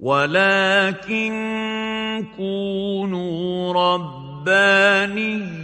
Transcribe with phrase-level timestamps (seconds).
[0.00, 1.32] ولكن
[2.36, 5.58] كونوا ربانيين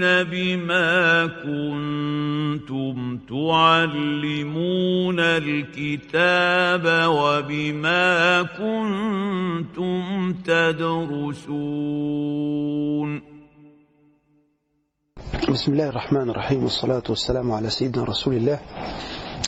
[0.00, 10.32] بما كنتم تعلمون الكتاب وبما كنتم
[11.78, 12.08] تدرسون
[15.48, 18.58] بسم الله الرحمن الرحيم والصلاة والسلام على سيدنا رسول الله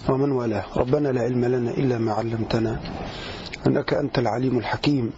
[0.08, 0.64] ومن والاه.
[0.76, 2.80] ربنا لا علم لنا إلا ما علمتنا
[3.66, 5.12] إنك أنت العليم الحكيم.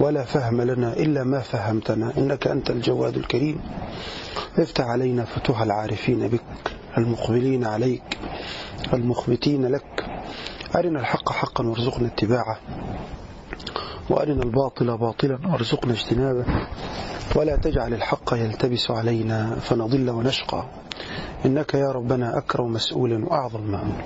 [0.00, 3.60] ولا فهم لنا إلا ما فهمتنا إنك أنت الجواد الكريم.
[4.58, 6.42] افتح علينا فتوح العارفين بك
[6.98, 8.18] المقبلين عليك
[8.94, 10.06] المخبتين لك.
[10.76, 12.58] أرنا الحق حقا وارزقنا اتباعه
[14.10, 16.44] وأرنا الباطل باطلا وارزقنا اجتنابه.
[17.36, 20.64] ولا تجعل الحق يلتبس علينا فنضل ونشقى.
[21.46, 24.02] إنك يا ربنا أكرم مسؤول وأعظم مأمول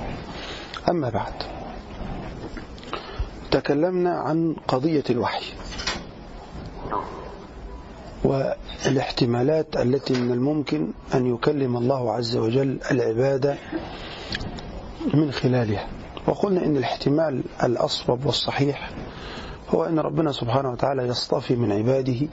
[0.90, 1.32] أما بعد
[3.50, 5.44] تكلمنا عن قضية الوحي
[8.24, 13.56] والاحتمالات التي من الممكن أن يكلم الله عز وجل العبادة
[15.14, 15.86] من خلالها.
[16.26, 18.90] وقلنا إن الاحتمال الأصوب والصحيح
[19.68, 22.28] هو أن ربنا سبحانه وتعالى يصطفي من عباده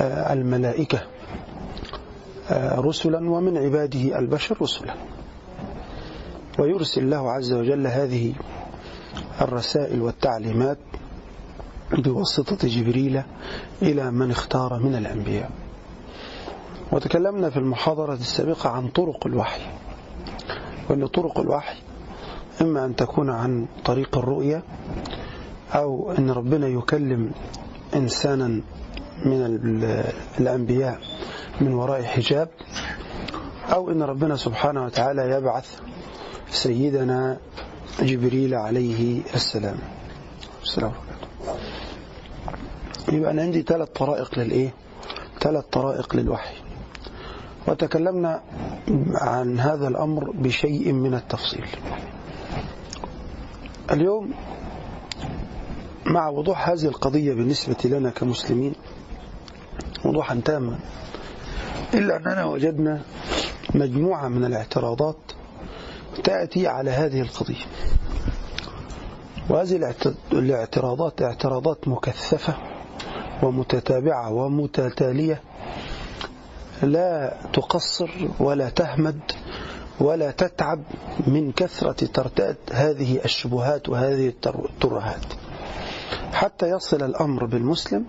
[0.00, 1.02] الملائكة
[2.76, 4.94] رسلا ومن عباده البشر رسلا.
[6.58, 8.34] ويرسل الله عز وجل هذه
[9.40, 10.78] الرسائل والتعليمات
[11.92, 13.22] بواسطة جبريل
[13.82, 15.50] إلى من اختار من الأنبياء.
[16.92, 19.62] وتكلمنا في المحاضرة السابقة عن طرق الوحي.
[20.90, 21.76] وأن طرق الوحي
[22.60, 24.62] إما أن تكون عن طريق الرؤية
[25.74, 27.30] أو أن ربنا يكلم
[27.94, 28.60] إنسانا
[29.24, 29.58] من
[30.38, 30.98] الأنبياء
[31.60, 32.48] من وراء حجاب
[33.72, 35.80] أو أن ربنا سبحانه وتعالى يبعث
[36.50, 37.38] سيدنا
[38.02, 39.76] جبريل عليه السلام.
[40.62, 40.92] السلام
[43.12, 44.74] يبقى أنا عندي ثلاث طرائق للإيه؟
[45.40, 46.54] ثلاث طرائق للوحي.
[47.68, 48.42] وتكلمنا
[49.14, 51.66] عن هذا الأمر بشيء من التفصيل.
[53.90, 54.30] اليوم
[56.06, 58.72] مع وضوح هذه القضية بالنسبة لنا كمسلمين
[60.04, 60.78] وضوحا تاما.
[61.94, 63.02] إلا أننا وجدنا
[63.74, 65.16] مجموعة من الاعتراضات
[66.24, 67.64] تأتي على هذه القضية.
[69.48, 69.94] وهذه
[70.32, 72.54] الاعتراضات اعتراضات مكثفة
[73.42, 75.40] ومتتابعة ومتتالية.
[76.82, 78.10] لا تقصر
[78.40, 79.20] ولا تهمد
[80.00, 80.82] ولا تتعب
[81.26, 85.26] من كثرة ترتاد هذه الشبهات وهذه الترهات.
[86.32, 88.06] حتى يصل الأمر بالمسلم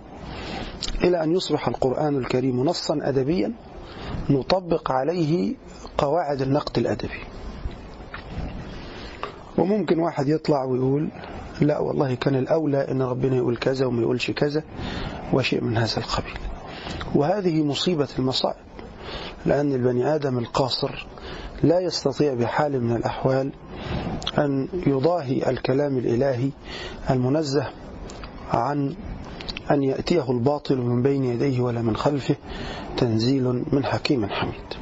[1.03, 3.53] إلى أن يصبح القرآن الكريم نصا أدبيا
[4.29, 5.55] نطبق عليه
[5.97, 7.19] قواعد النقد الأدبي.
[9.57, 11.09] وممكن واحد يطلع ويقول
[11.61, 14.63] لا والله كان الأولى أن ربنا يقول كذا وما يقولش كذا
[15.33, 16.37] وشيء من هذا القبيل.
[17.15, 18.65] وهذه مصيبة المصائب
[19.45, 21.05] لأن البني آدم القاصر
[21.63, 23.51] لا يستطيع بحال من الأحوال
[24.37, 26.49] أن يضاهي الكلام الإلهي
[27.09, 27.69] المنزه
[28.51, 28.95] عن
[29.71, 32.35] أن يأتيه الباطل من بين يديه ولا من خلفه
[32.97, 34.73] تنزيل من حكيم حميد.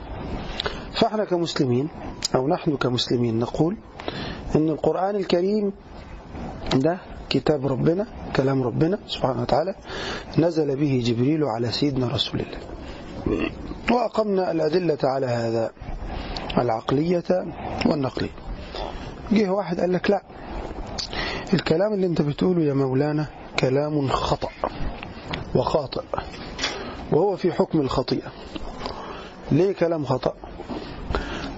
[0.93, 1.87] فإحنا كمسلمين
[2.35, 3.77] أو نحن كمسلمين نقول
[4.55, 5.71] أن القرآن الكريم
[6.75, 6.97] ده
[7.29, 9.75] كتاب ربنا كلام ربنا سبحانه وتعالى
[10.39, 12.57] نزل به جبريل على سيدنا رسول الله.
[13.91, 15.71] وأقمنا الأدلة على هذا
[16.57, 17.23] العقلية
[17.85, 18.29] والنقلية.
[19.31, 20.21] جه واحد قال لك لا
[21.53, 23.27] الكلام اللي أنت بتقوله يا مولانا
[23.59, 24.49] كلام خطأ
[25.55, 26.01] وخاطئ
[27.11, 28.31] وهو في حكم الخطيئة.
[29.51, 30.33] ليه كلام خطأ؟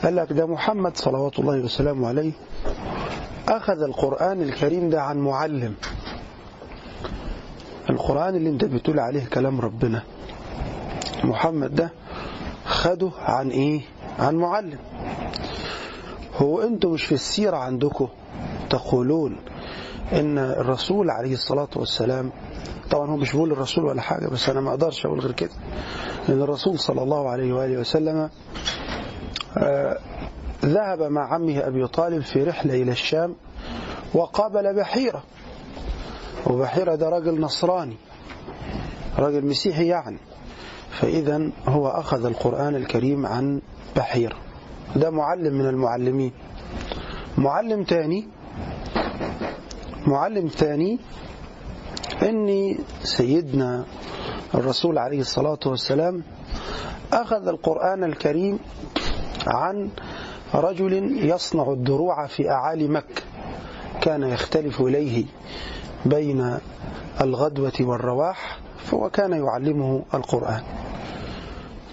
[0.03, 2.31] قال لك ده محمد صلوات الله وسلامه عليه
[3.47, 5.75] أخذ القرآن الكريم ده عن معلم.
[7.89, 10.03] القرآن اللي انت بتقول عليه كلام ربنا.
[11.23, 11.89] محمد ده
[12.65, 13.81] خده عن إيه؟
[14.19, 14.79] عن معلم.
[16.37, 18.07] هو أنتم مش في السيرة عندكم
[18.69, 19.37] تقولون
[20.13, 22.31] إن الرسول عليه الصلاة والسلام
[22.91, 25.51] طبعا هو مش بيقول الرسول ولا حاجة بس أنا ما أقدرش أقول غير كده.
[26.29, 28.29] إن الرسول صلى الله عليه وآله وسلم
[29.57, 29.97] آه
[30.65, 33.35] ذهب مع عمه أبي طالب في رحلة إلى الشام
[34.13, 35.23] وقابل بحيرة.
[36.47, 37.97] وبحيرة ده راجل نصراني
[39.19, 40.17] راجل مسيحي يعني.
[40.91, 43.61] فإذا هو أخذ القرآن الكريم عن
[43.95, 44.37] بحيرة.
[44.95, 46.31] ده معلم من المعلمين.
[47.37, 48.27] معلم تاني
[50.07, 50.99] معلم ثاني
[52.23, 53.85] أن سيدنا
[54.55, 56.23] الرسول عليه الصلاة والسلام
[57.13, 58.59] أخذ القرآن الكريم
[59.47, 59.89] عن
[60.53, 60.93] رجل
[61.29, 63.21] يصنع الدروع في أعالي مكة.
[64.01, 65.25] كان يختلف إليه
[66.05, 66.57] بين
[67.21, 70.61] الغدوة والرواح فهو كان يعلمه القرآن.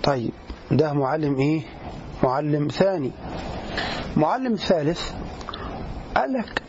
[0.03, 0.31] طيب
[0.71, 1.63] ده معلم إيه؟
[2.23, 3.11] معلم ثاني.
[4.17, 5.13] معلم ثالث
[6.17, 6.63] قال لك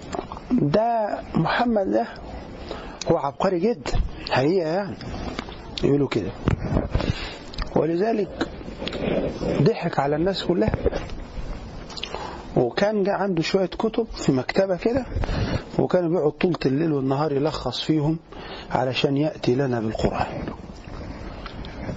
[0.61, 2.07] ده محمد ده
[3.11, 3.91] هو عبقري جدا
[4.31, 4.95] حقيقة يعني
[5.83, 6.31] يقولوا كده.
[7.75, 8.47] ولذلك
[9.61, 10.71] ضحك على الناس كلها.
[12.57, 15.05] وكان جاء عنده شوية كتب في مكتبة كده
[15.79, 18.17] وكان بيقعد طولة الليل والنهار يلخص فيهم
[18.71, 20.43] علشان يأتي لنا بالقرآن.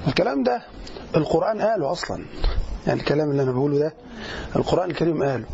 [0.09, 0.63] الكلام ده
[1.17, 2.25] القرآن قاله أصلا
[2.87, 3.93] يعني الكلام اللي أنا بقوله ده
[4.57, 5.45] القرآن الكريم قاله.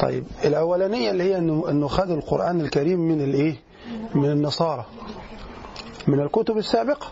[0.00, 3.56] طيب الأولانية اللي هي أنه, خد القرآن الكريم من الإيه؟
[4.14, 4.84] من النصارى.
[6.06, 7.06] من الكتب السابقة.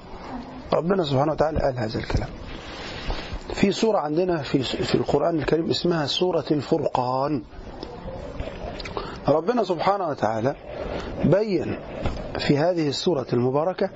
[0.73, 2.29] ربنا سبحانه وتعالى قال هذا الكلام.
[3.55, 7.43] في سورة عندنا في في القرآن الكريم اسمها سورة الفرقان.
[9.29, 10.55] ربنا سبحانه وتعالى
[11.25, 11.79] بين
[12.39, 13.91] في هذه السورة المباركة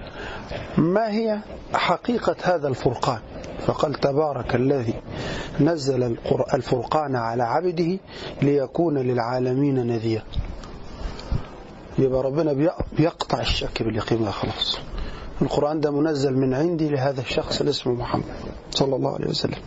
[0.79, 1.39] ما هي
[1.79, 3.19] حقيقة هذا الفرقان.
[3.67, 4.95] فقال تبارك الذي
[5.61, 6.17] نزل
[6.55, 7.99] الفرقان على عبده
[8.43, 10.23] ليكون للعالمين نذيرا.
[11.99, 14.79] يبقى ربنا بيقطع الشك باليقين خلاص.
[15.43, 18.25] القرآن ده منزل من عندي لهذا الشخص اللي اسمه محمد
[18.71, 19.59] صلى الله عليه وسلم.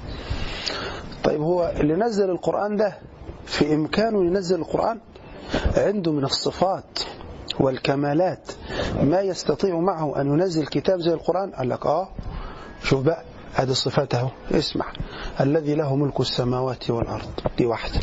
[1.23, 2.97] طيب هو اللي نزل القرآن ده
[3.45, 4.99] في إمكانه ينزل القرآن
[5.77, 6.99] عنده من الصفات
[7.59, 8.51] والكمالات
[9.03, 12.09] ما يستطيع معه أن ينزل كتاب زي القرآن؟ قال لك آه.
[12.83, 13.23] شوف بقى
[13.53, 14.85] هذه صفاته اسمع.
[15.41, 17.99] الذي له ملك السماوات والأرض دي واحدة.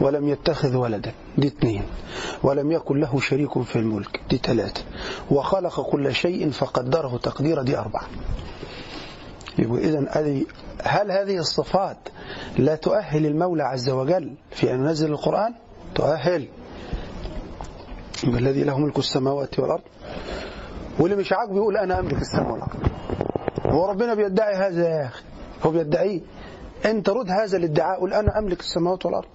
[0.00, 1.82] ولم يتخذ ولدا دي اثنين.
[2.42, 4.84] ولم يكن له شريك في الملك دي ثلاثة.
[5.30, 8.06] وخلق كل شيء فقدره تقدير دي أربعة.
[9.58, 10.08] يبقى إذا
[10.82, 11.96] هل هذه الصفات
[12.58, 15.54] لا تؤهل المولى عز وجل في أن ينزل القرآن؟
[15.94, 16.48] تؤهل.
[18.28, 19.82] الذي له ملك السماوات والأرض.
[20.98, 22.76] واللي مش عاجبه يقول أنا أملك السماء والأرض.
[23.66, 25.22] هو ربنا بيدعي هذا يا أخي.
[25.66, 26.20] هو بيدعيه
[26.84, 29.28] أنت رد هذا الادعاء قول أنا أملك السماوات والأرض.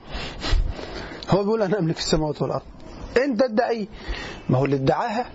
[1.30, 2.65] هو بيقول أنا أملك السماوات والأرض.
[3.24, 3.88] أنت ادعي.
[4.50, 5.25] ما هو اللي ادعاها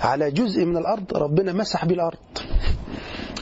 [0.00, 2.18] على جزء من الأرض ربنا مسح بالأرض.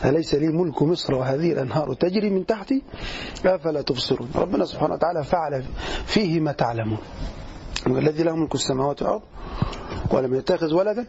[0.04, 2.82] أليس لي ملك مصر وهذه الأنهار تجري من تحتي؟
[3.46, 4.28] أفلا تبصرون.
[4.34, 5.64] ربنا سبحانه وتعالى فعل
[6.06, 6.98] فيه ما تعلمون.
[7.96, 9.22] الذي له ملك السماوات والأرض
[10.12, 11.06] ولم يتخذ ولدا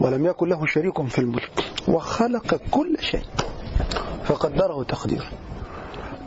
[0.00, 1.50] ولم يكن له شريك في الملك
[1.88, 3.24] وخلق كل شيء
[4.24, 5.30] فقدره تقدير.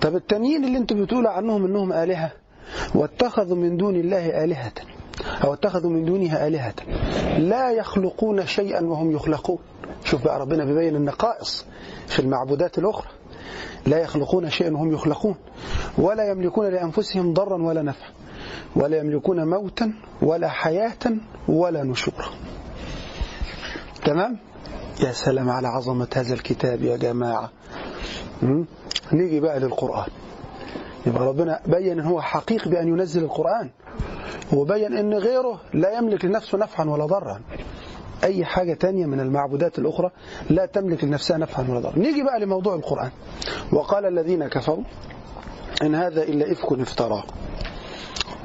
[0.01, 2.31] طب التانيين اللي أنتم بتقولوا عنهم إنهم آلهة
[2.95, 4.73] واتخذوا من دون الله آلهة
[5.43, 6.73] أو اتخذوا من دونها آلهة
[7.37, 9.57] لا يخلقون شيئا وهم يخلقون.
[10.05, 11.65] شوف بقى ربنا بيبين النقائص
[12.07, 13.07] في المعبودات الأخرى.
[13.85, 15.35] لا يخلقون شيئا وهم يخلقون
[15.97, 18.09] ولا يملكون لأنفسهم ضرا ولا نفعا.
[18.75, 20.99] ولا يملكون موتا ولا حياة
[21.47, 22.25] ولا نشورا.
[24.05, 24.37] تمام؟
[25.03, 27.49] يا سلام على عظمة هذا الكتاب يا جماعة.
[29.13, 30.07] نيجي بقى للقرآن.
[31.05, 33.69] يبقى ربنا بين إن هو حقيق بأن ينزل القرآن
[34.53, 37.41] وبين إن غيره لا يملك لنفسه نفعا ولا ضرا.
[38.23, 40.11] أي حاجة تانية من المعبودات الأخرى
[40.49, 41.99] لا تملك لنفسها نفعا ولا ضرا.
[41.99, 43.11] نيجي بقى لموضوع القرآن.
[43.71, 44.83] وقال الذين كفروا
[45.81, 47.23] إن هذا إلا إفك افتراه.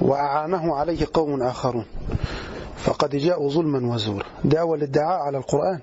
[0.00, 1.85] وأعانه عليه قوم آخرون.
[2.76, 4.25] فقد جاءوا ظلما وزورا.
[4.45, 5.81] ده أول ادعاء على القرآن.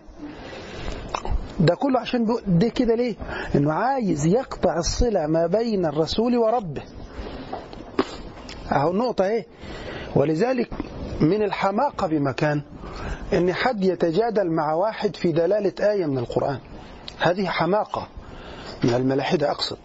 [1.60, 3.16] ده كله عشان ده كده ليه؟
[3.56, 6.82] إنه عايز يقطع الصلة ما بين الرسول وربه.
[8.72, 9.46] أهو النقطة إيه؟
[10.16, 10.70] ولذلك
[11.22, 12.62] من الحماقة بمكان
[13.34, 16.60] إن حد يتجادل مع واحد في دلالة آية من القرآن.
[17.20, 18.08] هذه حماقة
[18.84, 19.78] من الملاحدة أقصد.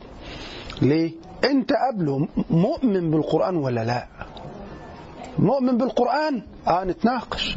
[0.82, 1.12] ليه؟
[1.44, 4.06] أنت قبله مؤمن بالقرآن ولا لا؟
[5.38, 7.56] مؤمن بالقرآن؟ آه نتناقش.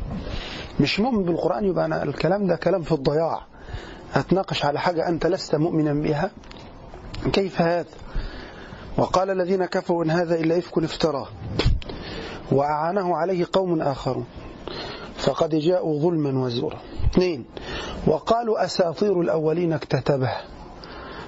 [0.80, 3.42] مش مؤمن بالقرآن يبقى أنا الكلام ده كلام في الضياع.
[4.16, 6.32] أتناقش على حاجة أنت لست مؤمنا بها؟
[7.34, 7.86] كيف هذا؟
[8.98, 11.28] وقال الذين كفروا إن هذا إلا إفك افتراه.
[12.52, 14.26] وأعانه عليه قوم آخرون.
[15.18, 16.78] فقد جاءوا ظلما وزورا.
[17.12, 17.46] اثنين
[18.08, 20.32] وقالوا أساطير الأولين اكتتبه.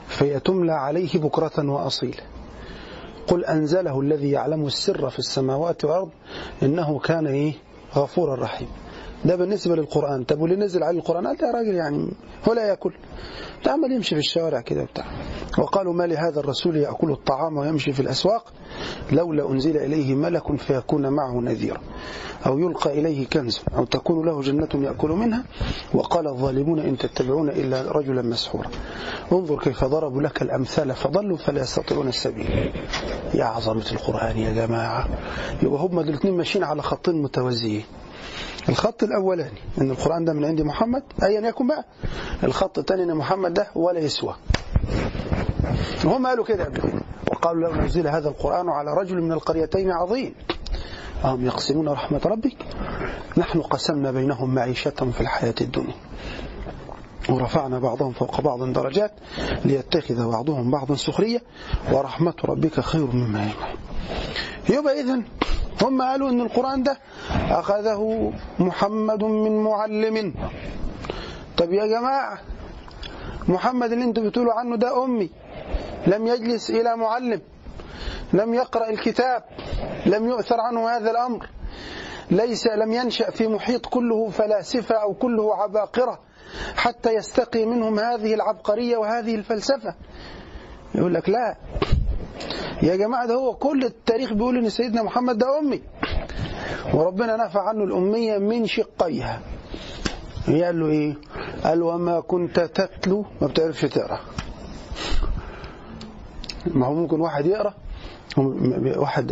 [0.08, 2.24] فيتملى عليه بكرة وأصيلا
[3.28, 6.10] قل أنزله الذي يعلم السر في السماوات والأرض
[6.64, 7.54] إنه كان إيه؟
[7.96, 8.68] غفورا رحيم.
[9.26, 10.24] ده بالنسبة للقرآن.
[10.24, 12.12] طب واللي نزل عليه القرآن؟ قال يا راجل يعني
[12.50, 12.94] هو لا يأكل
[13.64, 15.06] تعمل يمشي في الشوارع كده بتاع
[15.60, 18.54] وقالوا ما لهذا الرسول يأكل الطعام ويمشي في الأسواق؟
[19.12, 21.82] لولا أنزل إليه ملك فيكون معه نذيرا.
[22.46, 25.44] أو يلقى إليه كنز أو تكون له جنة يأكل منها.
[25.94, 28.70] وقال الظالمون إن تتبعون إلا رجلا مسحورا.
[29.32, 32.72] انظر كيف ضربوا لك الأمثال فضلوا فلا يستطيعون السبيل.
[33.34, 35.08] يا عظمة القرآن يا جماعة.
[35.64, 37.84] يبقى هم الاثنين ماشيين على خطين متوازيين.
[38.70, 41.86] الخط الأولاني أن القرآن ده من عند محمد أيا يكن بقى.
[42.44, 44.36] الخط الثاني أن محمد ده ولا يسوى.
[46.06, 50.36] هم قالوا كده قبل وقالوا لو نزل هذا القرآن على رجل من القريتين عظيم.
[51.24, 52.58] أهم يقسمون رحمة ربك؟
[53.38, 55.94] نحن قسمنا بينهم معيشتهم في الحياة الدنيا.
[57.30, 59.12] ورفعنا بعضهم فوق بعض درجات
[59.66, 61.42] ليتخذ بعضهم بعضا سخرية
[61.92, 63.78] ورحمة ربك خير مما يجمعون
[64.70, 65.24] يبقى إذن
[65.82, 66.98] هم قالوا إن القرآن ده
[67.50, 70.34] أخذه محمد من معلم.
[71.58, 72.38] طب يا جماعة
[73.48, 75.30] محمد اللي أنتوا بتقولوا عنه ده أمي
[76.08, 77.42] لم يجلس إلى معلم.
[78.34, 79.44] لم يقرأ الكتاب
[80.06, 81.50] لم يؤثر عنه هذا الأمر.
[82.32, 86.20] ليس لم ينشأ في محيط كله فلاسفة أو كله عباقرة
[86.76, 89.96] حتى يستقي منهم هذه العبقرية وهذه الفلسفة.
[90.96, 91.56] يقول لك لا.
[92.84, 95.82] يا جماعة ده هو كل التاريخ بيقول إن سيدنا محمد ده أمي.
[96.94, 99.42] وربنا نفى عنه الأمية من شقيها.
[100.48, 101.16] قال له إيه؟
[101.64, 104.20] قال وما كنت تتلو؟ ما بتعرفش تقرأ.
[106.66, 107.74] ما هو ممكن واحد يقرأ
[108.98, 109.28] واحد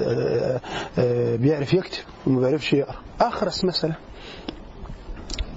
[1.41, 2.95] بيعرف يكتب وما بيعرفش يقرأ.
[3.21, 3.93] اخرس مثلا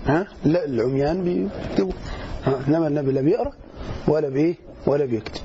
[0.07, 1.93] ها؟ لا العميان بيكتبوا.
[2.69, 3.53] إنما النبي لا بيقرأ
[4.09, 4.55] ولا بإيه؟
[4.87, 5.41] ولا بيكتب.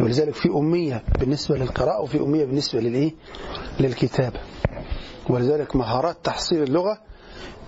[0.00, 3.12] ولذلك في أمية بالنسبة للقراءة وفي أمية بالنسبة للإيه؟
[3.80, 4.40] للكتابة.
[5.28, 6.98] ولذلك مهارات تحصيل اللغة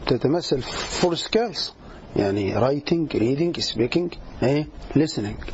[0.07, 1.75] تتمثل four skills
[2.17, 5.45] يعني writing, reading, speaking, إيه؟ listening.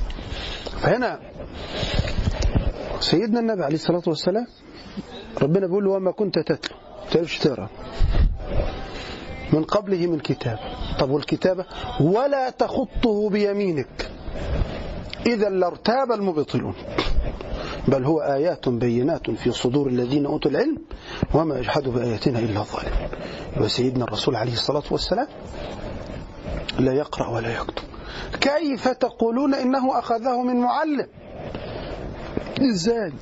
[0.81, 1.21] فهنا
[3.11, 4.47] سيدنا النبي عليه الصلاة والسلام
[5.43, 6.77] ربنا بيقول له وما كنت تتلو.
[7.11, 7.69] تعرفش تقرا
[9.53, 10.59] من قبله من كتاب.
[10.99, 11.65] طب والكتابة
[12.01, 14.11] ولا تخطه بيمينك.
[15.27, 16.75] إذا لارتاب المبطلون.
[17.89, 20.79] بل هو آيات بينات في صدور الذين أوتوا العلم
[21.35, 22.93] وما يجحد بآياتنا إلا الظالم.
[23.61, 25.27] وسيدنا الرسول عليه الصلاة والسلام
[26.79, 27.85] لا يقرأ ولا يكتب.
[28.41, 31.07] كيف تقولون إنه أخذه من معلم؟
[32.61, 33.13] إزاي؟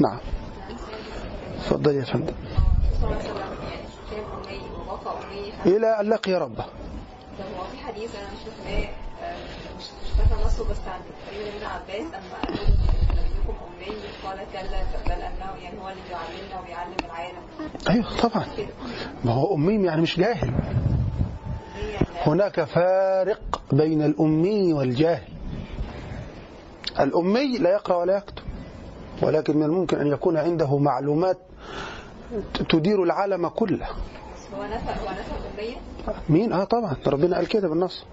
[0.00, 0.18] نعم.
[1.64, 2.34] تفضل يا فندم.
[5.66, 6.64] إلى أن لقي ربه.
[6.64, 8.42] هو في حديث أنا مش
[9.78, 9.84] مش
[10.18, 12.12] فاكره بس عن تقريبا ابن عباس
[13.48, 13.96] امي
[15.08, 16.02] قال انه يعني هو اللي
[16.66, 17.42] بيعلمنا العالم
[17.90, 18.46] أيوه طبعا.
[19.24, 20.54] ما هو أمي يعني مش جاهل.
[22.26, 25.28] هناك فارق بين الأمي والجاهل.
[27.00, 28.42] الأمي لا يقرأ ولا يكتب.
[29.22, 31.38] ولكن من الممكن أن يكون عنده معلومات
[32.68, 33.86] تدير العالم كله.
[36.28, 38.04] مين؟ آه طبعا ربنا قال كده بالنص؟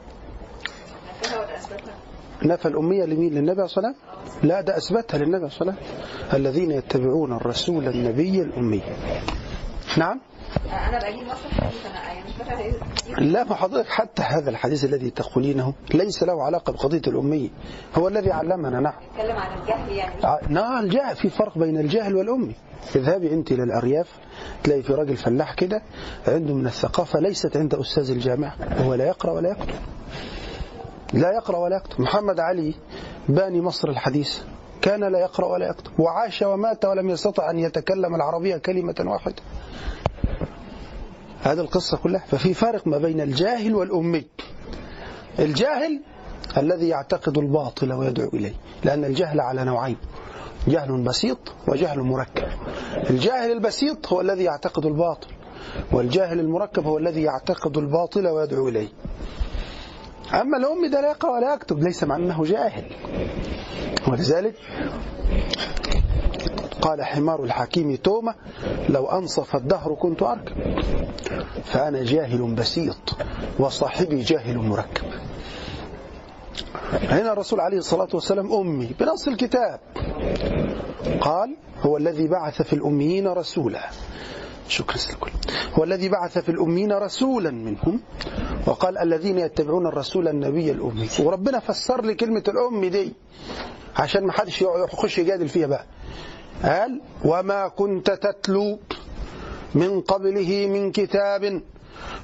[2.44, 4.50] نفى الأمية لمين؟ للنبي صلى الله عليه وسلم.
[4.50, 6.06] لا ده أثبتها للنبي صلى الله عليه وسلم.
[6.34, 8.82] الذين يتبعون الرسول النبي الأمي.
[9.98, 10.20] نعم.
[10.66, 11.06] بجيب أنا
[13.10, 17.50] يعني لا ما حضرتك حتى هذا الحديث الذي تقولينه ليس له علاقة بقضية الأمية.
[17.98, 18.94] هو الذي علمنا نعم.
[19.18, 20.26] بيتكلم عن الجهل يعني.
[20.26, 22.56] ع- نعم الجهل في فرق بين الجاهل والأمي.
[22.96, 24.08] اذهبي أنت إلى الأرياف
[24.64, 25.82] تلاقي في راجل فلاح كده
[26.28, 29.76] عنده من الثقافة ليست عند أستاذ الجامعة وهو لا يقرأ ولا يكتب.
[31.14, 32.02] لا يقرأ ولا يكتب.
[32.02, 32.74] محمد علي
[33.30, 34.40] باني مصر الحديث.
[34.82, 36.00] كان لا يقرأ ولا يكتب.
[36.00, 39.36] وعاش ومات ولم يستطع أن يتكلم العربية كلمة واحدة.
[41.42, 42.24] هذه القصة كلها.
[42.28, 44.26] ففي فرق ما بين الجاهل والأمي.
[45.40, 46.02] الجاهل
[46.58, 48.54] الذي يعتقد الباطل ويدعو إليه.
[48.84, 49.98] لأن الجهل على نوعين.
[50.68, 52.48] جهل بسيط وجهل مركب.
[53.10, 55.28] الجاهل البسيط هو الذي يعتقد الباطل.
[55.92, 58.88] والجاهل المركب هو الذي يعتقد الباطل ويدعو إليه.
[60.34, 62.84] أما الأم ده لا يقرأ ولا يكتب ليس مع أنه جاهل.
[64.08, 64.56] ولذلك
[66.82, 68.36] قال حمار الحكيم تومة
[68.90, 70.56] لو أنصف الدهر كنت أركب.
[71.64, 73.16] فأنا جاهل بسيط
[73.60, 75.06] وصاحبي جاهل مركب.
[76.94, 79.80] هنا الرسول عليه الصلاة والسلام أمي بنص الكتاب
[81.22, 83.90] قال هو الذي بعث في الأميين رسولا.
[84.70, 85.32] شكرا لكم
[85.74, 88.00] هو الذي بعث في الأميين رسولا منهم.
[88.68, 91.10] وقال الذين يتبعون الرسول النبي الأمي.
[91.20, 93.14] وربنا فسر لي كلمة الأمي دي.
[93.96, 95.86] عشان ما حدش يخش يجادل فيها بقى.
[96.64, 98.80] قال وما كنت تتلو
[99.76, 101.62] من قبله من كتاب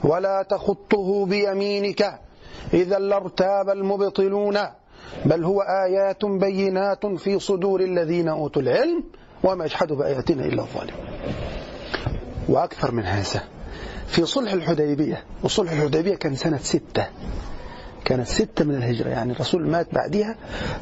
[0.04, 2.20] ولا تخطه بيمينك
[2.74, 4.58] إذا لارتاب المبطلون.
[5.26, 9.04] بل هو آيات بينات في صدور الذين أوتوا العلم
[9.44, 10.94] وما يجحد بآياتنا إلا الظالم
[12.50, 13.44] وأكثر من هذا.
[14.08, 17.08] في صلح الحديبية وصلح الحديبية كان سنة ستة.
[18.06, 20.36] كانت ستة من الهجرة يعني الرسول مات بعدها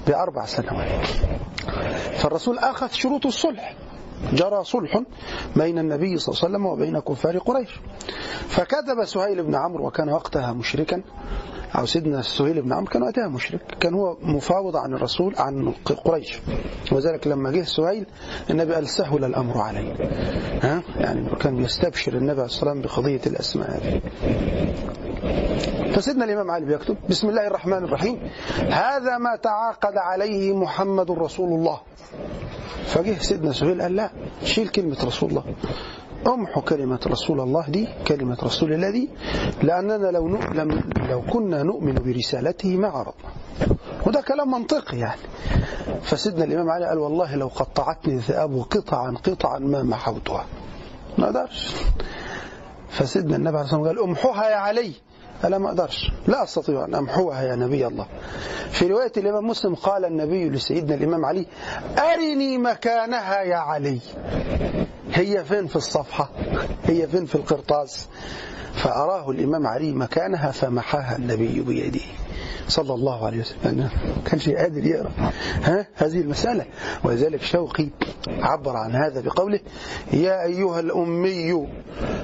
[0.08, 1.08] بأربع سنوات.
[2.18, 3.76] فالرسول أخذ شروط الصلح.
[4.34, 5.02] جرى صلح
[5.56, 7.70] بين النبي صلى الله عليه وسلم وبين كفار قريش.
[8.48, 11.02] فكتب سهيل بن عمرو وكان وقتها مشركا.
[11.76, 13.62] أو سيدنا سهيل بن عمرو كان وقتها مشرك.
[13.80, 15.74] كان هو مفاوض عن الرسول عن
[16.06, 16.40] قريش.
[16.92, 18.06] وذلك لما جه سهيل
[18.50, 19.94] النبي قال سهل الأمر عليه
[20.62, 24.02] ها؟ يعني كان يستبشر النبي عليه الصلاة والسلام بقضية الأسماء هذه
[25.94, 28.20] فسيدنا الإمام علي بيكتب بسم الله الرحمن الرحيم.
[28.70, 31.80] هذا ما تعاقد عليه محمد رسول الله.
[32.86, 34.12] فجه سيدنا سهيل قال لا
[34.44, 35.44] شيل كلمة رسول الله.
[36.28, 39.10] امحو كلمة رسول الله دي كلمة رسول الله دي
[39.64, 43.30] لأننا لو لم لو كنا نؤمن برسالته ما عرضنا
[44.08, 45.22] وده كلام منطقي يعني.
[46.02, 50.46] فسيدنا الإمام علي قال والله لو قطعتني الذئاب قطعا قطعا ما محوتها.
[51.18, 51.76] ما أقدرش
[52.90, 54.94] فسيدنا النبي عليه الصلاة والسلام قال امحوها يا علي.
[55.46, 56.12] ألا ما أقدرش.
[56.28, 58.08] لا أستطيع أن أمحوها يا نبي الله.
[58.72, 61.46] في رواية الإمام مسلم قال النبي لسيدنا الإمام علي
[61.98, 64.00] أرني مكانها يا علي.
[65.14, 66.30] هي فين في الصفحة؟
[66.84, 68.08] هي فين في القرطاس؟
[68.74, 72.06] فأراه الإمام علي مكانها فمحاها النبي بيده.
[72.68, 73.90] صلى الله عليه وسلم.
[74.26, 75.12] كانش قادر يقرأ.
[75.64, 76.66] ها؟ هذه المسألة.
[77.04, 77.90] ولذلك شوقي
[78.28, 79.60] عبر عن هذا بقوله
[80.14, 81.68] يا أيها الأمي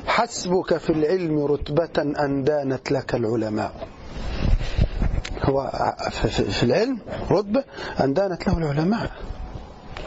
[0.07, 3.87] حسبك في العلم رتبة أن دانت لك العلماء.
[5.43, 5.71] هو
[6.31, 6.99] في العلم
[7.31, 7.63] رتبة
[8.03, 9.11] أن دانت له العلماء.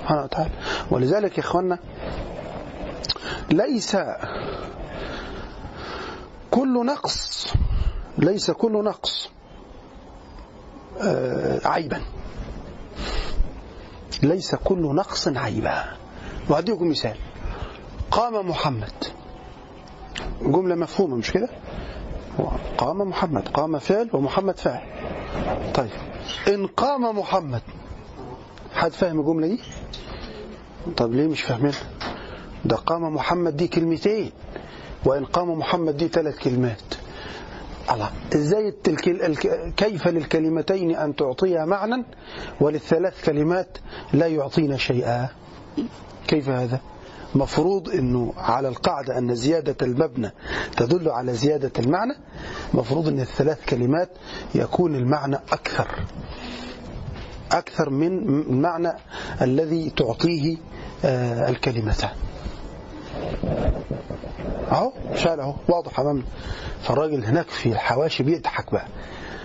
[0.02, 0.50] سبحانه وتعالى.
[0.90, 1.78] ولذلك يا إخوانا
[3.50, 3.97] ليس
[6.50, 7.52] كل نقص
[8.19, 9.31] ليس كل نقص
[11.64, 12.00] عيبا.
[14.22, 15.84] ليس كل نقص عيبا.
[16.49, 17.16] وأديكم مثال.
[18.11, 18.92] قام محمد.
[20.42, 21.49] جملة مفهومة مش كده؟
[22.78, 23.49] قام محمد.
[23.49, 24.82] قام فعل ومحمد فعل
[25.75, 25.90] طيب.
[26.49, 27.62] إن قام محمد.
[28.75, 29.61] حد فاهم الجملة دي؟
[30.96, 31.75] طب ليه مش فاهمين؟
[32.64, 34.33] ده قام محمد دي كلمتين
[35.05, 36.83] وإن قام محمد دي ثلاث كلمات.
[37.90, 38.11] الله.
[38.35, 38.75] إزاي.
[39.77, 42.05] كيف للكلمتين أن تعطيها معنى
[42.61, 43.79] وللثلاث كلمات
[44.12, 45.29] لا يعطينا شيئا؟
[46.27, 46.81] كيف هذا؟
[47.35, 50.31] مفروض أنه على القاعدة أن زيادة المبنى
[50.77, 52.12] تدل على زيادة المعنى
[52.75, 54.09] مفروض أن الثلاث كلمات
[54.55, 55.88] يكون المعنى أكثر.
[57.53, 58.92] أكثر من المعنى
[59.42, 60.57] الذي تعطيه
[61.05, 62.11] آه الكلمتان.
[64.72, 66.24] أهو شال أهو واضح امامنا
[66.82, 68.87] فالراجل هناك في الحواشي بيضحك بقى.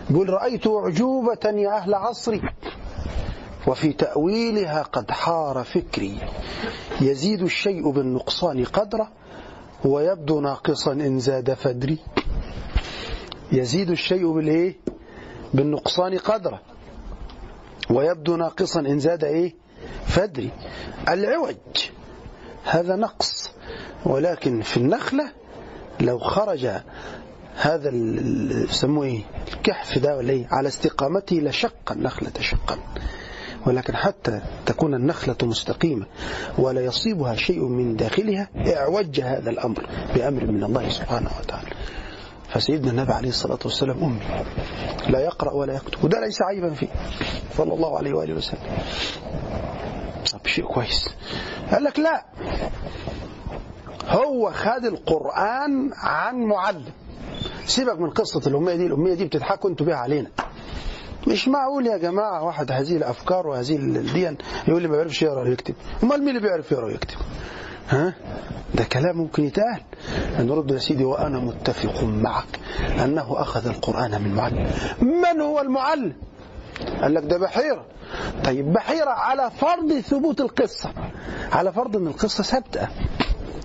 [0.09, 2.41] بيقول رأيت أعجوبة يا أهل عصري
[3.67, 6.17] وفي تأويلها قد حار فكري.
[7.01, 9.09] يزيد الشيء بالنقصان قدره
[9.85, 11.97] ويبدو ناقصا إن زاد فدري.
[13.51, 14.75] يزيد الشيء بالإيه؟
[15.53, 16.61] بالنقصان قدره
[17.89, 19.55] ويبدو ناقصا إن زاد إيه؟
[20.05, 20.51] فدري.
[21.09, 21.55] العوج
[22.63, 23.51] هذا نقص.
[24.05, 25.31] ولكن في النخلة
[25.99, 26.69] لو خرج
[27.55, 27.89] هذا
[28.69, 29.21] يسموه إيه؟
[29.53, 32.77] الكحف ده ولا إيه؟ على استقامته لشق النخلة شقا.
[33.65, 36.05] ولكن حتى تكون النخلة مستقيمة
[36.57, 41.69] ولا يصيبها شيء من داخلها اعوج هذا الأمر بأمر من الله سبحانه وتعالى.
[42.49, 44.19] فسيدنا النبي عليه الصلاة والسلام أمي
[45.09, 46.87] لا يقرأ ولا يكتب وده ليس عيبا فيه.
[47.57, 48.59] صلى الله عليه وآله وسلم.
[50.33, 51.09] طب شيء كويس.
[51.71, 52.25] قال لك لا.
[54.07, 56.85] هو خد القرآن عن معلم.
[57.65, 60.29] سيبك من قصة الأمية دي الأمية دي بتضحكوا أنتوا بيها علينا.
[61.27, 65.75] مش معقول يا جماعة واحد هذه الأفكار وهذه الدين يقول لي ما بيعرفش يقرأ ويكتب
[66.03, 67.17] أمال مين اللي بيعرف يقرأ ويكتب؟
[67.89, 68.13] ها؟
[68.75, 69.81] ده كلام ممكن يتقال.
[70.39, 72.59] نرد يا سيدي وأنا متفق معك
[73.03, 74.71] أنه أخذ القرآن من معلم.
[75.01, 76.13] من هو المعلم؟
[77.01, 77.85] قال لك ده بحيرة.
[78.43, 80.89] طيب بحيرة على فرض ثبوت القصة.
[81.51, 82.87] على فرض أن القصة ثابتة.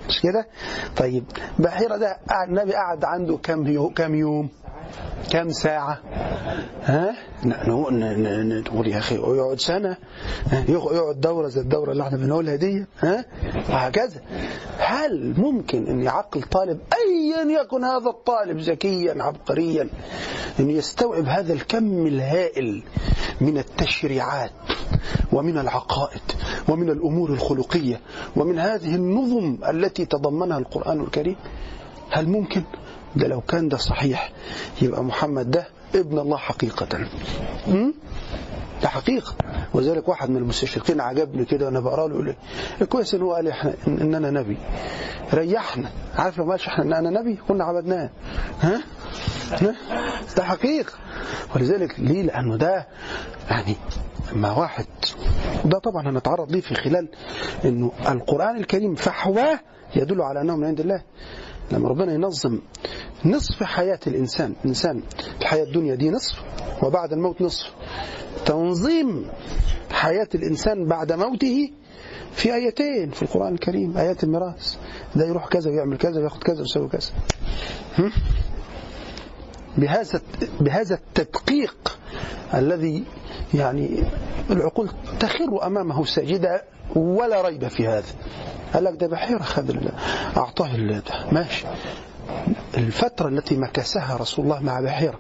[0.08, 0.46] مش كده؟
[0.96, 1.24] طيب
[1.58, 2.16] بحيرة ده
[2.48, 4.48] النبي قعد عنده كم يوم كم يوم؟
[5.30, 6.00] كم ساعة؟
[6.84, 7.14] ها؟
[7.44, 9.96] نقول يا أخي يقعد سنة.
[10.68, 12.86] يقعد دورة زي الدورة اللي إحنا بنقولها دي.
[13.00, 13.24] ها؟
[13.70, 14.20] وهكذا.
[14.78, 19.88] هل ممكن أن يعقل طالب أيا يكن هذا الطالب ذكيا عبقريا
[20.60, 22.82] أن يستوعب هذا الكم الهائل
[23.40, 24.50] من التشريعات
[25.32, 26.20] ومن العقائد
[26.68, 28.00] ومن الأمور الخلقية
[28.36, 31.36] ومن هذه النظم التي تضمنها القرآن الكريم؟
[32.10, 32.62] هل ممكن؟
[33.16, 34.32] ده لو كان ده صحيح
[34.82, 36.86] يبقى محمد ده ابن الله حقيقة.
[38.82, 39.34] ده حقيقة.
[39.74, 42.34] وذلك واحد من المستشرقين عجبني كده وأنا بقرأ له يقول
[42.80, 44.56] لي كويس إن هو قال إحنا ان أنا نبي.
[45.34, 45.90] ريحنا.
[46.18, 48.10] عارف لو ما قالش إحنا إن أنا نبي؟ كنا عبدناه.
[48.60, 48.82] ها؟
[50.36, 50.92] ده حقيقة.
[51.56, 52.86] ولذلك ليه؟ لأنه ده
[53.50, 53.76] يعني
[54.34, 54.86] لما واحد.
[55.64, 57.08] ده طبعا هنتعرض ليه في خلال
[57.64, 59.60] إنه القرآن الكريم فحواه
[59.96, 61.02] يدل على أنه من عند الله.
[61.72, 62.58] لما ربنا ينظم
[63.24, 65.02] نصف حياة الإنسان الإنسان
[65.40, 66.38] الحياة الدنيا دي نصف
[66.82, 67.70] وبعد الموت نصف.
[68.46, 69.26] تنظيم
[69.90, 71.70] حياة الإنسان بعد موته
[72.32, 73.96] في آيتين في القرآن الكريم.
[73.98, 74.76] آيات الميراث.
[75.16, 77.10] ده يروح كذا ويعمل كذا وياخد كذا ويسوي كذا؟
[79.76, 80.20] بهذا
[80.60, 81.98] بهذا التدقيق
[82.54, 83.04] الذي
[83.54, 84.04] يعني
[84.50, 86.62] العقول تخر أمامه ساجده
[86.96, 88.04] ولا ريب في هذا.
[88.74, 89.06] قال لك ده
[89.70, 89.92] ال-
[90.36, 91.66] أعطاه ال- ده ماشي.
[92.78, 95.18] الفترة التي مكثها رسول الله مع بحيرة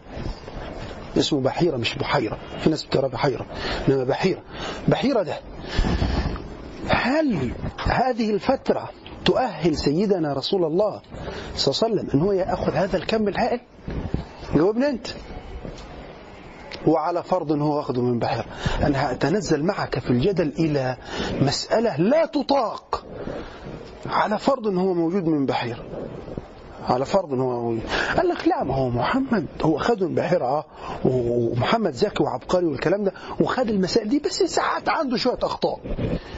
[1.18, 2.38] اسمه بحيرة مش بحيرة.
[2.60, 3.46] في ناس بتقرأ بحيرة
[3.88, 4.42] إنما بحيرة.
[4.88, 5.38] بحيرة ده
[6.88, 7.52] هل
[7.84, 8.90] هذه الفترة
[9.24, 11.00] تؤهل سيدنا رسول الله
[11.56, 13.60] صلى الله عليه وسلم إن هو يأخذ هذا الكم الهائل؟
[14.54, 15.06] جاوبني أنت.
[16.86, 18.46] وعلى فرض هو واخده من بحر.
[18.82, 20.96] أنا أتنزل معك في الجدل إلى
[21.40, 23.04] مسألة لا تطاق.
[24.06, 25.84] على فرض هو موجود من بحيرة.
[26.88, 27.80] على فرض هو موجود
[28.16, 30.64] قال لك لا ما هو محمد هو خده من بحيرة آه
[31.04, 35.80] ومحمد ذكي وعبقري والكلام ده وخد المسائل دي بس ساعات عنده شوية أخطاء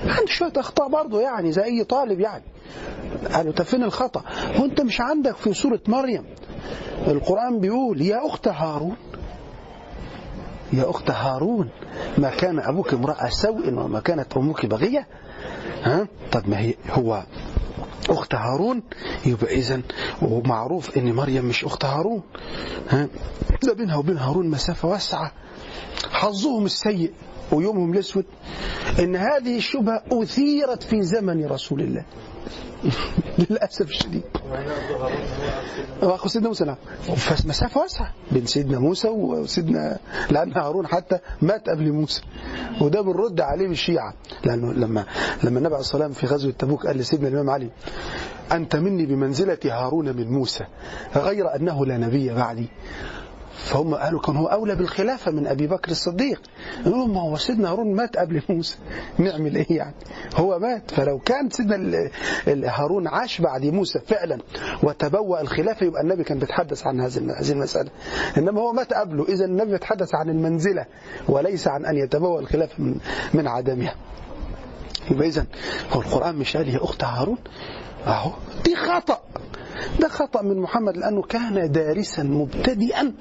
[0.04, 2.44] عنده شوية أخطاء برضه يعني زي أي طالب يعني.
[3.34, 4.22] قالوا طب فين الخطأ؟
[4.56, 6.24] هو أنت مش عندك في سورة مريم
[7.08, 8.96] القرآن بيقول يا أخت هارون
[10.72, 11.68] يا أخت هارون
[12.18, 15.06] ما كان أبوك امرأة سوء وما كانت أمك بغية؟
[15.82, 17.22] ها؟ طب ما هي هو
[18.08, 18.82] أخت هارون
[19.26, 19.80] يبقى إذا
[20.22, 22.22] ومعروف إن مريم مش أخت هارون.
[22.88, 23.08] ها؟
[23.62, 25.32] ده بينها وبين هارون مسافة واسعة.
[26.10, 27.12] حظهم السيء
[27.52, 28.24] ويومهم الأسود
[28.98, 32.04] إن هذه الشبهة أثيرت في زمن رسول الله.
[33.38, 34.22] للأسف الشديد.
[36.02, 36.76] أخو سيدنا موسى نعم.
[37.44, 39.98] مسافة واسعة بين سيدنا موسى وسيدنا
[40.30, 42.22] لأن هارون حتى مات قبل موسى
[42.80, 44.14] وده بنرد عليه بالشيعة.
[44.44, 45.04] لأنه لما
[45.44, 47.70] لما النبي عليه والسلام في غزوة تبوك قال لسيدنا الإمام علي
[48.52, 50.64] أنت مني بمنزلة هارون من موسى
[51.16, 52.68] غير أنه لا نبي بعدي.
[53.56, 56.42] فهم قالوا كان هو أولى بالخلافة من أبي بكر الصديق.
[56.86, 58.78] يقولوا ما هو سيدنا هارون مات قبل موسى.
[59.18, 59.94] نعمل إيه يعني؟
[60.36, 60.90] هو مات.
[60.90, 62.10] فلو كان سيدنا
[62.46, 64.38] هارون عاش بعد موسى فعلا
[64.82, 67.90] وتبوأ الخلافة يبقى النبي كان بيتحدث عن هذه هذه المسألة.
[68.38, 69.24] إنما هو مات قبله.
[69.28, 70.86] إذا النبي بيتحدث عن المنزلة
[71.28, 72.94] وليس عن أن يتبوأ الخلافة من,
[73.34, 73.94] من عدمها.
[75.10, 75.46] يبقى إذا
[75.92, 77.38] هو القرآن مش قال يا أخت هارون؟
[78.06, 78.32] أهو.
[78.64, 79.20] دي خطأ.
[80.00, 83.12] ده خطأ من محمد لأنه كان دارسا مبتدئا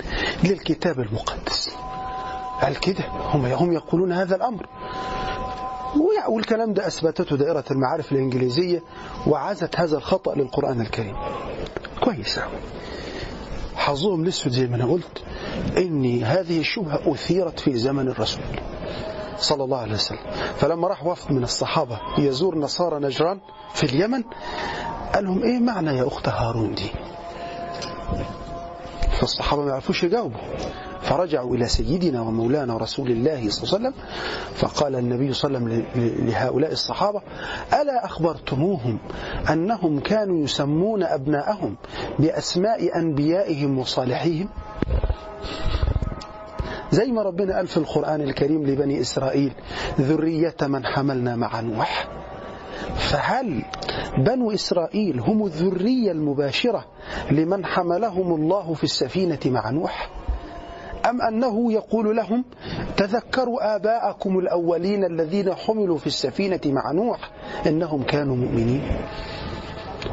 [0.44, 1.70] للكتاب المقدس.
[2.62, 4.66] قال كده هم هم يقولون هذا الأمر.
[6.30, 8.84] والكلام ده أثبتته دائرة المعارف الإنجليزية
[9.28, 11.16] وعزت هذا الخطأ للقرآن الكريم.
[12.04, 12.40] كويس.
[13.76, 15.24] حظهم الأسود زي ما أنا قلت
[15.78, 18.44] إن هذه الشبهة أثيرت في زمن الرسول
[19.38, 20.32] صلى الله عليه وسلم.
[20.58, 23.40] فلما راح وفد من الصحابة يزور نصارى نجران
[23.74, 24.24] في اليمن
[25.14, 26.90] قال لهم إيه معنى يا أخت هارون دي؟
[29.20, 30.40] فالصحابة ما يعرفوش يجاوبوا.
[31.02, 33.94] فرجعوا إلى سيدنا ومولانا رسول الله صلى الله عليه وسلم
[34.56, 37.22] فقال النبي صلى الله عليه وسلم لهؤلاء الصحابة
[37.82, 38.98] ألا أخبرتموهم
[39.50, 41.76] أنهم كانوا يسمون أبناءهم
[42.20, 44.50] بأسماء أنبيائهم وصالحيهم؟
[46.92, 49.52] زي ما ربنا قال في القرآن الكريم لبني إسرائيل
[50.02, 52.08] ذرية من حملنا مع نوح.
[52.96, 53.64] فهل
[54.18, 56.86] بنو إسرائيل هم الذرية المباشرة
[57.32, 60.10] لمن حملهم الله في السفينة مع نوح.
[61.10, 62.46] أم أنه يقول لهم
[62.98, 67.32] تذكروا آباءكم الأولين الذين حملوا في السفينة مع نوح
[67.68, 68.82] إنهم كانوا مؤمنين؟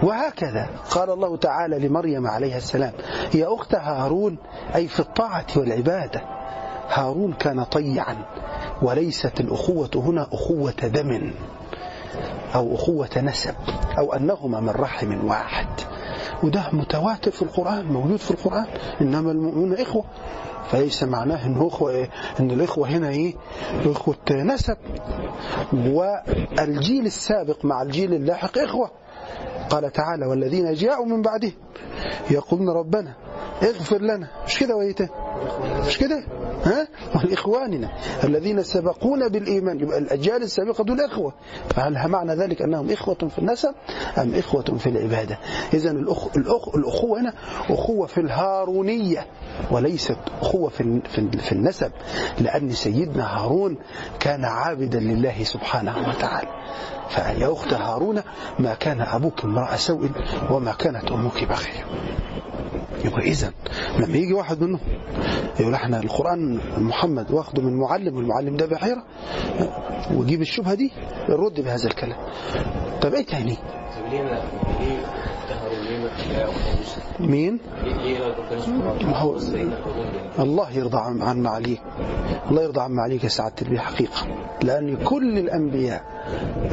[0.03, 2.93] وهكذا قال الله تعالى لمريم عليها السلام
[3.35, 4.37] يا أخت هارون
[4.75, 6.21] أي في الطاعة والعبادة
[6.89, 8.17] هارون كان طيعا
[8.83, 11.31] وليست الأخوة هنا أخوة دم.
[12.55, 13.55] أو أخوة نسب
[13.99, 15.67] أو أنهما من رحم واحد.
[16.43, 18.67] وده متواتر في القرآن موجود في القرآن.
[19.01, 20.05] إنما المؤمنون إخوة.
[20.69, 23.35] فليس معناه إن أخوة إيه؟ إن الإخوة هنا إيه؟
[23.87, 24.77] إخوة نسب.
[25.73, 28.91] والجيل السابق مع الجيل اللاحق إخوة.
[29.71, 31.53] قال تعالى والذين جاءوا من بعده
[32.31, 33.15] يقولون ربنا
[33.63, 34.29] اغفر لنا.
[34.47, 35.09] مش كده ويته؟
[35.87, 36.23] مش كده؟
[36.65, 37.91] ها؟ ولإخواننا
[38.25, 39.81] الذين سبقونا بالإيمان.
[39.81, 41.33] يبقى الأجيال السابقة دول إخوة.
[41.75, 43.75] فهل معنى ذلك أنهم إخوة في النسب
[44.19, 45.39] أم إخوة في العبادة؟
[45.75, 46.37] إذا الأخ...
[46.37, 46.75] الأخ...
[46.75, 47.33] الأخوة هنا
[47.71, 49.27] أخوة في الهارونية
[49.71, 51.01] وليست أخوة في...
[51.41, 51.91] في النسب
[52.41, 53.77] لأن سيدنا هارون
[54.21, 56.49] كان عابدا لله سبحانه وتعالى.
[57.11, 58.23] فيا أخت هارون
[58.59, 60.11] ما كان أبوك امرأة سوء
[60.51, 61.85] وما كانت أمك بغية
[63.05, 63.53] يبقى إذا
[63.99, 64.81] لما يجي واحد منهم
[65.61, 69.05] يقول إحنا القرآن محمد واخده من معلم والمعلم ده بحيرة
[70.15, 70.93] ويجيب الشبهة دي
[71.29, 72.17] الرد بهذا الكلام.
[73.03, 73.57] طب إيه تاني؟
[74.11, 74.23] ليه
[74.81, 74.99] ليه
[77.21, 77.59] ما مين؟
[79.03, 79.39] ما هو
[80.39, 81.81] الله يرضى عن عن معاليك
[82.51, 84.27] الله يرضى عن معاليك يا سعادة البيه حقيقة.
[84.63, 86.03] لأن كل الأنبياء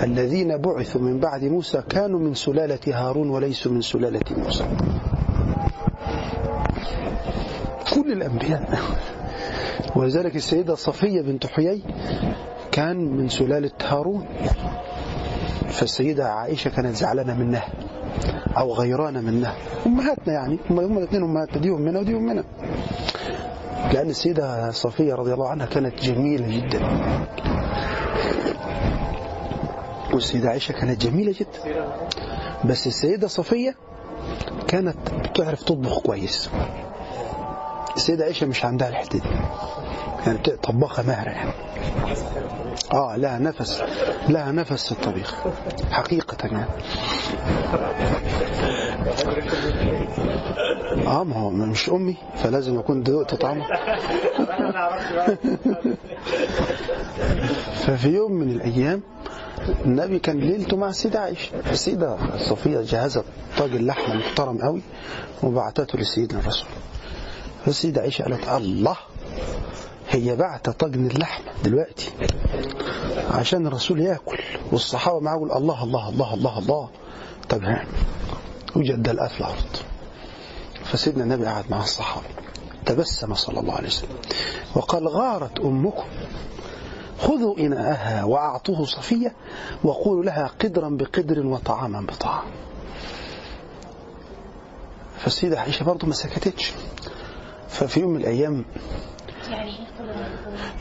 [0.04, 4.68] الذين بعثوا من بعد موسى كانوا من سلالة هارون وليسوا من سلالة موسى.
[7.94, 8.80] كل الأنبياء.
[9.96, 11.82] ولذلك السيدة صفية بنت حيي
[12.72, 14.26] كان من سلالة هارون.
[15.70, 17.68] فالسيدة عائشة كانت زعلانة منها.
[18.58, 19.56] أو غيرانة منها.
[19.86, 20.60] أمهاتنا يعني.
[20.70, 21.62] هم هم الاثنين أمهاتنا.
[21.62, 22.44] دي أمنا ودي أمنا.
[23.94, 26.82] لأن السيدة صفية رضي الله عنها كانت جميلة جدا.
[30.14, 31.76] والسيدة عائشة كانت جميلة جدا.
[32.66, 33.76] بس السيدة صفية
[34.68, 34.98] كانت
[35.32, 36.50] بتعرف تطبخ كويس.
[37.96, 39.26] السيدة عائشة مش عندها الحتة دي.
[40.26, 41.52] كانت طباخة ماهرة يعني.
[42.94, 43.84] آه لها نفس.
[44.30, 45.36] لها نفس الطبيخ.
[45.92, 46.68] حقيقة يعني.
[51.08, 53.66] آه ما هو مش أمي فلازم اكون دقت طعمه.
[57.86, 59.02] ففي يوم من الأيام
[59.86, 61.52] النبي كان ليلته مع السيدة عائشة.
[61.72, 63.26] السيدة صفية جهزت
[63.58, 64.82] طاجن لحمة محترم قوي
[65.44, 66.70] وبعتته لسيدنا الرسول.
[67.66, 68.98] فالسيدة عائشة قالت الله!
[70.18, 72.12] هي بعت طاجن اللحمة دلوقتي
[73.32, 74.40] عشان الرسول ياكل
[74.72, 76.90] والصحابة معاه يقول الله الله الله الله الله.
[77.50, 77.78] طب
[78.76, 79.78] وجد دلقات في الأرض.
[80.84, 82.26] فسيدنا النبي قعد مع الصحابة
[82.86, 84.18] تبسم صلى الله عليه وسلم.
[84.76, 86.08] وقال غارت أمكم
[87.20, 89.34] خذوا إناءها وأعطوه صفية
[89.84, 92.46] وقولوا لها قدرا بقدر وطعاما بطعام.
[95.20, 96.74] فالسيدة عائشة برضه ما سكتتش.
[97.70, 98.66] ففي يوم من الأيام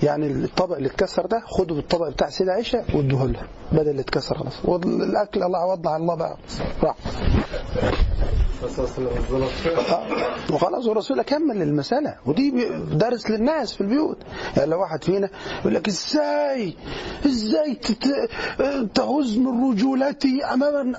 [0.03, 4.39] يعني الطبق اللي اتكسر ده خده بالطبق بتاع سيدة عائشة وادوه لها بدل اللي اتكسر
[4.39, 6.37] خلاص والاكل الله عوضنا على الله بقى.
[6.83, 6.97] راح.
[9.91, 10.07] آه.
[10.55, 12.15] وخلاص والرسول كمل المسألة.
[12.27, 12.51] ودي
[12.93, 14.17] درس للناس في البيوت.
[14.57, 15.29] يعني لو واحد فينا
[15.61, 16.75] يقول لك إزاي؟
[17.27, 17.75] إزاي
[18.95, 20.95] تهز من رجولتي امام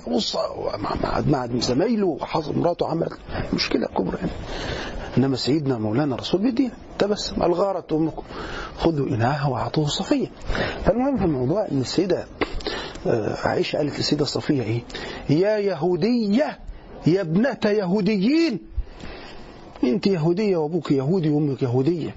[1.26, 2.18] مع زمايله
[2.56, 3.18] مراته عملت
[3.54, 4.16] مشكلة كبرى.
[4.18, 4.30] يعني
[5.18, 8.22] إنما سيدنا مولانا الرسول بيدينا تبسم الغارت امكم
[8.78, 10.26] خذوا اناءها وأعطوه صفية.
[10.84, 12.26] فالمهم في الموضوع إن السيدة
[13.06, 14.82] آه، عائشة قالت للسيدة صفية إيه؟
[15.30, 16.58] يا يهودية
[17.06, 18.58] يا ابنة يهوديين.
[19.84, 22.14] أنت يهودية وأبوك يهودي وأمك يهودية.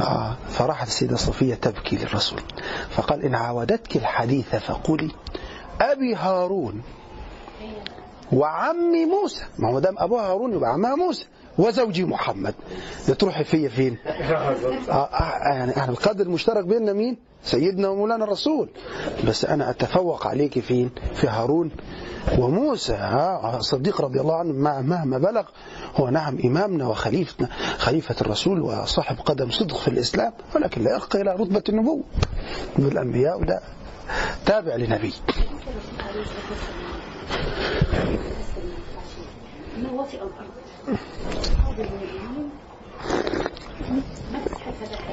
[0.00, 2.40] آه فراحت السيدة صفية تبكي للرسول.
[2.90, 5.10] فقال إن عاودتك الحديث فقولي
[5.80, 6.82] أبي هارون
[8.32, 9.44] وعمي موسى.
[9.58, 11.26] ما هو دام ابوها هارون يبقى عمها موسى.
[11.58, 12.54] وزوجي محمد.
[13.18, 14.10] تروحي فيا فين؟ آه
[14.92, 18.68] آه يعني إحنا القدر المشترك بيننا مين؟ سيدنا ومولانا الرسول.
[19.28, 21.70] بس أنا أتفوق عليك فين؟ في هارون
[22.38, 22.92] وموسى.
[22.92, 25.44] ها الصديق رضي الله عنه مهما بلغ
[25.96, 31.34] هو نعم إمامنا وخليفتنا خليفة الرسول وصاحب قدم صدق في الإسلام ولكن لا يرقى إلى
[31.34, 32.04] رتبة النبوة.
[32.78, 33.60] بالانبياء وده
[34.46, 35.12] تابع لنبي.
[39.82, 40.61] ما وطئ الأرض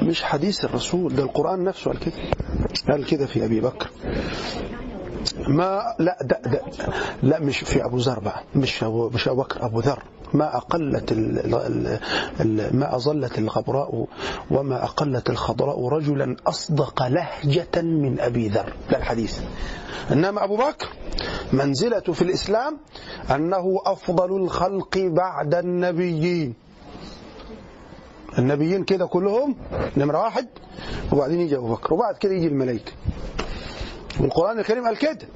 [0.02, 2.14] مش حديث الرسول ده القرآن نفسه قال كده
[2.90, 3.90] قال كده في أبي بكر.
[5.48, 6.62] ما لا ده ده
[7.24, 10.04] لا مش في أبو ذر بقى مش أبو مش أبو بكر أبو ذر.
[10.34, 11.14] ما أقلت
[12.74, 14.08] ما أظلت الغبراء
[14.52, 18.74] وما أقلت الخضراء رجلا أصدق لهجة من أبي ذر.
[18.92, 19.40] ده الحديث.
[20.12, 20.88] إنما أبو بكر
[21.54, 22.78] منزلته في الإسلام
[23.36, 26.54] أنه أفضل الخلق بعد النبيين.
[28.40, 29.56] النبيين كده كلهم
[29.98, 30.48] نمرة واحد
[31.12, 32.92] وبعدين يجي أبو بكر وبعد كده يجي الملائكة.
[34.20, 35.28] والقرآن الكريم قال كده.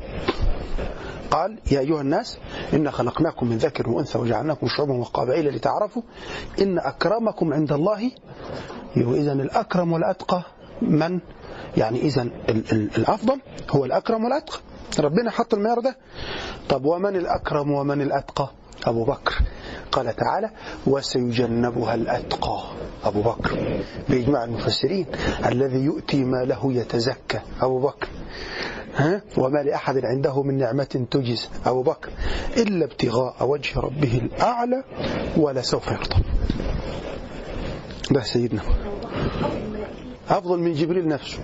[1.31, 2.38] قال يا أيها الناس
[2.73, 6.01] إن خلقناكم من ذكر وأنثى وجعلناكم شعوبا وقبائل لتعرفوا
[6.62, 8.12] إن أكرمكم عند الله.
[8.97, 10.41] إذا الأكرم والأتقى
[10.81, 11.19] من؟
[11.77, 12.31] يعني إذا ال-
[12.71, 13.39] ال- الأفضل
[13.71, 14.59] هو الأكرم والأتقى.
[14.99, 15.97] ربنا حط المعيار ده.
[16.69, 18.49] طب ومن الأكرم ومن الأتقى؟
[18.86, 19.33] أبو بكر.
[19.91, 20.49] قال تعالى
[20.88, 22.59] وسيجنبها الأتقى.
[23.03, 23.79] أبو بكر.
[24.09, 25.05] بإجماع المفسرين.
[25.45, 27.39] الذي يؤتي ما له يتزكى.
[27.62, 28.07] أبو بكر.
[28.95, 32.12] ها؟ وما لأحد عنده من نعمة تجز أبو بكر
[32.58, 34.84] إلا ابتغاء وجه ربه الأعلى
[35.38, 36.23] ولا سوف يرضى.
[38.12, 38.62] ده سيدنا.
[40.29, 41.38] أفضل من جبريل نفسه.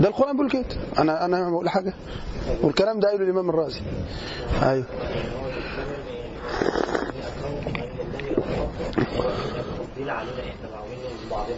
[0.00, 0.64] ده القرآن بيقول كده.
[0.98, 1.94] أنا أنا بقول حاجة.
[2.62, 3.80] والكلام ده قايله الإمام الرازي.
[4.62, 4.84] أيوه.
[9.98, 10.68] علينا إحنا
[11.30, 11.56] بعضنا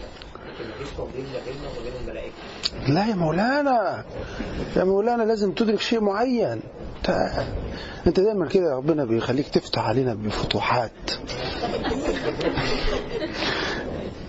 [2.01, 2.33] الملائكة.
[2.87, 4.05] لا يا مولانا.
[4.75, 6.61] يا مولانا لازم تدرك شيء معين.
[8.07, 11.11] انت دايما كده ربنا بيخليك تفتح علينا بفتوحات.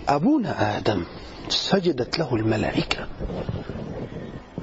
[0.09, 1.03] أبونا آدم
[1.49, 3.07] سجدت له الملائكة.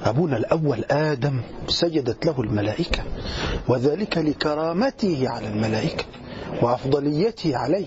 [0.05, 3.03] أبونا الأول آدم سجدت له الملائكة.
[3.69, 6.05] وذلك لكرامته على الملائكة
[6.63, 7.87] وأفضليته عليه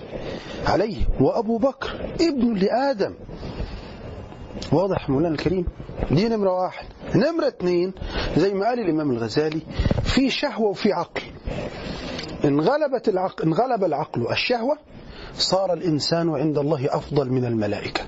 [0.68, 1.06] عليه.
[1.20, 3.14] وأبو بكر ابن لآدم.
[4.72, 5.66] واضح مولانا الكريم.
[6.12, 6.86] دي نمرة واحد.
[7.16, 7.94] نمرة اتنين
[8.38, 9.62] زي ما قال الإمام الغزالي
[10.04, 11.22] في شهوة وفي عقل.
[12.46, 14.78] إن غلبت العقل إن غلب العقل الشهوة
[15.34, 18.02] صار الإنسان عند الله أفضل من الملائكة.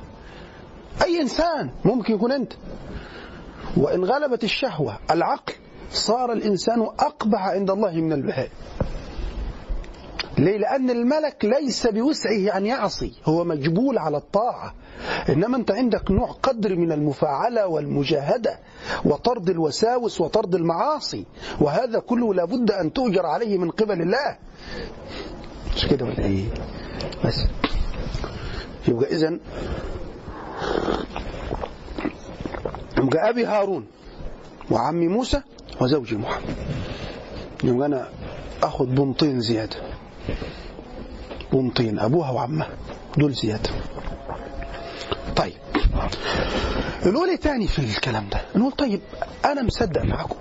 [1.03, 2.53] أي إنسان ممكن يكون أنت.
[3.77, 5.53] وإن غلبت الشهوة العقل
[5.91, 8.51] صار الإنسان أقبح عند الله من البهائم
[10.37, 14.73] ليه؟ لأن الملك ليس بوسعه أن يعصي هو مجبول على الطاعة.
[15.29, 18.59] إنما أنت عندك نوع قدر من المفاعلة والمجاهدة
[19.05, 21.25] وطرد الوساوس وطرد المعاصي
[21.61, 24.37] وهذا كله لابد أن تؤجر عليه من قبل الله.
[25.75, 26.45] مش كده ولا إيه؟
[27.25, 27.45] بس.
[28.87, 29.39] يبقى إذن
[32.97, 33.85] يبقى أبي هارون
[34.71, 35.41] وعمي موسى
[35.81, 36.55] وزوجي محمد.
[37.63, 38.09] يبقى أنا
[38.63, 39.75] أخذ بنطين زيادة.
[41.53, 42.69] بنطين أبوها وعمها
[43.17, 43.69] دول زيادة.
[45.35, 45.53] طيب.
[47.05, 49.01] نقول إيه تاني في الكلام ده نقول طيب
[49.45, 50.35] أنا مصدق معاكم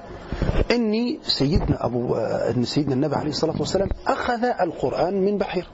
[0.70, 5.66] إني سيدنا أبو إن سيدنا النبي عليه الصلاة والسلام أخذ القرآن من بحيرة.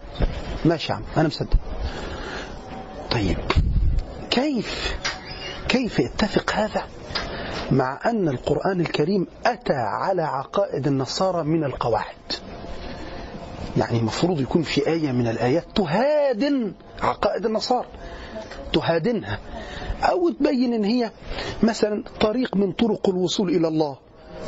[0.65, 1.57] ماشي يا عم أنا مصدق.
[3.11, 3.39] طيب.
[4.31, 4.97] كيف
[5.69, 6.83] كيف يتفق هذا
[7.71, 12.15] مع أن القرآن الكريم أتى على عقائد النصارى من القواعد؟
[13.77, 17.87] يعني المفروض يكون في آية من الآيات تهادن عقائد النصارى.
[18.73, 19.39] تهادنها.
[20.03, 21.11] أو تبين إن هي
[21.63, 23.97] مثلا طريق من طرق الوصول إلى الله.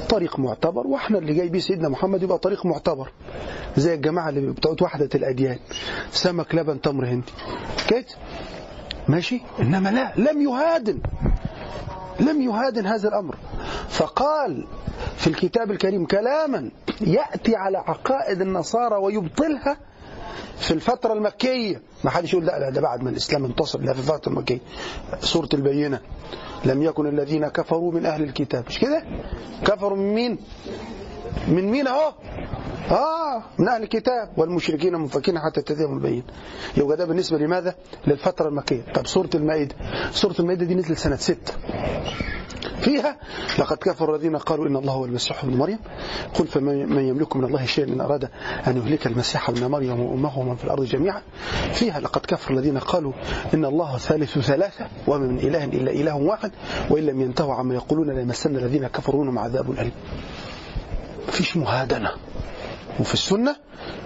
[0.09, 0.87] طريق معتبر.
[0.87, 3.13] وإحنا اللي جاي بيه سيدنا محمد يبقى طريق معتبر.
[3.77, 5.59] زي الجماعة اللي بتوع وحدة الأديان.
[6.11, 7.33] سمك لبن تمر هندي.
[7.89, 8.05] كده
[9.09, 10.13] ماشي؟ إنما لا.
[10.17, 11.01] لم يهادن.
[12.23, 13.37] لم يهادن هذا الأمر.
[13.89, 14.67] فقال
[15.17, 19.77] في الكتاب الكريم كلاما يأتي على عقائد النصارى ويبطلها
[20.57, 21.83] في الفترة المكية.
[22.05, 24.61] ما حدش يقول لا لا ده بعد ما الإسلام انتصر لا في الفترة المكية.
[25.21, 26.01] سورة البينة.
[26.65, 28.65] لم يكن الذين كفروا من أهل الكتاب.
[28.69, 29.03] مش كده؟
[29.65, 30.39] كفروا من مين؟
[31.49, 32.13] من مين أهو؟
[32.91, 34.31] آه من أهل الكتاب.
[34.37, 36.23] والمشركين منفكين حتى تتيهم البين
[36.77, 37.75] يبقى ده بالنسبة لماذا؟
[38.07, 38.83] للفترة المكية.
[38.95, 39.75] طب سورة المائدة.
[40.11, 41.53] سورة المائدة دي نزلت سنة ستة.
[42.81, 43.17] فيها
[43.59, 45.79] لقد كفر الذين قالوا إن الله هو المسيح ابن مريم.
[46.35, 48.29] قل فمن يملك من الله شيئا إن أراد
[48.67, 51.23] أن يهلك المسيح ابن مريم وأمه ومن في الأرض جميعا.
[51.73, 53.13] فيها لقد كفر الذين قالوا
[53.55, 56.51] إن الله ثالث ثلاثة وما من إله إلا إله واحد
[56.91, 59.93] وإن لم ينتهوا عما يقولون ليمسن الذين كفروا منهم عذاب أليم.
[61.29, 62.11] مفيش مهادنه
[63.01, 63.57] وفي السنة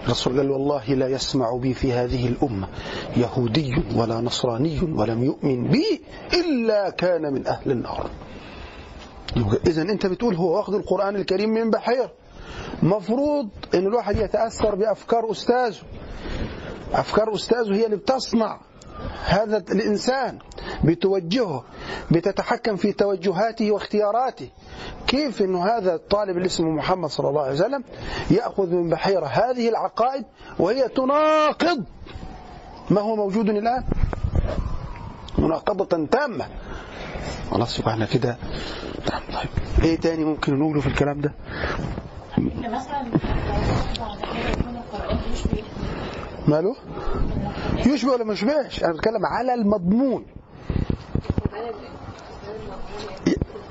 [0.05, 2.69] الرسول قال والله لا يسمع بي في هذه الأمة
[3.17, 6.03] يهودي ولا نصراني ولم يؤمن بي
[6.35, 8.11] إلا كان من أهل النار.
[9.67, 12.11] إذا أنت بتقول هو واخد القرآن الكريم من بحير.
[12.83, 15.77] مفروض أن الواحد يتأثر بأفكار أستاذه.
[16.93, 18.61] أفكار أستاذه هي اللي بتصنع.
[19.25, 20.39] هذا الإنسان
[20.85, 21.65] بتوجهه
[22.11, 24.49] بتتحكم في توجهاته واختياراته.
[25.07, 27.85] كيف أنه هذا الطالب اللي اسمه محمد صلى الله عليه وسلم
[28.31, 30.25] يأخذ من بحيرة هذه العقائد
[30.59, 31.85] وهي تناقض
[32.91, 33.85] ما هو موجود الآن؟
[35.39, 36.47] مناقضة تامة.
[37.51, 38.37] خلاص يبقى إحنا كده.
[39.07, 39.49] طيب
[39.85, 41.33] إيه تاني ممكن نقوله في الكلام ده؟
[42.39, 43.07] مثلا
[46.49, 46.77] ماله؟
[47.87, 50.27] يشبه ولا ما يشبهش؟ أنا بتكلم على المضمون.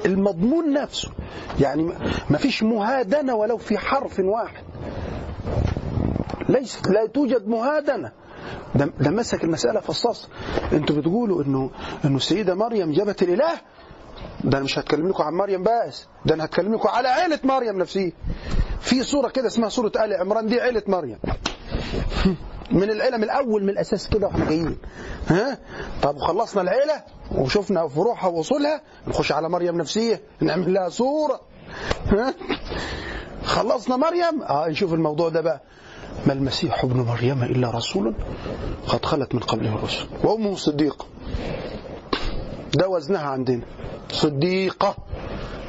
[0.05, 1.09] المضمون نفسه.
[1.59, 1.83] يعني
[2.29, 4.63] ما فيش مهادنة ولو في حرف واحد.
[6.49, 8.11] ليس لا توجد مهادنة.
[8.75, 10.29] ده, ده مسك المسألة فصاص
[10.73, 11.71] أنتوا بتقولوا انه
[12.05, 13.53] إنه السيدة مريم جابت الإله؟
[14.43, 16.07] ده أنا مش هتكلم لكم عن مريم بس.
[16.25, 18.11] ده أنا هتكلم لكم على عيلة مريم نفسها
[18.79, 20.45] في صورة كده اسمها صورة آل عمران.
[20.47, 21.17] دي عيلة مريم.
[22.71, 24.77] من العيلة من الأول من الأساس كده وإحنا جايين.
[25.27, 25.57] ها؟
[26.01, 31.41] طب خلصنا العيلة وشفنا فروعها ووصولها نخش على مريم نفسية نعمل لها صورة.
[32.07, 32.33] ها؟
[33.43, 35.61] خلصنا مريم؟ آه نشوف الموضوع ده بقى.
[36.27, 38.15] ما المسيح ابن مريم إلا رسول
[38.87, 40.05] قد خلت من قبله الرسل.
[40.23, 41.05] وأمه صديقة.
[42.73, 43.61] ده وزنها عندنا.
[44.11, 44.95] صديقة.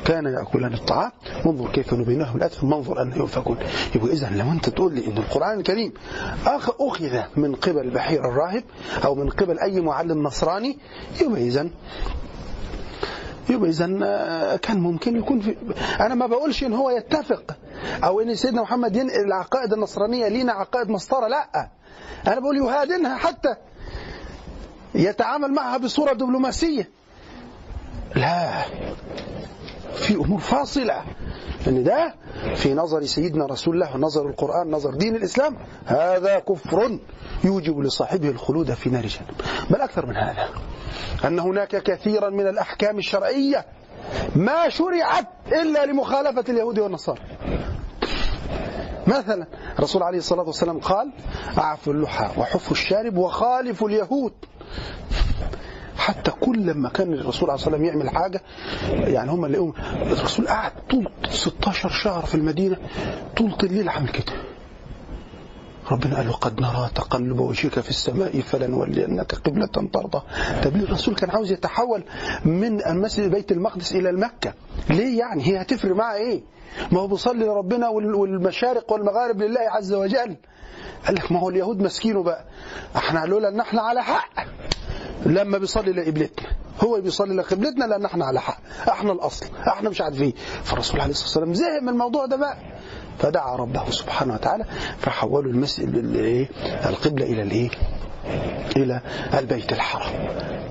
[0.06, 1.10] كان يأكلان الطعام.
[1.46, 3.58] انظر كيف نبينهم الأثم منظر أن يؤفكون
[3.94, 5.92] يبقى إذا لو أنت تقول لي أن القرآن الكريم
[6.46, 8.64] أخ أخذ من قبل بحير الراهب
[9.04, 10.78] أو من قبل أي معلم نصراني
[11.20, 11.68] يبقى إذا
[13.50, 13.86] يبقى إذا
[14.56, 15.56] كان ممكن يكون في
[16.00, 17.56] أنا ما بقولش إن هو يتفق
[18.04, 21.68] أو إن سيدنا محمد ينقل العقائد النصرانية لينا عقائد مسطرة لا.
[22.26, 23.54] أنا بقول يهادنها حتى.
[24.94, 26.90] يتعامل معها بصورة دبلوماسية.
[28.14, 28.64] لا.
[29.94, 31.04] في أمور فاصلة.
[31.66, 32.14] لأن ده
[32.54, 35.56] في نظر سيدنا رسول الله نظر القرآن نظر دين الإسلام
[35.86, 36.98] هذا كفر
[37.44, 39.34] يوجب لصاحبه الخلود في نار جهنم.
[39.70, 40.48] بل أكثر من هذا
[41.24, 43.66] أن هناك كثيرا من الأحكام الشرعية
[44.36, 47.20] ما شرعت إلا لمخالفة اليهود والنصارى.
[49.06, 49.46] مثلا
[49.78, 51.12] الرسول عليه الصلاة والسلام قال
[51.58, 54.32] أعفوا اللحى وحفوا الشارب وخالفوا اليهود.
[55.96, 58.42] حتى كل لما كان الرسول عليه الصلاة والسلام يعمل حاجة
[58.90, 59.72] يعني هم اللي
[60.02, 62.76] الرسول قعد طول 16 شهر في المدينة
[63.36, 64.32] طول الليل عامل كده.
[65.90, 70.22] ربنا قال له قد نرى تقلب وجهك في السماء فلنولينك قبلة ترضى.
[70.64, 72.04] طب ليه الرسول كان عاوز يتحول
[72.44, 74.52] من المسجد بيت المقدس إلى المكة؟
[74.90, 76.42] ليه يعني؟ هي هتفرق معاه إيه؟
[76.92, 80.36] ما هو بيصلي لربنا وال- والمشارق والمغارب لله عز وجل.
[81.06, 82.44] قال لك ما هو اليهود مسكينه بقى
[82.96, 84.28] إحنا لولا إن إحنا على حق.
[85.26, 86.46] لما بيصلي لقبلتنا
[86.84, 88.58] هو بيصلي لقبلتنا لأن إحنا على حق.
[88.88, 89.46] إحنا الأصل.
[89.68, 90.32] إحنا مش عارفين.
[90.64, 92.56] فالرسول عليه الصلاة والسلام زهق من الموضوع ده بقى.
[93.18, 94.64] فدعا ربه سبحانه وتعالى
[94.98, 96.48] فحولوا المسجد الايه
[96.88, 97.70] القبلة إلى الإيه؟
[98.76, 99.00] إلى
[99.38, 100.28] البيت الحرام.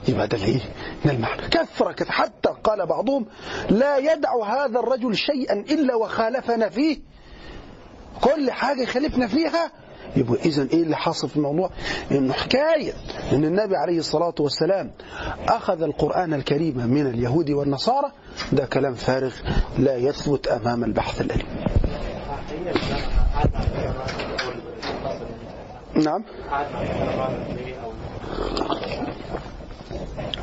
[0.07, 0.59] يبقى ده الإيه؟
[1.05, 1.41] ده المعنى.
[1.41, 3.25] كثرة كث- حتى قال بعضهم
[3.69, 6.97] لا يدع هذا الرجل شيئا إلا وخالفنا فيه.
[8.21, 9.71] كل حاجة يخالفنا فيها
[10.15, 11.69] يبقى إذا إيه اللي حاصل في الموضوع؟
[12.11, 12.93] إنه حكاية
[13.31, 14.91] إن النبي عليه الصلاة والسلام
[15.47, 18.11] أخذ القرآن الكريم من اليهود والنصارى.
[18.51, 19.33] ده كلام فارغ
[19.79, 21.65] لا يثبت أمام البحث العلمي.
[25.95, 26.23] نعم.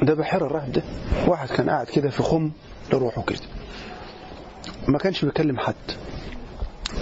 [0.02, 0.82] ده بحير الراهب ده.
[1.26, 2.50] واحد كان قاعد كده في خم
[2.92, 3.38] لروحه كده.
[4.88, 5.74] ما كانش بيكلم حد.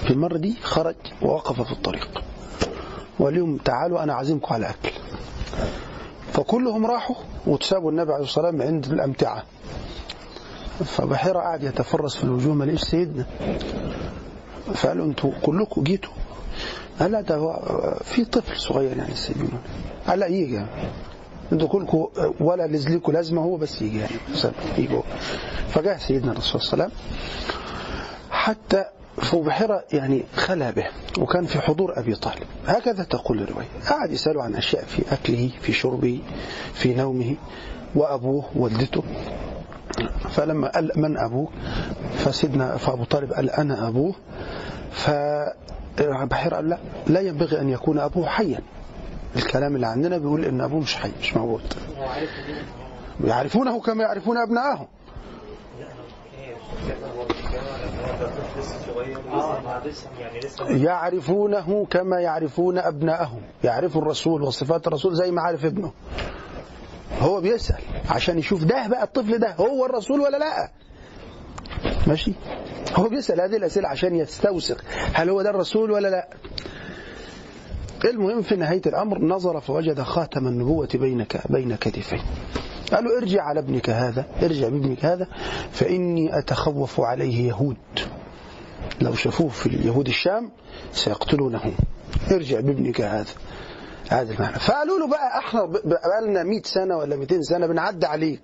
[0.05, 2.23] في المرة دي خرج ووقف في الطريق.
[3.21, 4.91] وقال لهم تعالوا أنا عازمكم على أكل.
[6.33, 7.17] فكلهم راحوا
[7.47, 9.43] وتسابوا النبي عليه الصلاة والسلام عند الأمتعة.
[10.85, 13.27] فبحيرة قاعد يتفرس في الوجوه ما لقيش سيدنا.
[14.75, 16.13] فقالوا أنتوا كلكم جيتوا؟
[17.01, 17.61] قال لا ده هو
[18.05, 19.59] في طفل صغير يعني سيدنا.
[20.07, 20.69] قال لا يجي يعني.
[21.53, 22.07] أنتوا كلكم
[22.41, 24.17] ولا لزلكم لازمه هو بس يجي يعني.
[24.79, 25.03] يجوا
[25.69, 27.07] فجاء سيدنا الرسول صلى الله عليه وسلم.
[28.31, 28.85] حتى
[29.17, 30.87] فبحيرة يعني خلا به
[31.19, 32.43] وكان في حضور أبي طالب.
[32.67, 33.67] هكذا تقول الرواية.
[33.91, 36.21] قعد يسأله عن أشياء في أكله في شربه
[36.75, 37.35] في نومه
[37.95, 39.03] وأبوه والدته.
[40.31, 41.49] فلما قال من أبوه
[42.19, 44.15] فسيدنا فأبو طالب قال أنا أبوه.
[44.91, 48.61] فبحيرة قال لا لا ينبغي أن يكون أبوه حيا.
[49.37, 51.75] الكلام اللي عندنا بيقول إن أبوه مش حي مش موجود
[53.25, 54.87] يعرفونه كما يعرفون أبنائهم
[55.69, 56.60] هو ده طفل لسه صغير آه لسه يعني لسه
[60.69, 65.93] يعرفونه كما يعرفون أبنائهم يعرف الرسول وصفات الرسول زي ما عارف ابنه.
[67.21, 67.79] هو بيسأل
[68.11, 70.71] عشان يشوف ده بقى الطفل ده هو الرسول ولا لا.
[72.07, 72.33] ماشي؟
[72.95, 76.29] هو بيسأل هذه الأسئلة عشان يستوثق هل هو ده الرسول ولا لا.
[78.05, 82.21] المهم في نهاية الأمر نظر فوجد خاتم النبوة بينك بين كتفيه
[82.93, 85.27] قال له ارجع على ابنك هذا ارجع بابنك هذا
[85.73, 87.77] فإني أتخوف عليه يهود.
[89.01, 90.51] لو شافوه في اليهود الشام
[90.93, 91.61] سيقتلونه.
[92.33, 93.27] ارجع بابنك هذا.
[94.09, 94.59] هذا المعنى.
[94.59, 98.43] فقالوا له بقى أحنا بقى لنا 100 سنة ولا 200 سنة بنعدي عليك.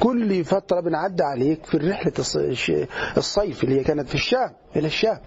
[0.00, 5.18] كل فترة بنعدي عليك في رحله الص- الصيف اللي هي كانت في الشام إلى الشام.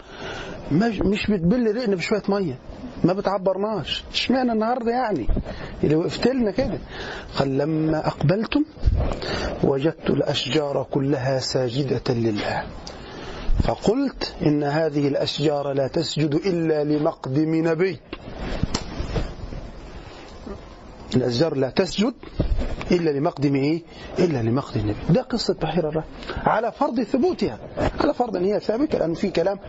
[0.72, 2.60] مش مش بتبل رقنا بشوية مية.
[3.04, 4.04] ما بتعبرناش.
[4.12, 5.28] اشمعنى النهارده يعني؟
[5.84, 6.78] اللي وقفت لنا كده.
[7.38, 8.64] قال لما أقبلتم
[9.64, 12.64] وجدت الأشجار كلها ساجدة لله.
[13.64, 18.00] فقلت إن هذه الأشجار لا تسجد إلا لمقدم نبي.
[21.16, 22.14] الأشجار لا تسجد
[22.92, 23.82] إلا لمقدم إيه؟
[24.20, 26.04] إلا لمقدم نبي ده قصة بحيرة الرهب
[26.38, 27.58] على فرض ثبوتها.
[28.00, 29.60] على فرض أن هي ثابتة لأن في كلام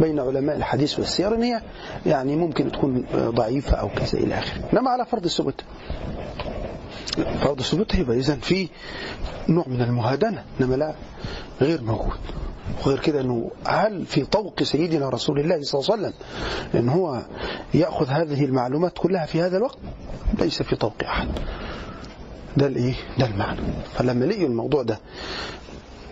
[0.00, 1.60] بين علماء الحديث والسير أن هي
[2.06, 4.62] يعني ممكن تكون ضعيفة أو كذا إلى آخره.
[4.72, 5.66] إنما على فرض ثبوتها
[7.42, 8.68] فرض ثبوتها يبقى إذا في
[9.48, 10.94] نوع من المهادنة إنما لا
[11.60, 12.18] غير موجود.
[12.86, 16.12] وغير كده إنه هل في طوق سيدنا رسول الله صلى الله عليه وسلم
[16.74, 17.22] إن هو
[17.74, 19.78] يأخذ هذه المعلومات كلها في هذا الوقت؟
[20.38, 21.28] ليس في طوق أحد.
[22.56, 23.60] ده الإيه؟ ده المعنى.
[23.94, 24.98] فلما لقيوا الموضوع ده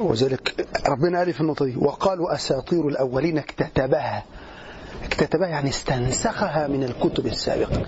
[0.01, 4.25] وذلك ربنا قال في النقطة دي وقالوا أساطير الأولين اكتتبها.
[5.05, 7.87] اكتتبها يعني استنسخها من الكتب السابقة.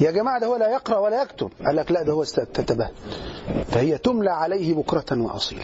[0.00, 1.50] يا جماعة ده هو لا يقرأ ولا يكتب.
[1.66, 2.90] قال لك لا ده هو اكتتبها
[3.66, 5.62] فهي تملى عليه بكرة وأصيلا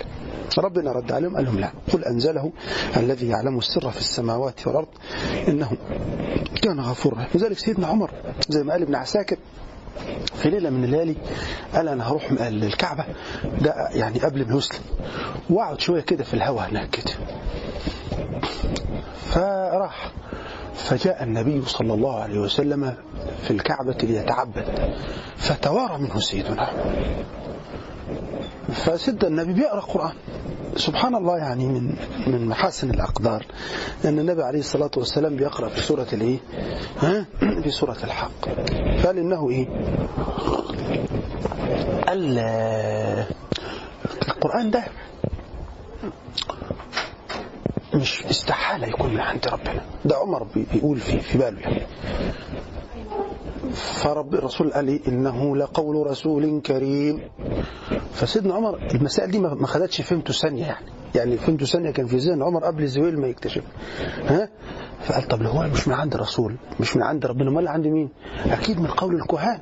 [0.59, 1.73] ربنا رد عليهم قال لهم لا.
[1.93, 2.53] قل أنزله
[2.97, 4.89] الذي يعلم السر في السماوات والأرض
[5.49, 5.71] إنه
[6.63, 8.11] كان غفورا لذلك سيدنا عمر
[8.49, 9.37] زي ما قال ابن عساكر
[10.35, 11.17] في ليلة من الليالي
[11.75, 13.05] قال أنا هروح الكعبة
[13.61, 14.81] ده يعني قبل ما يسلم.
[15.51, 17.13] وأقعد شوية كده في الهواء هناك كده.
[19.31, 20.13] فراح
[20.85, 22.95] فجاء النبي صلى الله عليه وسلم
[23.43, 24.65] في الكعبة ليتعبد
[25.37, 26.71] فتوارى منه سيدنا
[28.73, 30.13] فسد النبي بيقرأ قرآن
[30.77, 31.95] سبحان الله يعني من
[32.27, 33.47] من محاسن الأقدار
[34.05, 36.39] أن النبي عليه الصلاة والسلام بيقرأ في سورة الإيه؟
[36.99, 37.27] ها؟
[37.63, 38.49] في سورة الحق
[39.07, 39.69] قال إنه إيه؟
[44.29, 44.85] القرآن ده
[47.95, 49.83] مش استحالة يكون من عند ربنا.
[50.05, 51.61] ده عمر بيقول في في باله.
[51.61, 51.83] يعني
[53.75, 57.21] فرب الرسول قال لي إنه لقول رسول كريم.
[58.13, 60.87] فسيدنا عمر المسائل دي ما خدتش فهمته ثانية يعني.
[61.15, 63.63] يعني فهمته ثانية كان في ذهن عمر قبل الزويل ما يكتشف.
[64.25, 64.49] ها؟
[65.05, 68.09] فقال طب لو هو مش من عند الرسول مش من عند ربنا امال عند مين؟
[68.47, 69.61] أكيد من قول الكهان.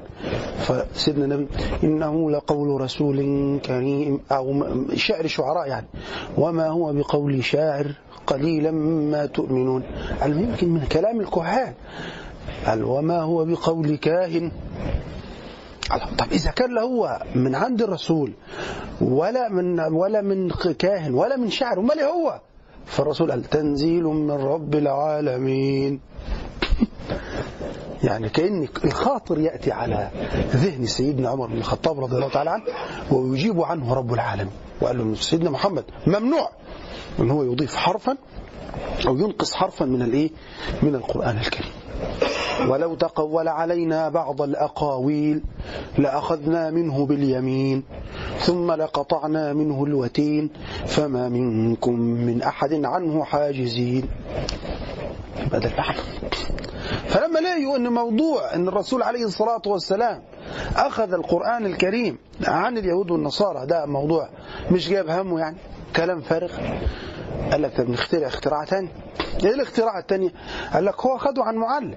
[0.59, 1.49] فسيدنا النبي
[1.85, 3.17] إنه لقول رسول
[3.65, 4.65] كريم أو
[4.95, 5.87] شعر شعراء يعني.
[6.39, 7.93] وما هو بقول شاعر؟
[8.29, 8.71] قليلا
[9.11, 9.83] ما تؤمنون.
[10.27, 11.75] يمكن من كلام الكهان؟
[12.67, 14.53] قال وما هو بقول كاهن؟
[16.19, 18.33] طب إذا كان هو من عند الرسول
[19.01, 22.41] ولا من ولا من كاهن ولا من شاعر امال هو؟
[22.87, 26.01] فالرسول قال تنزيل من رب العالمين.
[28.09, 30.11] يعني كأن الخاطر يأتي على
[30.51, 32.65] ذهن سيدنا عمر بن الخطاب رضي الله تعالى عنه
[33.13, 34.53] ويجيب عنه رب العالمين.
[34.81, 36.51] وقال له سيدنا محمد ممنوع.
[37.21, 38.17] إن هو يضيف حرفا
[39.07, 40.31] أو ينقص حرفا من الإيه؟
[40.83, 41.73] من القرآن الكريم.
[42.69, 45.43] ولو تقول علينا بعض الأقاويل
[45.99, 47.83] لأخذنا منه باليمين
[48.39, 50.51] ثم لقطعنا منه الوتين
[50.87, 54.09] فما منكم من أحد عنه حاجزين.
[55.53, 55.99] ده المعنى
[57.07, 60.23] فلما لقيوا ان موضوع إن الرسول عليه الصلاة والسلام
[60.77, 64.29] أخذ القرآن الكريم عن اليهود والنصارى ده موضوع
[64.71, 65.57] مش جاب همه يعني.
[65.97, 66.53] كلام فارغ.
[67.51, 68.89] قال لك طب نخترع اختراع تاني.
[69.45, 70.35] إيه الاختراع التاني؟
[70.73, 71.95] قال لك هو خده عن معلم.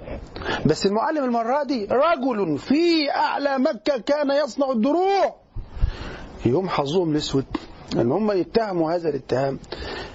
[0.65, 5.35] بس المعلم المرة دي رجل في أعلى مكة كان يصنع الدروع.
[6.45, 7.45] يوم حظهم الأسود
[7.95, 9.59] إن هم يتهموا هذا الاتهام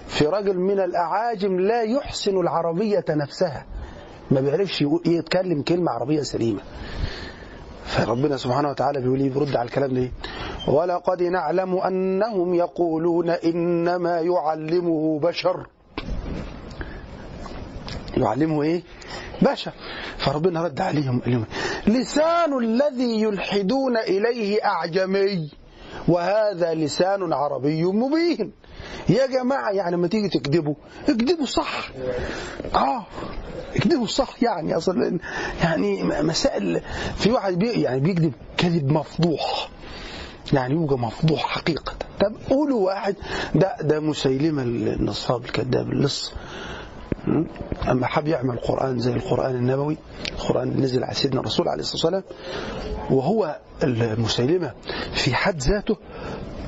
[0.06, 3.66] في رجل من الأعاجم لا يحسن العربية نفسها.
[4.30, 6.60] ما بيعرفش يتكلم كلمة عربية سليمة.
[7.86, 10.10] فربنا سبحانه وتعالى بيقول إيه؟ بيرد على الكلام ده
[10.68, 15.66] ولقد نعلم أنهم يقولون إنما يعلمه بشر.
[18.16, 18.82] يعلمه إيه؟
[19.42, 19.72] بشر.
[20.18, 21.22] فربنا رد عليهم.
[21.26, 21.44] اليوم
[21.86, 25.50] لسان الذي يلحدون إليه أعجمي
[26.08, 28.52] وهذا لسان عربي مبين.
[29.08, 30.74] يا جماعة يعني لما تيجي تكذبوا
[31.08, 31.88] اكذبوا صح.
[32.74, 33.04] آه
[33.76, 34.76] اكذبوا صح يعني.
[34.76, 35.18] أصلا
[35.62, 36.80] يعني مسائل
[37.16, 39.68] في واحد بي يعني بيكذب كذب مفضوح.
[40.52, 41.92] يعني يبقى مفضوح حقيقة.
[42.20, 43.16] طب قولوا واحد
[43.54, 46.32] ده ده مسيلمة النصاب الكذاب اللص.
[47.90, 49.96] أما حب يعمل قرآن زي القرآن النبوي
[50.32, 52.24] القرآن اللي نزل على سيدنا الرسول عليه الصلاة والسلام.
[53.10, 54.72] وهو المسيلمة
[55.14, 55.96] في حد ذاته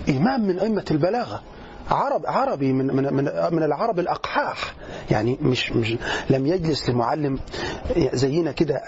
[0.08, 1.42] إمام من أئمة البلاغة.
[1.90, 4.74] عرب عربي من من من, من العرب الأقحاح.
[5.10, 5.96] يعني مش مش
[6.30, 7.38] لم يجلس لمعلم
[8.12, 8.82] زينا كده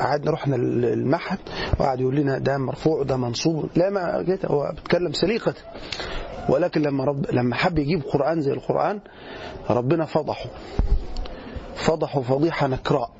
[0.00, 1.38] قعدنا رحنا المعهد
[1.80, 3.68] وقعد يقول لنا ده مرفوع ده منصوب.
[3.76, 5.54] لا ما كده هو بيتكلم سليقة.
[6.48, 9.00] ولكن لما رب لما حب يجيب قرآن زي القرآن
[9.70, 10.50] ربنا فضحه.
[11.74, 13.10] فضحه فضيحة نكراء.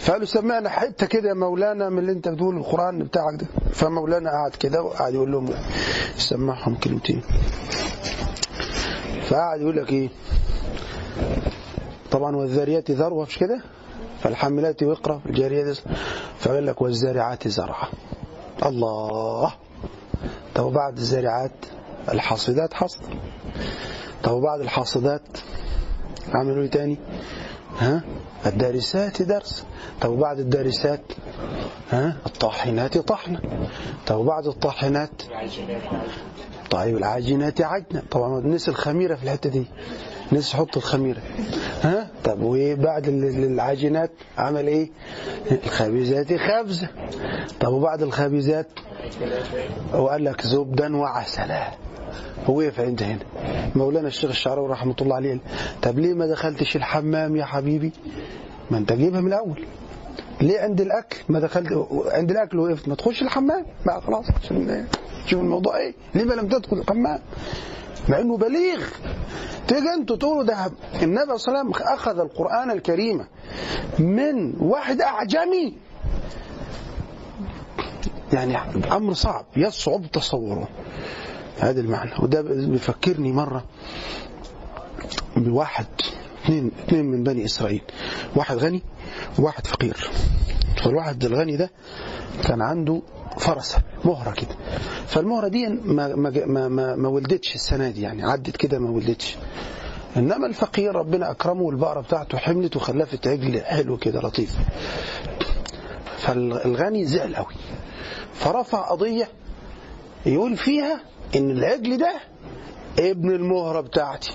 [0.00, 3.46] فقالوا سمعنا حتة كده يا مولانا من اللي انت بتقول القرآن بتاعك ده.
[3.72, 5.48] فمولانا قعد كده وقعد يقول لهم
[6.16, 7.22] سمعهم كلمتين.
[9.28, 10.08] فقعد يقول لك إيه؟
[12.10, 13.60] طبعا والذاريات ذروه مش كده؟
[14.22, 15.78] فالحاملات وقرا الجاريات
[16.38, 17.88] فقال لك والزارعات زرعا
[18.66, 19.52] الله!
[20.54, 21.52] طب وبعد الزارعات
[22.08, 23.02] الحاصدات حصد
[24.22, 25.22] طب وبعد الحاصدات؟
[26.34, 26.98] عملوا إيه تاني؟
[27.78, 28.02] ها؟
[28.46, 29.64] الدارسات درس.
[30.00, 31.00] طب وبعد الدارسات؟
[31.90, 33.40] ها؟ الطاحنات طحنة
[34.06, 35.22] طب وبعد الطاحنات؟
[36.70, 38.02] طيب العاجنات عجنة.
[38.10, 39.64] طبعا نسي الخميرة في الحتة دي.
[40.32, 41.20] نسي حط الخميرة.
[41.82, 44.90] ها؟ طب وبعد العاجنات عمل إيه؟
[45.52, 46.88] الخبيزات خبزة
[47.60, 48.66] طب وبعد الخبيزات؟
[49.94, 51.68] وقال لك زبدا وعسلا
[52.46, 53.18] هو وقف عند هنا.
[53.74, 55.38] مولانا الشيخ الشعراوي رحمة الله عليه
[55.82, 57.92] طب ليه ما دخلتش الحمام يا حبيبي؟
[58.70, 59.64] ما أنت جايبها من الأول.
[60.40, 62.88] ليه عند الأكل ما دخلت؟ عند الأكل وقفت.
[62.88, 63.66] ما تخش الحمام.
[63.86, 64.86] بقى خلاص عشان
[65.26, 65.94] شوف الموضوع إيه.
[66.14, 67.18] ليه ما لم تدخل الحمام؟
[68.10, 68.82] مع انه بليغ.
[69.68, 73.26] تيجي أنتوا تقولوا ده النبي صلى الله عليه وسلم أخذ القرآن الكريم
[73.98, 75.76] من واحد أعجمي.
[78.32, 78.56] يعني
[78.92, 79.44] أمر صعب.
[79.56, 80.68] يصعب تصوره.
[81.58, 82.10] هذا المعنى.
[82.22, 83.64] وده بيفكرني مرة
[85.36, 85.86] بواحد
[86.50, 87.82] اثنين اثنين من بني إسرائيل.
[88.36, 88.82] واحد غني
[89.38, 90.10] وواحد فقير.
[90.84, 91.70] فالواحد الغني ده
[92.44, 93.02] كان عنده
[93.38, 94.56] فرسه مهرة كده.
[95.06, 99.36] فالمهرة دي ما ما ما, ما, ولدتش السنة دي يعني عدت كده ما ولدتش.
[100.16, 104.56] إنما الفقير ربنا أكرمه والبقرة بتاعته حملت وخلفت عجل حلو كده لطيف.
[106.18, 107.54] فالغني زعل قوي
[108.34, 109.28] فرفع قضية
[110.26, 111.00] يقول فيها
[111.36, 112.14] إن العجل ده
[112.98, 114.32] ابن المهرة بتاعتي.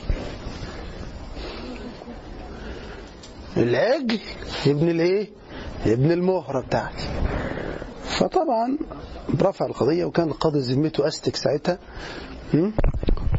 [3.57, 4.19] العجل
[4.67, 5.27] ابن الإيه؟
[5.85, 7.07] ابن المهرة بتاعتي.
[8.03, 8.77] فطبعا
[9.41, 11.77] رفع القضية وكان القاضي ذمته أستك ساعتها?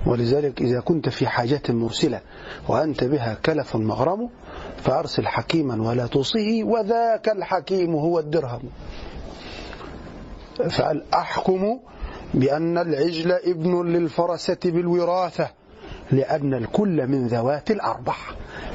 [0.06, 2.20] ولذلك إذا كنت في حاجة مرسلة
[2.68, 4.30] وأنت بها كلف مغرم
[4.76, 8.62] فأرسل حكيما ولا توصيه وذاك الحكيم هو الدرهم.
[10.70, 11.78] فقال أحكم
[12.34, 15.50] بأن العجل ابن للفرسة بالوراثة
[16.12, 18.14] لأن الكل من ذوات الأربع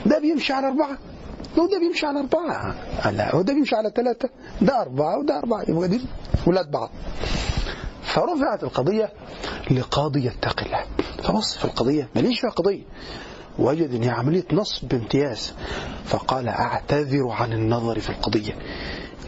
[0.05, 0.97] ده بيمشي على أربعة.
[1.57, 2.75] وده بيمشي على أربعة.
[3.11, 4.29] لا وده بيمشي على ثلاثة.
[4.61, 5.63] ده أربعة وده أربعة.
[5.67, 6.01] يبقى دي
[6.47, 6.89] ولاد بعض.
[8.03, 9.13] فرفعت القضية
[9.71, 10.83] لقاضي يتقي الله.
[11.23, 12.09] فبص في القضية.
[12.15, 12.83] ماليش فيها قضية
[13.59, 15.53] وجد ان هي عملية نصب بامتياز.
[16.05, 18.53] فقال أعتذر عن النظر في القضية.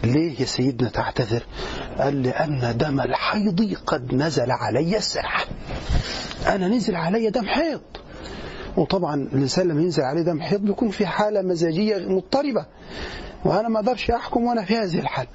[0.04, 1.42] ليه يا سيدنا تعتذر؟
[1.98, 5.40] قال لأن دم الحيض قد نزل علي الساعة
[6.46, 7.80] أنا نزل علي دم حيض.
[8.76, 12.66] وطبعا الإنسان لما ينزل عليه دم حيض بيكون في حالة مزاجية مضطربة.
[13.44, 15.28] وأنا ما أقدرش أحكم وأنا في هذه الحالة.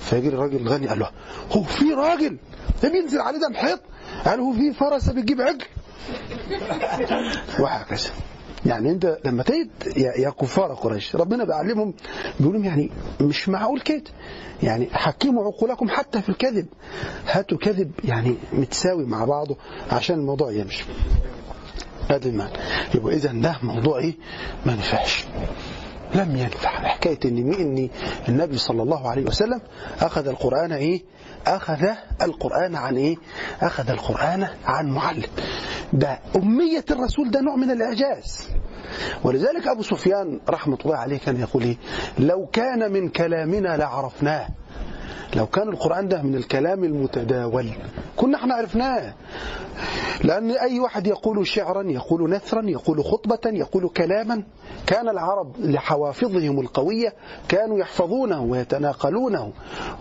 [0.00, 1.10] فيجي الراجل الغني قال له
[1.52, 2.36] هو في راجل
[2.82, 3.78] ده بينزل عليه دم حيض؟
[4.24, 5.64] قال هو في فرسة بتجيب عجل.
[7.60, 8.10] وهكذا.
[8.66, 11.94] يعني أنت لما تجد يا, كفار قريش ربنا بيعلمهم
[12.40, 14.02] بيقول لهم يعني مش معقول كده.
[14.62, 16.66] يعني حكموا عقولكم حتى في الكذب.
[17.30, 19.56] هاتوا كذب يعني متساوي مع بعضه
[19.92, 20.84] عشان الموضوع يمشي.
[22.10, 22.52] هذا المعنى.
[22.94, 24.14] يبقى اذا ده موضوع إيه؟
[24.66, 25.24] ما ينفعش
[26.14, 26.68] لم ينفع.
[26.88, 27.88] حكاية إن إن
[28.28, 29.60] النبي صلى الله عليه وسلم
[30.00, 31.02] أخذ القرآن إيه؟
[31.46, 31.84] أخذ
[32.22, 33.16] القرآن عن إيه؟
[33.62, 35.24] أخذ القرآن عن معلم.
[35.92, 38.48] ده أمية الرسول ده نوع من الإعجاز.
[39.24, 41.76] ولذلك أبو سفيان رحمة الله عليه كان يقول إيه؟
[42.18, 44.48] لو كان من كلامنا لعرفناه.
[45.36, 47.70] لو كان القرآن ده من الكلام المتداول
[48.16, 49.14] كنا إحنا عرفناه.
[50.24, 54.42] لأن أي واحد يقول شعرا يقول نثرا يقول خطبة يقول كلاما
[54.86, 57.14] كان العرب لحوافظهم القوية
[57.48, 59.52] كانوا يحفظونه ويتناقلونه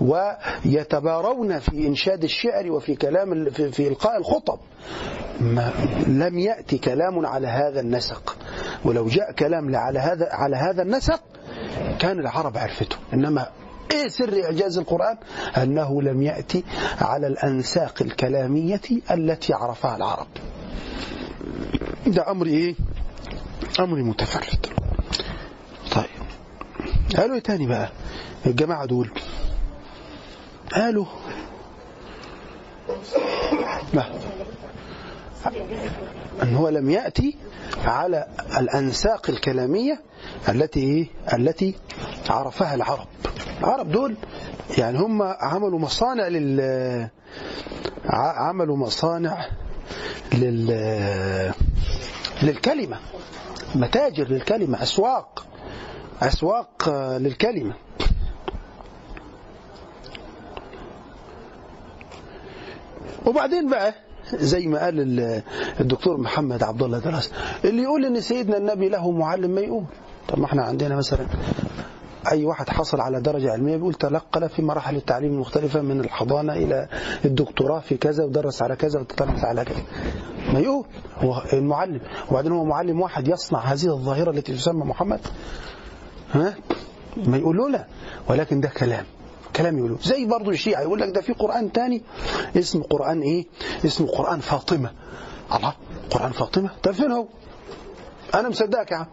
[0.01, 4.59] ويتبارون في إنشاد الشعر وفي كلام في, إلقاء الخطب.
[5.41, 5.71] ما
[6.07, 8.37] لم يأتي كلام على هذا النسق.
[8.85, 11.21] ولو جاء كلام على هذا على هذا النسق
[11.99, 12.95] كان العرب عرفته.
[13.13, 13.47] إنما
[13.91, 15.17] إيه سر إعجاز القرآن
[15.57, 16.63] أنه لم يأتي
[17.01, 18.81] على الأنساق الكلامية
[19.11, 20.27] التي عرفها العرب.
[22.07, 22.75] ده أمر إيه؟
[23.79, 24.67] أمر متفرد.
[25.95, 26.05] طيب.
[27.17, 27.89] قالوا إيه تاني بقى؟
[28.45, 29.09] الجماعة دول.
[30.73, 31.05] قالوا
[33.93, 34.05] لا.
[36.43, 37.37] إن هو لم يأتي
[37.85, 38.27] على
[38.59, 39.99] الأنساق الكلامية
[40.49, 41.75] التي إيه التي
[42.29, 43.07] عرفها العرب.
[43.59, 44.15] العرب دول
[44.77, 47.09] يعني هم عملوا مصانع لل
[48.13, 49.45] عملوا مصانع
[50.33, 51.53] لل
[52.43, 52.97] للكلمة
[53.75, 55.45] متاجر للكلمة أسواق
[56.21, 57.73] أسواق للكلمة.
[63.25, 63.93] وبعدين بقى
[64.33, 65.19] زي ما قال
[65.79, 67.31] الدكتور محمد عبد الله دراس
[67.65, 69.83] اللي يقول إن سيدنا النبي له معلم ما يقول.
[70.27, 71.25] طب ما إحنا عندنا مثلا
[72.31, 76.87] أي واحد حصل على درجة علمية بيقول تلقى في مراحل التعليم المختلفة من الحضانة إلى
[77.25, 79.81] الدكتوراه في كذا ودرس على كذا وتدرس على كذا.
[80.53, 80.85] ما يقول.
[81.17, 82.01] هو المعلم.
[82.31, 85.19] وبعدين هو معلم واحد يصنع هذه الظاهرة التي تسمى محمد.
[86.31, 86.55] ها؟
[87.17, 87.87] ما يقولوا لا.
[88.29, 89.05] ولكن ده كلام.
[89.55, 90.81] كلام يقولوا زي برضه الشيعة.
[90.81, 92.01] يقول لك ده في قرآن تاني
[92.55, 93.45] اسمه قرآن إيه؟
[93.85, 94.91] اسمه قرآن فاطمة.
[95.55, 95.73] الله.
[96.11, 96.69] قرآن فاطمة.
[96.83, 97.25] طب فين هو؟
[98.35, 99.05] أنا مصدقك يا عم.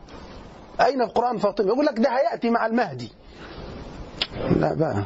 [0.80, 3.12] أين في قرآن فاطمة؟ يقول لك ده هيأتي مع المهدي.
[4.56, 5.04] لا بقى.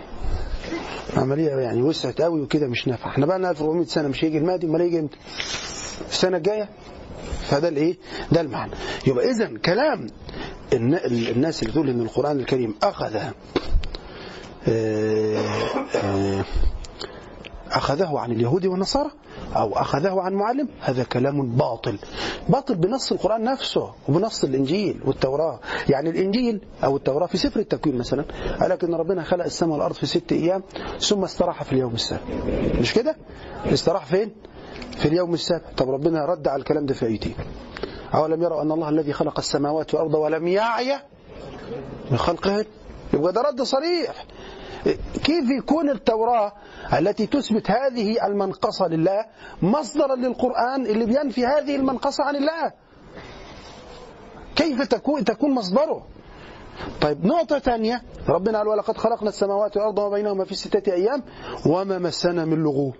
[1.16, 3.10] عملية يعني وسعت قوي وكده مش نافع.
[3.10, 5.16] إحنا بقى 1400 سنة مش هيجي المهدي أمال هيجي إمتى؟
[6.08, 6.68] السنة الجاية؟
[7.50, 7.96] فده الإيه؟
[8.32, 8.72] ده المعنى.
[9.06, 10.06] يبقى إذا كلام
[10.72, 13.16] الن- الناس اللي تقول إن القرآن الكريم أخذ
[14.68, 15.38] آه،
[15.96, 16.44] آه،
[17.72, 19.10] أخذه عن اليهود والنصارى
[19.56, 21.98] أو أخذه عن معلم هذا كلام باطل.
[22.48, 25.60] باطل بنص القرآن نفسه وبنص الإنجيل والتوراة.
[25.88, 28.24] يعني الإنجيل أو التوراة في سفر التكوين مثلا
[28.60, 30.62] قال إن ربنا خلق السماء والأرض في ست أيام
[31.00, 32.22] ثم استراح في اليوم السابع
[32.80, 33.16] مش كده؟
[33.72, 34.32] استراح فين؟
[34.96, 37.34] في اليوم السابع طب ربنا رد على الكلام ده في آيتين
[38.14, 40.98] أولم يروا أن الله الذي خلق السماوات والأرض ولم يعي
[42.10, 42.64] من خلقهن؟
[43.14, 44.24] يبقى ده رد صريح.
[45.24, 46.52] كيف يكون التوراة
[46.98, 49.24] التي تثبت هذه المنقصة لله
[49.62, 52.72] مصدرا للقرآن اللي بينفي هذه المنقصة عن الله؟
[54.56, 56.06] كيف تكون تكون مصدره؟
[57.00, 58.02] طيب نقطة ثانية.
[58.28, 61.22] ربنا قال ولقد خلقنا السماوات والأرض وما بينهما في ستة أيام
[61.66, 62.94] وما مسنا من لغوب.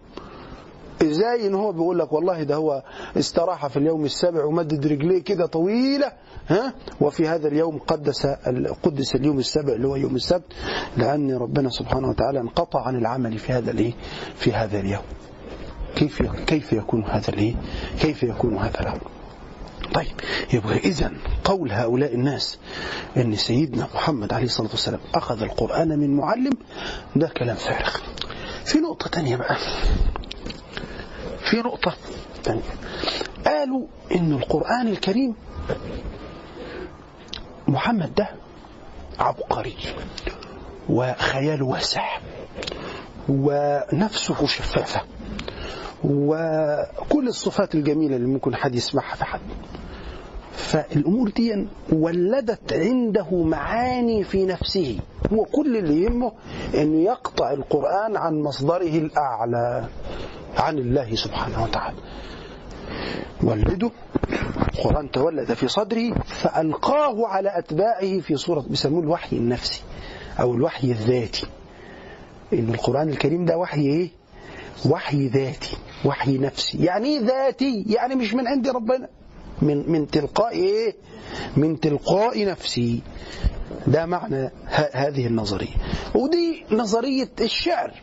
[1.02, 2.82] إزاي إن هو بيقول لك والله ده هو
[3.18, 6.12] استراح في اليوم السابع ومدد رجليه كده طويلة
[6.48, 8.26] ها؟ وفي هذا اليوم قدس
[8.82, 10.52] قدس اليوم السابع اللي هو يوم السبت
[10.96, 13.92] لأن ربنا سبحانه وتعالى انقطع عن العمل في هذا الإيه؟
[14.36, 15.02] في هذا اليوم.
[15.96, 17.54] كيف كيف يكون هذا الإيه؟
[18.00, 19.00] كيف يكون هذا الأمر؟
[19.94, 20.12] طيب
[20.52, 21.12] يبقى اذا
[21.44, 22.58] قول هؤلاء الناس
[23.16, 26.52] إن سيدنا محمد عليه الصلاة والسلام أخذ القرآن من معلم
[27.16, 27.96] ده كلام فارغ.
[28.64, 29.56] في نقطة ثانية بقى.
[31.50, 31.94] في نقطة
[32.44, 32.62] ثانية
[33.46, 35.34] قالوا إن القرآن الكريم
[37.68, 38.28] محمد ده
[39.18, 39.76] عبقري
[40.88, 42.18] وخياله واسع
[43.28, 45.00] ونفسه شفافة
[46.04, 49.40] وكل الصفات الجميلة اللي ممكن حد يسمعها في حد.
[50.52, 54.98] فالأمور دي ولدت عنده معاني في نفسه.
[55.32, 56.32] هو كل اللي يهمه
[56.74, 59.88] أنه يقطع القرآن عن مصدره الأعلى
[60.58, 61.96] عن الله سبحانه وتعالى.
[63.42, 63.90] ولده
[64.78, 69.82] القرآن تولد في صدره فألقاه على أتباعه في صورة بيسموه الوحي النفسي
[70.40, 71.46] أو الوحي الذاتي
[72.52, 74.08] إن القرآن الكريم ده وحي إيه؟
[74.90, 79.08] وحي ذاتي وحي نفسي يعني إيه ذاتي؟ يعني مش من عند ربنا
[79.62, 80.96] من من تلقاء إيه؟
[81.56, 83.02] من تلقاء نفسي.
[83.86, 84.50] ده معنى
[84.92, 85.74] هذه النظرية.
[86.14, 87.94] ودي نظرية الشعر.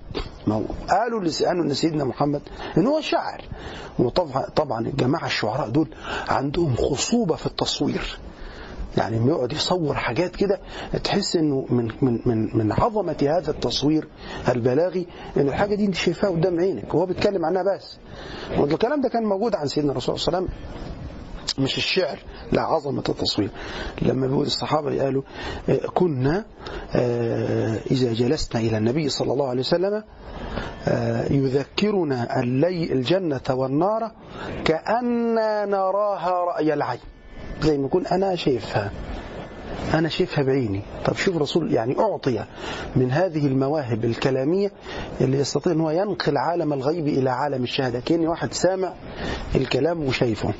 [0.47, 2.41] ما قالوا قالوا لسيدنا محمد
[2.77, 3.41] إن هو شاعر
[3.99, 5.87] وطبعا طبعا الجماعة الشعراء دول
[6.27, 8.19] عندهم خصوبة في التصوير.
[8.97, 10.59] يعني لما يقعد يصور حاجات كده
[11.03, 14.07] تحس إنه من من من من عظمة هذا التصوير
[14.49, 16.93] البلاغي ان الحاجة دي انت شايفاها قدام عينك.
[16.93, 17.97] وهو بيتكلم عنها بس.
[18.57, 20.59] والكلام ده كان موجود عن سيدنا الرسول صلى الله عليه وسلم
[21.59, 22.19] مش الشعر
[22.51, 23.49] لا عظمة التصوير.
[24.01, 25.23] لما بيقول الصحابة قالوا
[25.69, 26.45] آه، كنا
[26.95, 30.03] آه، إذا جلسنا إلى النبي صلى الله عليه وسلم
[30.87, 34.11] آه، يذكرنا الجنة والنار
[34.65, 36.99] كأننا نراها رأي العين.
[37.61, 38.91] زي ما يكون أنا شايفها
[39.93, 40.81] أنا شايفها بعيني.
[41.05, 42.45] طب شوف رسول يعني أعطي
[42.95, 44.71] من هذه المواهب الكلامية
[45.21, 47.99] اللي يستطيع أن هو ينقل عالم الغيب إلى عالم الشهادة.
[47.99, 48.93] كأن واحد سامع
[49.55, 50.53] الكلام وشايفه.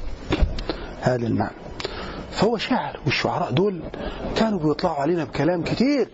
[1.05, 1.55] هذا المعنى.
[2.31, 3.81] فهو شاعر والشعراء دول
[4.35, 6.07] كانوا بيطلعوا علينا بكلام كتير.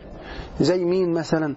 [0.62, 1.56] زي مين مثلا؟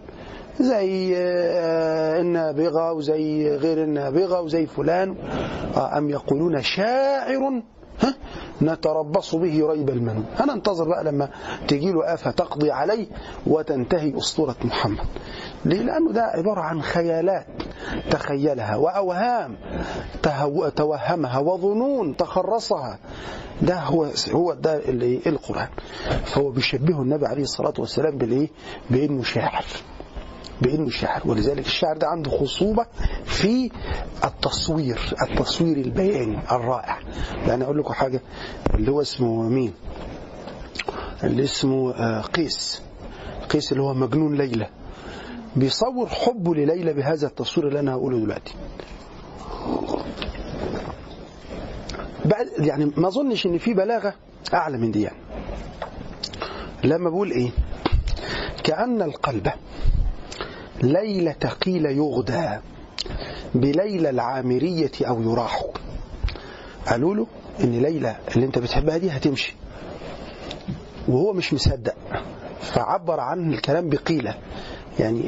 [0.61, 5.17] زي آه، النابغة وزي غير النابغة وزي فلان.
[5.77, 7.63] آه، أم يقولون شاعر؟
[8.03, 8.15] ها؟
[8.63, 11.29] نتربص به ريب المنون أنا انتظر بقى لما
[11.69, 13.07] تجي له آفة تقضي عليه
[13.47, 15.07] وتنتهي أسطورة محمد.
[15.65, 17.47] ليه؟ لأنه ده عبارة عن خيالات
[18.11, 19.57] تخيلها وأوهام
[20.77, 22.99] توهمها وظنون تخرصها.
[23.63, 25.69] ده هو هو ده اللي القرآن.
[26.25, 28.49] فهو بيشبهه النبي عليه الصلاة والسلام بالإيه؟
[28.91, 29.65] بأنه شاعر.
[30.63, 32.87] بإنه شاعر ولذلك الشاعر ده عنده خصوبة
[33.25, 33.71] في
[34.25, 36.99] التصوير التصوير البياني الرائع.
[37.47, 38.21] يعني أقول لكم حاجة
[38.75, 39.73] اللي هو اسمه مين؟
[41.25, 42.83] اللي اسمه آه، قيس.
[43.49, 44.69] قيس اللي هو مجنون ليلى.
[45.57, 48.55] بيصور حبه لليلى بهذا التصوير اللي أنا هقوله دلوقتي.
[52.25, 54.15] بعد يعني ما أظنش إن في بلاغة
[54.55, 55.17] أعلى من دي يعني.
[56.85, 57.51] لما بقول إيه؟
[58.65, 59.49] كأن القلب
[60.83, 62.49] ليلة قيل يغدى
[63.55, 65.63] بليلى العامرية أو يراح.
[66.87, 67.27] قالوا له
[67.61, 69.55] إن ليلى اللي أنت بتحبها دي هتمشي.
[71.09, 71.95] وهو مش مصدق.
[72.61, 74.35] فعبر عن الكلام بقيلة.
[74.99, 75.23] يعني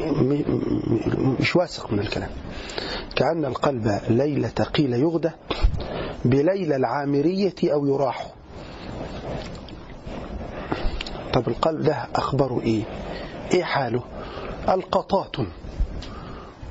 [1.41, 2.31] مش واثق من الكلام.
[3.17, 5.31] كأن القلب ليلة قيل يغدى
[6.25, 8.27] بليلى العامرية أو يراح.
[11.33, 12.83] طب القلب ده أخبره إيه؟
[13.55, 14.03] إيه حاله؟
[14.69, 15.37] القطات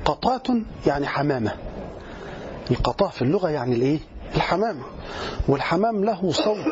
[0.04, 0.46] قطات
[0.86, 1.52] يعني حمامة.
[2.70, 3.98] القطاة في اللغة يعني الإيه؟
[4.36, 4.70] الحمامة.
[4.70, 4.82] الحمام
[5.48, 6.64] والحمام له صوت.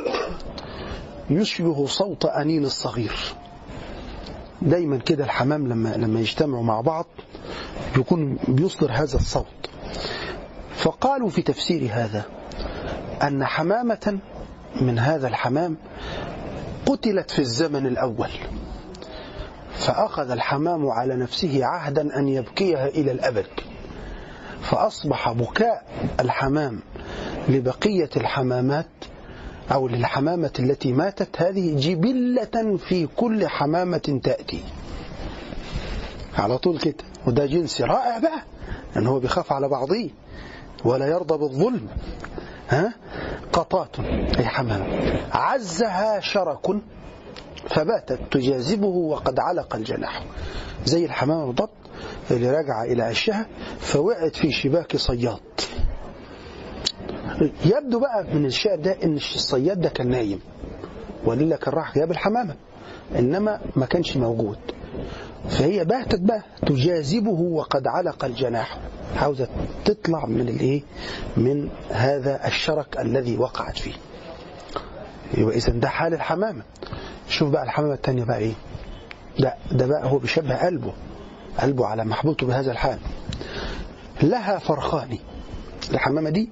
[1.31, 3.17] يشبه صوت أنين الصغير.
[4.63, 7.07] دايما كده الحمام لما لما يجتمعوا مع بعض
[7.97, 9.71] يكون بيصدر هذا الصوت.
[10.77, 12.25] فقالوا في تفسير هذا
[13.23, 14.19] أن حمامة
[14.81, 15.77] من هذا الحمام
[16.87, 18.31] قتلت في الزمن الأول.
[19.75, 23.47] فأخذ الحمام على نفسه عهدا أن يبكيها إلى الأبد.
[24.63, 25.85] فأصبح بكاء
[26.21, 26.81] الحمام
[27.49, 28.87] لبقية الحمامات
[29.73, 34.63] أو للحمامة التي ماتت هذه جبلة في كل حمامة تأتي.
[36.39, 37.05] على طول كده.
[37.27, 38.43] وده جنس رائع بقى
[38.97, 40.11] أنه هو بيخاف على بعضه.
[40.85, 41.87] ولا يرضى بالظلم.
[42.69, 42.95] ها؟
[43.53, 44.01] قطات
[44.39, 44.87] أي حمام
[45.33, 46.77] عزها شرك.
[47.69, 50.25] فباتت تجاذبه وقد علق الجناح.
[50.85, 51.71] زي الحمامة بالضبط
[52.31, 53.47] اللي رجع إلى عشها
[53.79, 55.41] فوقعت في شباك صياد.
[57.65, 60.41] يبدو بقى من الشعر ده إن الصياد ده كان نايم.
[61.25, 62.55] ولله كان راح جاب الحمامة
[63.19, 64.59] إنما ما كانش موجود.
[65.49, 68.79] فهي باتت بقى تجاذبه وقد علق الجناح.
[69.17, 69.49] عاوزة
[69.85, 70.83] تطلع من الإيه؟
[71.37, 73.95] من هذا الشرك الذي وقعت فيه.
[75.39, 76.63] يبقى اذا ده حال الحمامة.
[77.35, 78.53] شوف بقى الحمامة الثانية بقى إيه؟
[79.39, 80.93] ده ده بقى هو بيشبه قلبه
[81.61, 82.99] قلبه على محبوبته بهذا الحال.
[84.23, 85.19] لها فرخان.
[85.91, 86.51] الحمامة دي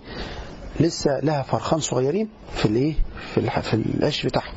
[0.81, 2.95] لسه لها فرخان صغيرين في الإيه؟
[3.35, 3.49] في.
[3.63, 4.53] في العش بتاعها.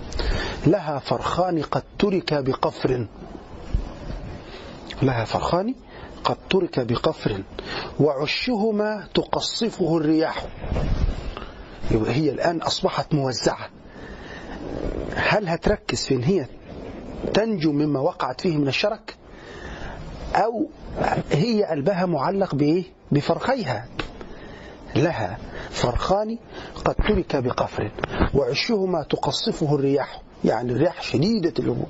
[0.68, 3.08] لها فرخان قد ترك بقفر.
[5.02, 5.76] لها فرخان
[6.24, 7.44] قد ترك بقفر.
[8.00, 10.46] وعشهما تقصفه الرياح.
[11.92, 13.70] هي الآن أصبحت موزعة.
[15.16, 16.46] هل هتركز في إن هي
[17.34, 19.16] تنجو مما وقعت فيه من الشرك؟
[20.36, 20.68] أو
[21.32, 23.86] هي قلبها معلق بإيه؟ بفرخيها.
[24.96, 25.38] لها
[25.70, 26.38] فرخان
[26.86, 27.92] قد ترك بقفر
[28.34, 31.88] وعشهما تقصفه الرياح يعني الرياح شديدة الهبوب.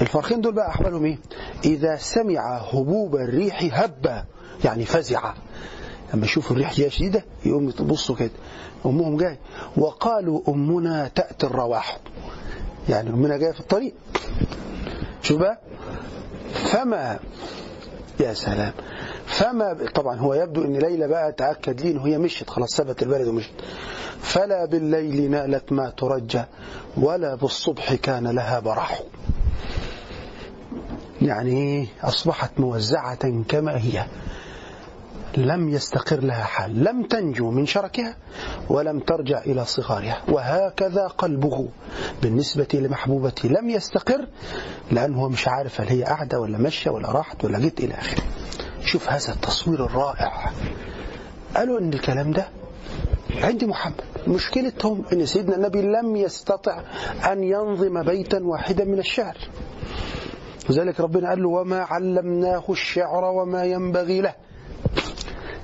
[0.00, 1.18] الفرخين دول بقى أحوالهم إيه؟
[1.64, 4.24] إذا سمع هبوب الريح هب
[4.64, 5.34] يعني فزع
[6.14, 8.30] لما يشوفوا الريح جاية شديدة يقوم يبصوا كده.
[8.86, 9.38] أمهم جاي
[9.76, 11.98] وقالوا أمنا تأتي الرواح
[12.88, 13.94] يعني أمنا جاية في الطريق.
[15.22, 15.58] شوف بقى.
[16.52, 17.18] فما
[18.20, 18.72] يا سلام.
[19.26, 23.28] فما طبعا هو يبدو إن ليلى بقى تأكد لي ان هي مشت خلاص سابت البلد
[23.28, 23.50] ومشت
[24.20, 26.42] فلا بالليل نالت ما ترجى
[26.96, 29.02] ولا بالصبح كان لها برح.
[31.22, 34.06] يعني أصبحت موزعة كما هي.
[35.36, 38.16] لم يستقر لها حال لم تنجو من شركها
[38.68, 41.68] ولم ترجع إلى صغارها وهكذا قلبه
[42.22, 44.26] بالنسبة لمحبوبته لم يستقر
[44.90, 48.22] لأنه مش عارف هل هي قاعدة ولا ماشية ولا راحت ولا جت إلى آخره.
[48.84, 50.52] شوف هذا التصوير الرائع.
[51.56, 52.48] قالوا إن الكلام ده
[53.42, 56.82] عند محمد مشكلتهم إن سيدنا النبي لم يستطع
[57.32, 59.36] أن ينظم بيتا واحدا من الشعر.
[60.70, 64.34] وذلك ربنا قال له وما علمناه الشعر وما ينبغي له.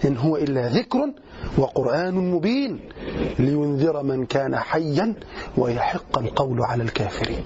[0.04, 1.12] إن هو إلا ذكر
[1.58, 2.80] وقرآن مبين
[3.38, 5.14] لينذر من كان حيا
[5.58, 7.44] ويحق القول على الكافرين.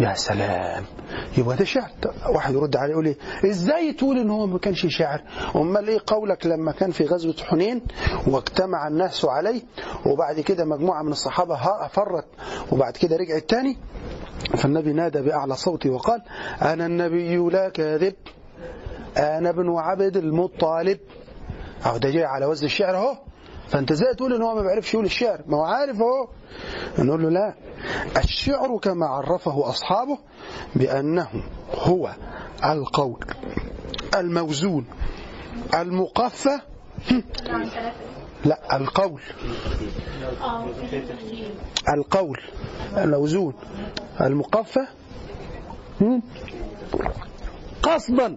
[0.00, 0.84] يا سلام.
[1.38, 1.90] يبقى ده شعر؟
[2.34, 3.16] واحد يرد عليه يقول إيه
[3.50, 5.22] إزاي تقول إن هو ما كانش شاعر؟
[5.56, 7.82] أمال إيه قولك لما كان في غزوة حنين
[8.26, 9.62] واجتمع الناس عليه
[10.06, 11.56] وبعد كده مجموعة من الصحابة
[11.88, 12.26] فرت
[12.72, 13.76] وبعد كده رجعت تاني؟
[14.56, 16.22] فالنبي نادى بأعلى صوته وقال
[16.62, 18.14] أنا النبي لا كاذب.
[19.16, 20.98] أنا ابن عبد المطالب.
[21.86, 23.16] أهو ده جاي على وزن الشعر أهو.
[23.68, 26.28] فأنت إزاي تقول إن هو ما بيعرفش يقول الشعر؟ ما هو عارف أهو.
[26.98, 27.54] نقول له لا
[28.16, 30.18] الشعر كما عرفه أصحابه
[30.74, 31.28] بأنه
[31.74, 32.14] هو
[32.64, 33.24] القول
[34.16, 34.86] الموزون
[35.74, 36.58] المقفى.
[38.44, 39.20] لا القول.
[41.94, 42.38] القول
[42.96, 43.54] الموزون
[44.20, 44.86] المقفى.
[47.82, 48.36] قصدا.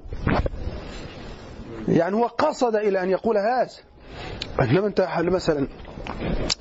[1.87, 3.69] يعني هو قصد إلى أن يقول هذا.
[4.61, 5.67] إنما أنت مثلا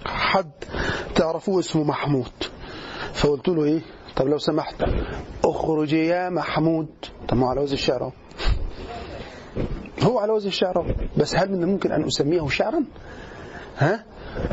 [0.07, 0.51] حد
[1.15, 2.33] تعرفوه اسمه محمود
[3.15, 3.81] فقلت له إيه؟
[4.17, 4.75] طب لو سمحت.
[5.45, 6.89] اخرج يا محمود.
[7.29, 8.13] طب ما هو على وزن الشعر
[10.03, 12.85] هو على وزن الشعر بس هل من الممكن أن أسميه شعرا؟
[13.79, 14.05] ها؟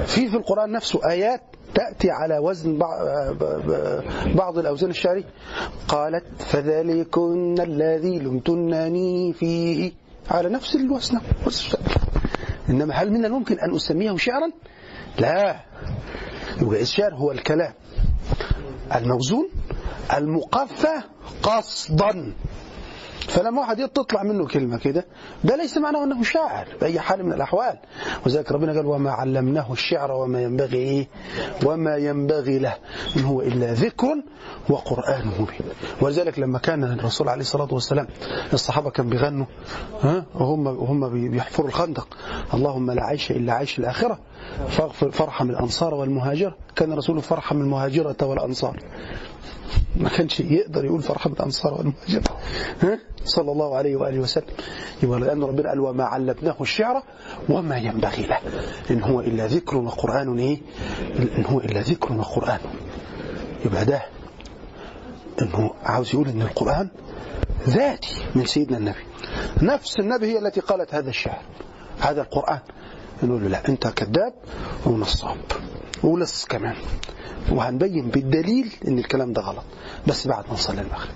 [0.05, 1.41] في في القرآن نفسه آيات
[1.77, 2.79] تأتي على وزن
[4.35, 5.23] بعض الأوزان الشعرية.
[5.87, 9.91] قالت فذلكن الذي لمتنني فيه.
[10.31, 11.19] على نفس الوزن
[12.69, 14.51] إنما هل من الممكن أن أسميه شعرا؟
[15.19, 15.59] لا.
[16.61, 17.73] الشعر هو الكلام.
[18.95, 19.49] الموزون
[20.17, 21.01] المقفى
[21.43, 22.33] قصدا.
[23.19, 25.05] فلما واحد تطلع منه كلمة كده
[25.43, 27.77] ده ليس معناه أنه شاعر بأي حال من الأحوال.
[28.25, 31.07] وذلك ربنا قال وما علمناه الشعر وما ينبغي إيه؟
[31.65, 32.73] وما ينبغي له
[33.17, 34.15] إن هو إلا ذكر
[34.69, 35.59] وقرآن مبين.
[36.01, 38.07] ولذلك لما كان الرسول عليه الصلاة والسلام
[38.53, 39.45] الصحابة كان بيغنوا
[40.01, 42.07] ها؟ وهم وهم بي- بيحفروا الخندق.
[42.53, 44.19] اللهم لا عيش إلا عيش الآخرة
[45.11, 46.55] فارحم الأنصار والمهاجرة.
[46.75, 48.79] كان الرسول فارحم المهاجرة والأنصار.
[49.95, 52.37] ما كانش يقدر يقول فرحة الأنصار والمهاجرة.
[52.81, 54.45] ها؟ صلى الله عليه وآله وسلم.
[55.03, 57.03] يبقى لأن ربنا قال وما علمناه الشعر
[57.49, 58.39] وما ينبغي له.
[58.91, 60.61] إن هو إلا ذكر وقرآن إيه؟
[61.37, 62.59] إن هو إلا ذكر وقرآن.
[63.65, 64.01] يبقى ده
[65.41, 66.89] إنه عاوز يقول إن القرآن
[67.67, 69.05] ذاتي من سيدنا النبي.
[69.61, 71.41] نفس النبي هي التي قالت هذا الشعر
[71.99, 72.59] هذا القرآن.
[73.23, 74.33] نقول له لا أنت كذاب
[74.85, 75.37] ونصاب
[76.03, 76.75] ولص كمان.
[77.51, 79.63] وهنبين بالدليل إن الكلام ده غلط.
[80.07, 81.15] بس بعد ما نصلي المغرب.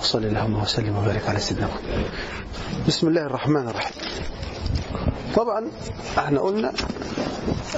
[0.00, 2.04] وصلي اللهم وسلم وبارك على سيدنا محمد.
[2.86, 4.02] بسم الله الرحمن الرحيم.
[5.36, 5.66] طبعا
[6.18, 6.72] إحنا قلنا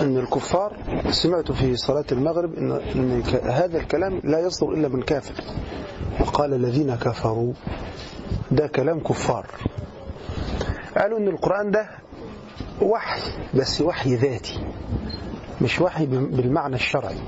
[0.01, 0.77] إن الكفار
[1.11, 5.35] سمعت في صلاة المغرب ان, إن هذا الكلام لا يصدر إلا من كافر.
[6.21, 7.53] وقال الذين كفروا
[8.51, 9.47] ده كلام كفار.
[10.97, 11.91] قالوا إن القرآن ده
[12.83, 13.21] وحي
[13.55, 14.61] بس وحي ذاتي
[15.61, 17.19] مش وحي بالمعنى الشرعي.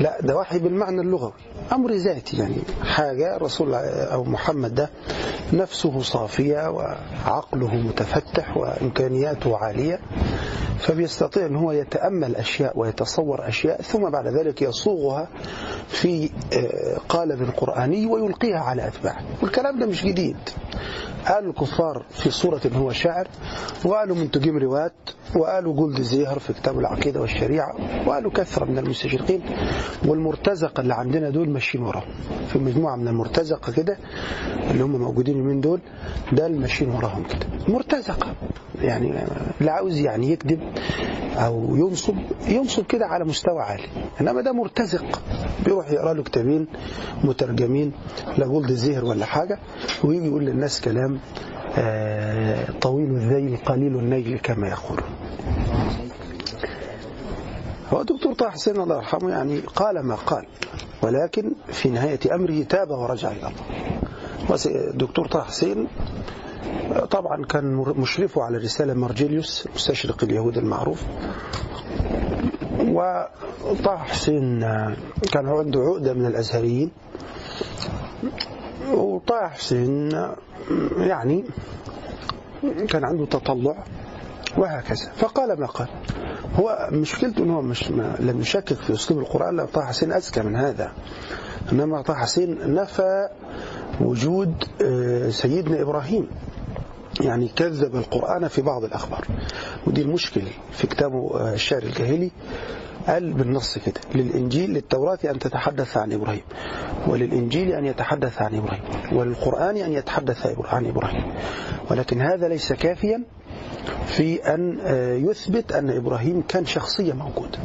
[0.00, 1.32] لا ده وحي بالمعنى اللغوي.
[1.72, 2.56] أمر ذاتي يعني.
[2.84, 4.90] حاجة رسول أو محمد ده
[5.52, 10.00] نفسه صافية وعقله متفتح وإمكانياته عالية
[10.78, 15.28] فبيستطيع أن هو يتأمل أشياء ويتصور أشياء ثم بعد ذلك يصوغها
[15.88, 19.24] في آه، قالب قرآني ويلقيها على أتباعه.
[19.42, 20.36] والكلام ده مش جديد.
[21.28, 23.28] قالوا الكفار في صورة إن هو شاعر
[23.84, 24.92] وقالوا منتجين روايات
[25.36, 27.74] وقالوا جولد زيهر في كتاب العقيدة والشريعة
[28.06, 29.42] وقالوا كثرة من المستشرقين
[30.06, 32.04] والمرتزقة اللي عندنا دول ماشيين وراهم.
[32.52, 33.96] في مجموعة من المرتزقة كده
[34.70, 35.80] اللي هم موجودين من دول
[36.32, 37.46] ده اللي ماشيين وراهم كده.
[37.74, 38.34] مرتزقة.
[38.82, 39.12] يعني
[39.60, 40.60] اللي عاوز يعني يكذب
[41.36, 42.14] أو ينصب
[42.48, 43.86] ينصب كده على مستوى عالي.
[44.20, 45.22] إنما ده مرتزق.
[45.64, 46.66] بيروح يقرأ له كتابين
[47.24, 47.92] مترجمين
[48.38, 49.58] لا جولد زيهر ولا حاجة
[50.04, 51.18] ويجي يقول للناس كلام
[51.78, 55.04] آه، طويل الذيل قليل النيل كما يقولون.
[57.92, 60.46] هو الدكتور طه حسين الله يرحمه يعني قال ما قال
[61.02, 64.80] ولكن في نهاية أمره تاب ورجع إلى الله.
[64.90, 65.86] الدكتور طه حسين
[67.10, 71.02] طبعا كان مشرفه على رسالة مارجيليوس مستشرق اليهود المعروف.
[72.80, 74.60] وطه حسين
[75.32, 76.90] كان عنده عقدة من الأزهريين.
[78.92, 80.10] وطه حسين
[80.96, 81.44] يعني
[82.88, 83.84] كان عنده تطلع.
[84.58, 85.10] وهكذا.
[85.16, 85.88] فقال ما قال
[86.54, 87.90] هو مشكلته إنه مش
[88.20, 90.92] لم يشكك في أسلوب القرآن لا طه حسين اذكى من هذا.
[91.72, 93.28] إنما طه حسين نفى
[94.00, 96.28] وجود آه، سيدنا إبراهيم.
[97.20, 99.26] يعني كذب القرآن في بعض الأخبار.
[99.86, 102.30] ودي المشكلة في كتابه آه، الشعر الجاهلي.
[103.06, 106.42] قال بالنص كده للإنجيل للتوراة أن تتحدث عن إبراهيم
[107.08, 108.82] وللإنجيل أن يتحدث عن إبراهيم
[109.12, 111.32] وللقرآن أن يتحدث عن إبراهيم.
[111.90, 113.24] ولكن هذا ليس كافيا
[114.06, 117.58] في أن آه، يثبت أن إبراهيم كان شخصية موجودة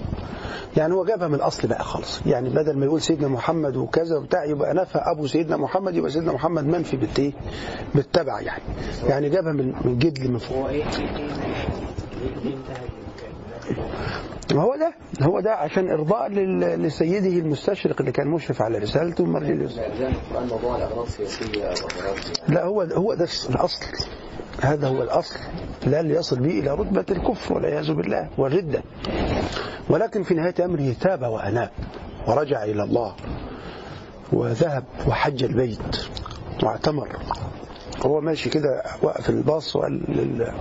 [0.78, 4.46] يعني هو جابها من الأصل بقى خالص يعني بدل ما يقول سيدنا محمد وكذا وبتاع
[4.46, 7.32] يبقى نفى أبو سيدنا محمد يبقى سيدنا محمد منفي بالتيه
[7.96, 8.64] بالتبع يعني
[9.08, 10.86] يعني جابها من جدل من فوق إيه إيه
[12.46, 12.56] إيه
[14.54, 19.26] ما هو ده هو ده عشان إرضاء لل- لسيده المستشرق اللي كان مشرف على رسالته
[19.26, 19.78] مرجليوس
[22.50, 23.86] لا هو هو ده الأصل
[24.62, 25.40] هذا هو الأصل.
[25.86, 28.84] لا اللي يصل به إلى رتبة الكفر والعياذ بالله والردة.
[29.90, 31.70] ولكن في نهاية أمره تاب وأناب
[32.28, 33.16] ورجع إلى الله
[34.34, 36.06] وذهب وحج البيت
[36.64, 37.10] واعتمر.
[38.06, 40.54] هو ماشي كده وقف الباص وقال لل...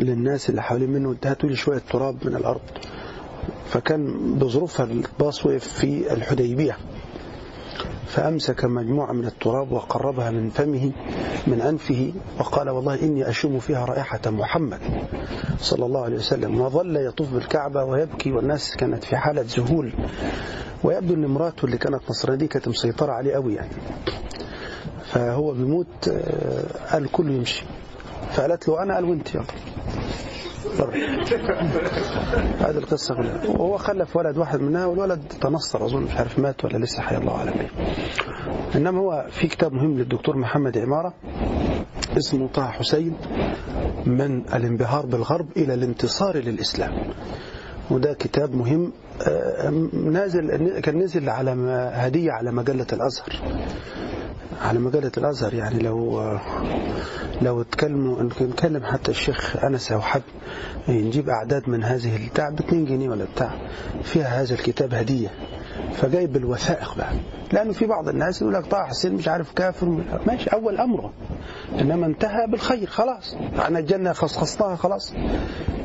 [0.00, 2.60] للناس اللي حوالين منه هاتوا لي شوية تراب من الأرض.
[3.68, 6.76] فكان بظروفها الباص وقف في الحديبية.
[8.06, 10.92] فأمسك مجموعة من التراب وقربها من فمه
[11.46, 14.80] من أنفه وقال والله إني أشم فيها رائحة محمد
[15.58, 16.60] صلى الله عليه وسلم.
[16.60, 19.92] وظل يطوف بالكعبة ويبكي والناس كانت في حالة ذهول.
[20.84, 23.70] ويبدو أن امرأته اللي كانت نصرانية دي كانت مسيطرة عليه قوي يعني.
[25.04, 27.64] فهو بيموت آه، قال كله يمشي.
[28.32, 29.44] فقالت له أنا قال وأنت يلا.
[32.60, 33.46] هذه القصة كلها.
[33.48, 37.32] وهو خلف ولد واحد منها والولد تنصر أظن مش عارف مات ولا لسه حي الله
[37.36, 37.54] أعلم.
[38.74, 41.14] إنما هو في كتاب مهم للدكتور محمد عمارة
[42.16, 43.16] اسمه طه حسين
[44.06, 46.92] من الانبهار بالغرب إلى الانتصار للإسلام.
[47.90, 48.92] وده كتاب مهم
[49.28, 51.50] آه، نازل كان نزل على
[51.94, 53.42] هدية على مجلة الأزهر.
[54.60, 56.22] على مجلة الأزهر يعني لو
[57.42, 60.22] لو اتكلموا نتكلم حتى الشيخ أنس أو حد
[60.88, 63.50] نجيب أعداد من هذه البتاع ب 2 جنيه ولا بتاع
[64.02, 65.28] فيها هذا الكتاب هدية.
[65.92, 67.12] فجايب الوثائق بقى.
[67.52, 69.86] لأنه في بعض الناس يقول لك طه حسين مش عارف كافر
[70.26, 71.12] ماشي أول أمره.
[71.80, 73.36] إنما انتهى بالخير خلاص.
[73.58, 75.12] إحنا الجنة خصصناها خلاص.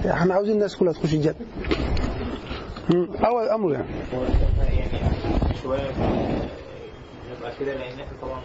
[0.10, 1.36] إحنا عاوزين الناس كلها تخش الجنة.
[3.26, 3.88] أول أمره يعني.
[5.64, 5.92] شوية
[7.60, 8.42] كده لأن إحنا طبعا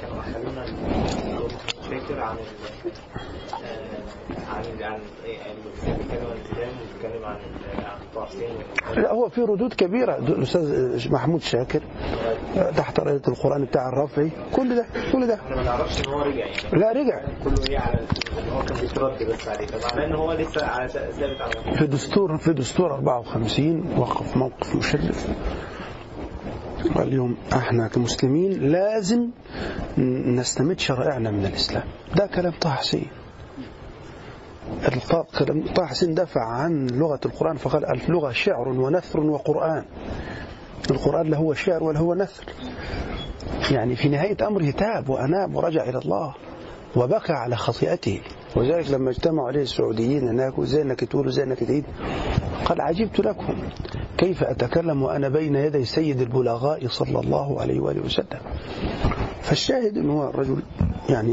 [0.00, 0.22] كانوا
[2.22, 2.44] عن آه،
[4.54, 6.40] عن عن إيه، ال- بيتكلم عن
[6.80, 7.36] وبيتكلم عن
[8.96, 10.16] لا هو في ردود كبيرة.
[10.18, 11.82] الأستاذ محمود شاكر
[12.76, 14.30] تحت راية القرآن بتاع الرافعي.
[14.56, 15.34] كل ده كل ده.
[15.34, 16.78] إحنا ما نعرفش إن هو رجع يعني.
[16.80, 17.20] لا رجع.
[17.44, 18.06] كله إيه على
[18.52, 19.66] هو كان بيترد بس عليه.
[19.66, 25.26] فمعناه إن هو لسه على ثابت على في دستور في دستور 54 وقف موقف مشرف.
[26.96, 29.28] اليوم إحنا كمسلمين لازم
[30.38, 31.84] نستمد شرائعنا من الإسلام.
[32.16, 33.06] ده كلام طه حسين.
[35.74, 39.84] طه حسين دافع عن لغة القرآن فقال اللغة شعر ونثر وقرآن.
[40.90, 42.44] القرآن لا هو شعر ولا هو نثر.
[43.70, 46.34] يعني في نهاية أمره تاب وأناب ورجع إلى الله
[46.96, 48.20] وبكى على خطيئته.
[48.56, 51.84] وذلك لما اجتمعوا عليه السعوديين هناك وزي إنك تقول وزي إنك تعيد
[52.64, 53.58] قال عجبت لكم.
[54.18, 58.40] كيف أتكلم وأنا بين يدي سيد البلغاء صلى الله عليه وآله وسلم؟
[59.42, 60.62] فالشاهد أنه الرجل
[61.08, 61.32] يعني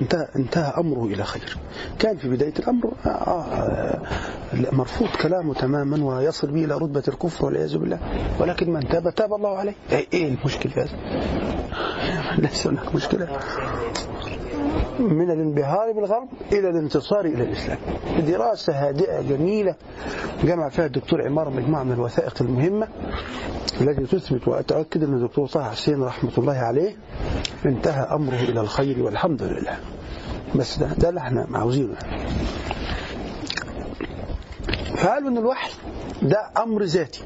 [0.00, 1.56] انتهى, انتهى أمره إلى خير.
[1.98, 4.00] كان في بداية الأمر آه آه
[4.72, 7.98] مرفوض كلامه تماما ويصل به إلى رتبة الكفر والعياذ بالله.
[8.40, 9.74] ولكن من تاب تاب الله عليه.
[9.92, 10.96] إيه إيه المشكلة هذا؟
[12.42, 13.28] ليس هناك مشكلة.
[14.98, 17.78] من الانبهار بالغرب إلى الانتصار إلى الإسلام.
[18.28, 19.74] دراسة هادئة جميلة
[20.44, 22.88] جمع فيها الدكتور عمار مجموعة من الوثائق المهمة
[23.80, 26.96] التي تثبت وأتأكد أن الدكتور طه حسين رحمة الله عليه
[27.66, 29.78] انتهى أمره إلى الخير والحمد لله.
[30.54, 31.94] بس ده, ده اللي إحنا عاوزينه.
[34.96, 35.70] فقالوا أن الوحي
[36.22, 37.22] ده أمر ذاتي.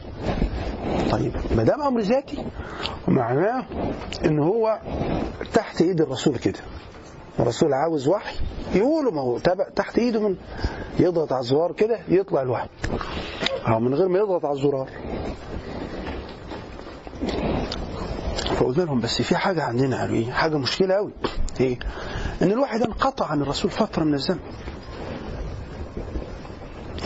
[1.11, 2.45] طيب ما دام أمر ذاتي
[3.09, 3.65] معناه
[4.25, 4.79] أن هو
[5.55, 6.59] تحت إيد الرسول كده.
[7.41, 8.37] الرسول عاوز وحي
[8.75, 9.39] يقولوا ما هو
[9.77, 10.37] تحت ايده من
[11.01, 12.69] يضغط على الزرار كده يطلع الوحي.
[13.69, 14.89] أو من غير ما يضغط على الزرار.
[18.57, 21.13] فقلت لهم بس في حاجة عندنا قالوا إيه حاجة مشكلة قوي
[21.61, 21.79] إيه؟
[22.43, 24.41] إن الوحي ده انقطع عن الرسول فترة من الزمن.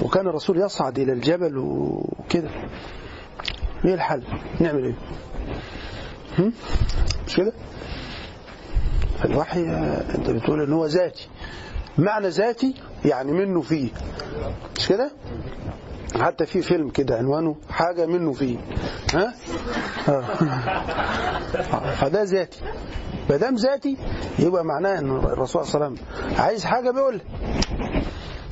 [0.03, 2.51] وكان الرسول يصعد إلى الجبل وكده.
[3.85, 4.23] إيه الحل؟
[4.61, 4.95] نعمل إيه؟
[7.27, 7.53] مش كده؟
[9.25, 11.29] الوحي آه، انت بتقول إن هو ذاتي.
[11.99, 13.89] معنى ذاتي يعني منه فيه.
[14.77, 15.11] مش كده؟
[16.21, 18.59] حتى في فيلم كده عنوانه حاجة منه فيه.
[19.15, 19.35] ها؟
[20.09, 20.23] آه.
[22.01, 22.61] فده ذاتي.
[23.31, 23.97] ما دام ذاتي
[24.39, 26.07] يبقى معناه إن الرسول صلى الله عليه وسلم
[26.41, 27.21] عايز حاجة بيقول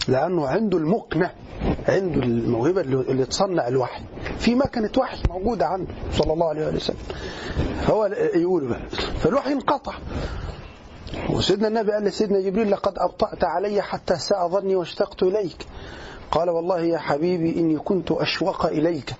[0.08, 1.30] لأنه عنده المكنة
[1.88, 4.02] عنده الموهبة اللي تصنع الوحي.
[4.38, 6.96] في مكنة وحي موجودة عنده صلى الله عليه وسلم.
[7.90, 8.80] هو يقول بقى.
[9.18, 9.92] فالوحي انقطع.
[11.30, 15.66] وسيدنا النبي قال لسيدنا جبريل لقد أبطأت علي حتى ساء ظني واشتقت إليك.
[16.30, 19.14] قال والله يا حبيبي إني كنت أشوق إليك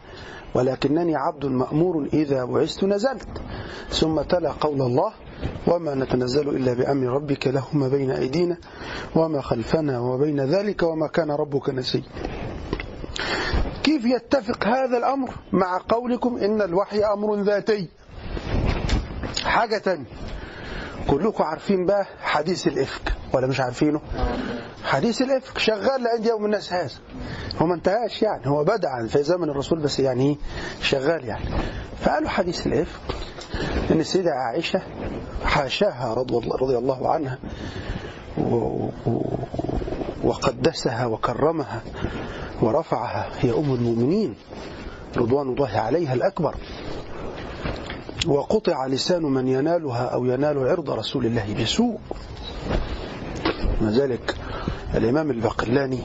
[0.55, 3.43] ولكنني عبد مأمور إذا بعثت نزلت.
[3.91, 5.13] ثم تلا قول الله
[5.67, 8.57] وما نتنزل إلا بأمر ربك له ما بين أيدينا
[9.17, 12.03] وما خلفنا وبين ذلك وما كان ربك نسيا.
[13.83, 17.89] كيف يتفق هذا الأمر مع قولكم إن الوحي أمر ذاتي؟
[19.45, 20.07] حاجة تانية.
[21.09, 24.01] كلكم عارفين بقى حديث الإفك ولا مش عارفينه؟
[24.85, 26.91] حديث الإفك شغال لعند يوم الناس هذا.
[27.59, 30.37] هو ما انتهاش يعني هو بدأ في زمن الرسول بس يعني إيه
[30.83, 31.45] شغال يعني.
[32.01, 33.01] فقالوا حديث الإفك
[33.91, 34.83] إن السيدة عائشة
[35.45, 37.39] حاشاها رضي الله, عنها
[40.25, 41.83] وقدسها وكرمها
[42.63, 43.29] ورفعها.
[43.41, 44.35] هي أم المؤمنين
[45.17, 46.55] رضوان الله عليها الأكبر.
[48.27, 51.99] وقطع لسان من ينالها أو ينال عرض رسول الله بسوء.
[53.83, 54.35] ذلك
[54.95, 56.01] الإمام البقلاني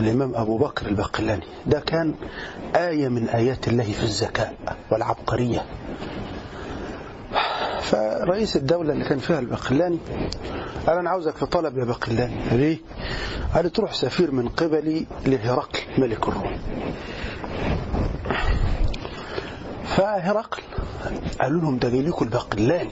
[0.00, 2.14] الإمام أبو بكر البقلاني ده كان
[2.76, 4.54] آية من آيات الله في الذكاء
[4.90, 5.64] والعبقرية.
[7.80, 9.98] فرئيس الدولة اللي كان فيها البقلاني
[10.86, 12.78] قال أنا عاوزك في طلب يا بقلاني ليه؟
[13.54, 16.58] قال تروح سفير من قبلي لهرقل ملك الروم.
[19.84, 20.62] فهرقل
[21.40, 22.90] قالوا لهم ده لكم البقلاني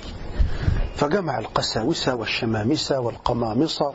[0.96, 3.92] فجمع القساوسة والشمامسة والقمامصة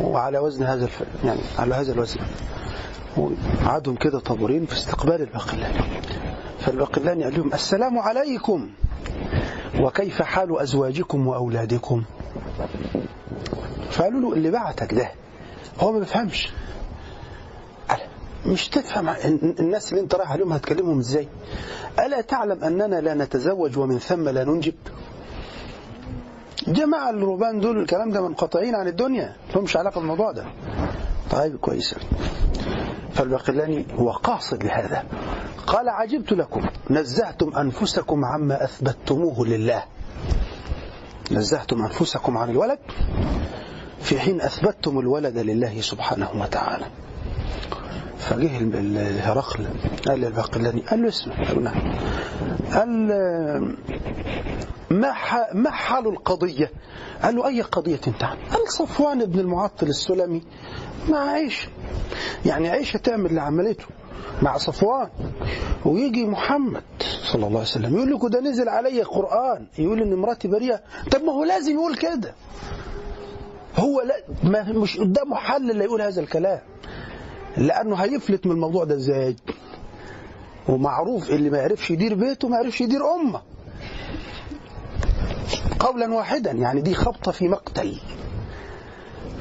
[0.00, 1.02] وعلى وزن هذا الف...
[1.24, 2.20] يعني على هذا الوزن.
[3.16, 5.78] وقعدهم كده طابورين في استقبال البقلاني
[6.58, 8.70] فالبقلاني قال لهم السلام عليكم.
[9.80, 12.02] وكيف حال أزواجكم وأولادكم؟
[13.90, 15.10] فقالوا له اللي بعتك ده
[15.80, 16.48] هو ما بيفهمش.
[18.46, 19.08] مش تفهم.
[19.60, 21.28] الناس اللي انت رايح عليهم هتكلمهم إزاي؟
[21.98, 24.74] ألا تعلم أننا لا نتزوج ومن ثم لا ننجب؟
[26.68, 30.44] جماعة الرهبان دول الكلام ده منقطعين عن الدنيا لهمش علاقة بالموضوع ده.
[31.30, 31.94] طيب كويس
[33.14, 35.04] فالباقلاني هو قاصد لهذا.
[35.66, 39.82] قال عجبت لكم نزهتم أنفسكم عما أثبتموه لله.
[41.32, 42.78] نزهتم أنفسكم عن الولد
[44.00, 46.86] في حين أثبتتم الولد لله سبحانه وتعالى.
[48.18, 49.66] فجه ال- ال- هرقل
[50.08, 51.92] قال للباقلاني قال له اسمع قال له نعم.
[54.90, 55.12] ما
[55.54, 56.70] ما حال القضية؟
[57.22, 60.42] قال له أي قضية تعني؟ قال صفوان بن المعطل السلمي.
[61.08, 61.68] مع عائشة.
[62.46, 63.84] يعني عائشة تعمل اللي عملته
[64.42, 65.08] مع صفوان
[65.84, 66.82] ويجي محمد
[67.32, 69.66] صلى الله عليه وسلم يقول لكم ده نزل علي قرآن.
[69.78, 70.80] يقول إن مراتي بريئة.
[71.12, 72.34] طب ما هو لازم يقول كده.
[73.76, 74.16] هو لا
[74.50, 76.60] ما مش قدامه حل اللي يقول هذا الكلام.
[77.56, 79.36] لأنه هيفلت من الموضوع ده إزاي؟
[80.68, 83.42] ومعروف اللي ما يعرفش يدير بيته ما يعرفش يدير أمة.
[85.80, 87.96] قولا واحدا يعني دي خبطة في مقتل.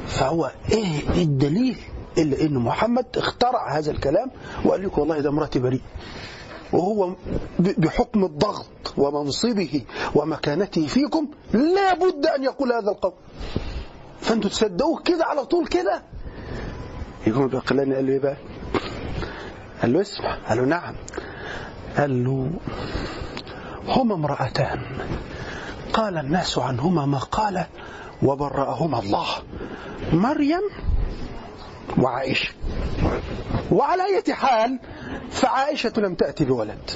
[0.07, 1.77] فهو إيه الدليل
[2.17, 4.31] إلا إن محمد اخترع هذا الكلام
[4.65, 5.81] وقال لك والله ده مراتي بريء.
[6.73, 7.15] وهو
[7.59, 9.81] بحكم الضغط ومنصبه
[10.15, 13.13] ومكانته فيكم لا بد أن يقول هذا القول.
[14.21, 16.03] فأنتوا تصدقوه كده على طول كده؟
[17.27, 18.37] يقول الباقلاني قال له إيه بقى
[19.81, 20.35] قال له اسمع.
[20.49, 20.95] قال له نعم.
[21.97, 22.51] قال له
[23.87, 24.81] هما امرأتان.
[25.93, 27.65] قال الناس عنهما ما قال
[28.23, 29.25] وبرأهما الله.
[30.13, 30.61] مريم
[31.97, 32.53] وعائشة.
[33.71, 34.79] وعلى أي حال
[35.31, 36.91] فعائشة لم تأتي بولد.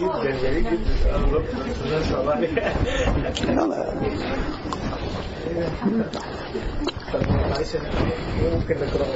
[0.00, 0.78] جدا جميل
[8.54, 9.06] ممكن نكرهه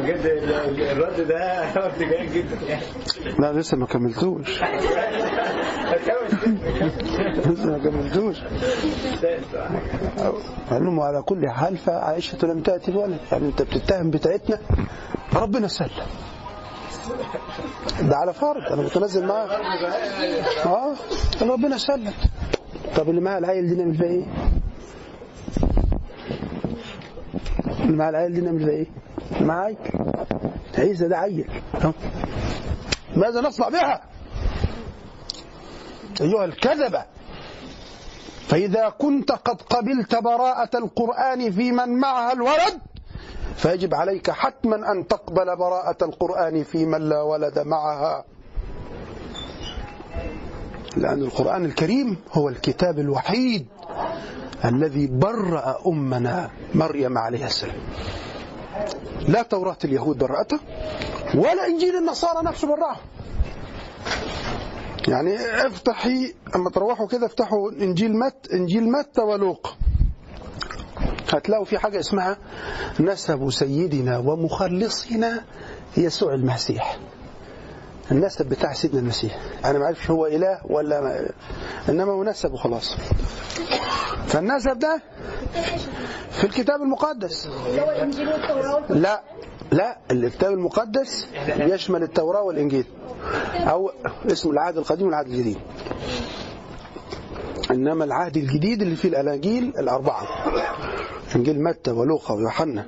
[0.00, 2.58] بجد ال- الرد ده رد جيد جدا
[3.38, 4.46] لا لسه ما كملتوش.
[7.46, 8.36] لسه ما كملتوش.
[10.70, 14.58] قال لهم على كل حال فعائشة لم تأتي بولد يعني أنت بتتهم بتاعتنا.
[15.34, 15.90] ربنا سلم
[18.02, 18.62] ده على فرض.
[18.72, 19.46] أنا متنزل معاه
[20.66, 20.94] آه
[21.42, 22.12] ربنا سلم
[22.96, 24.26] طب اللي معاه العيل دي نعمل فيها إيه؟
[27.80, 28.86] اللي معاه العيل دي نعمل فيها إيه؟
[29.32, 29.74] اللي معاه
[30.78, 31.48] عيسى ده عيل.
[31.74, 31.92] أهو.
[33.16, 34.00] ماذا نصنع بها؟
[36.20, 37.04] أيها الكذبة.
[38.48, 42.80] فإذا كنت قد قبلت براءة القرآن في من معها الولد
[43.56, 48.24] فيجب عليك حتما أن تقبل براءة القرآن في من لا ولد معها.
[50.96, 53.66] لأن القرآن الكريم هو الكتاب الوحيد
[54.64, 57.76] الذي برأ أمنا مريم عليه السلام.
[59.28, 60.58] لا توراة اليهود برأته
[61.34, 62.96] ولا إنجيل النصارى نفسه برأه.
[65.08, 65.36] يعني
[65.66, 69.70] افتحي أما تروحوا كده افتحوا إنجيل مت إنجيل متى ولوقا
[71.32, 72.36] هتلاقوا في حاجة اسمها
[73.00, 75.44] نسب سيدنا ومخلصنا
[75.96, 76.98] يسوع المسيح.
[78.12, 79.38] النسب بتاع سيدنا المسيح.
[79.64, 81.30] أنا ما عارفش هو إله ولا ما
[81.88, 82.96] إنما هو نسب وخلاص.
[84.26, 85.02] فالنسب ده
[86.30, 87.48] في الكتاب المقدس.
[88.90, 89.22] لا
[89.72, 91.26] لا الكتاب المقدس
[91.58, 92.84] يشمل التوراة والإنجيل.
[93.54, 93.90] أو
[94.26, 95.58] اسم العهد القديم والعهد الجديد.
[97.70, 100.26] إنما العهد الجديد اللي فيه الأناجيل الأربعة.
[101.36, 102.86] إنجيل متى ولوقا ويوحنا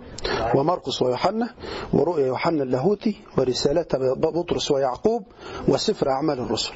[0.54, 1.54] ومرقس ويوحنا
[1.92, 3.86] ورؤيا يوحنا اللاهوتي ورسالة
[4.16, 5.22] بطرس ويعقوب
[5.68, 6.72] وسفر أعمال الرسل.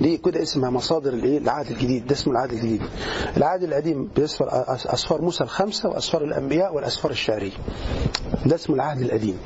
[0.00, 2.06] دي كده اسمها مصادر الإيه؟ العهد الجديد.
[2.06, 2.82] ده اسمه العهد الجديد.
[3.36, 4.48] العهد القديم بيسفر
[4.86, 7.52] أسفار موسى الخمسة وأسفار الأنبياء والأسفار الشعرية
[8.46, 9.38] ده اسمه العهد القديم.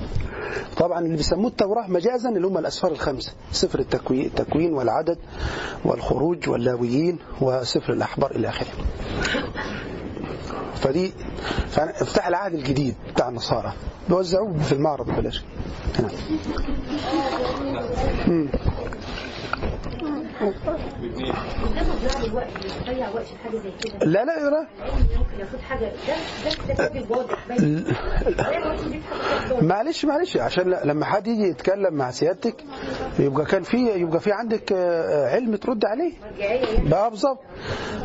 [0.77, 3.33] طبعا اللي بيسموه التوراة مجازا اللي هم الأسفار الخمسة.
[3.53, 5.19] سفر التكوين, والعدد
[5.85, 7.19] والخروج واللاويين
[7.77, 8.69] وسفر الأحبار إلى آخره.
[10.75, 11.13] فدي
[11.71, 13.73] فافتح العهد الجديد بتاع النصارى.
[14.09, 15.43] بيوزعوه في المعرض ببلاش.
[15.99, 16.09] هنا.
[24.03, 24.69] لا لا واضح.
[29.63, 32.65] معلش معلش عشان لما حد يجي يتكلم مع سيادتك
[33.19, 36.13] يبقى كان في يبقى في عندك آه، علم ترد عليه.
[36.91, 37.39] بقى بالظبط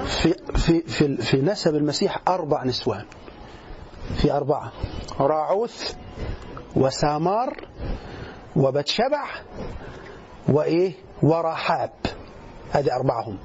[0.05, 3.05] في في في في نسب المسيح أربع نسوان.
[4.15, 4.71] في أربعة.
[5.19, 5.93] راعوث
[6.75, 7.67] وسامار
[8.55, 9.25] وبتشبع
[10.49, 10.93] وإيه؟
[11.23, 11.91] ورحاب.
[12.71, 13.37] هذه أربعهم.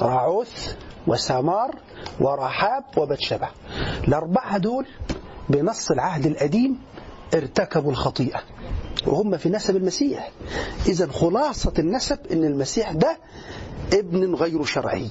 [0.00, 0.74] راعوث
[1.06, 1.74] وسامار
[2.20, 3.48] ورحاب وبتشبع
[4.08, 4.86] الأربعة دول
[5.48, 6.78] بنص العهد القديم
[7.34, 8.40] ارتكبوا الخطيئة
[9.06, 10.30] وهم في نسب المسيح.
[10.86, 13.18] إذا خلاصة النسب إن المسيح ده
[13.92, 15.10] ابن غير شرعي.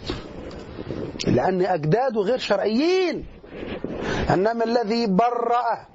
[1.27, 3.25] لأن أجداده غير شرعيين.
[4.29, 5.85] إنما الذي برأ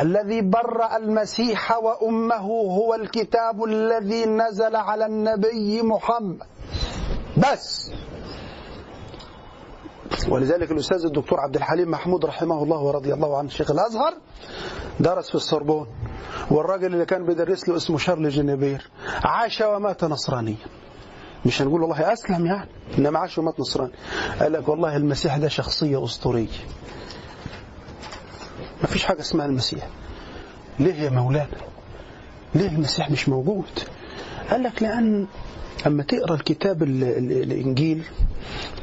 [0.00, 6.38] الذي برأ المسيح وأمه هو الكتاب الذي نزل على النبي محمد.
[7.36, 7.92] بس.
[10.28, 14.14] ولذلك الأستاذ الدكتور عبد الحليم محمود رحمه الله ورضي الله عنه شيخ الأزهر
[15.00, 15.86] درس في السربون
[16.50, 18.90] والراجل اللي كان بيدرس له اسمه شارل جنيبير
[19.24, 20.56] عاش ومات نصرانيا.
[21.46, 22.68] مش هنقول والله أسلم يعني
[22.98, 23.92] إنما عاش ومات نصراني.
[24.40, 26.48] قال لك والله المسيح ده شخصية أسطورية.
[28.80, 29.88] ما فيش حاجة اسمها المسيح.
[30.78, 31.46] ليه يا مولانا؟
[32.54, 33.64] ليه المسيح مش موجود؟
[34.50, 35.26] قال لك لأن
[35.86, 38.02] أما تقرأ الكتاب ال ال الإنجيل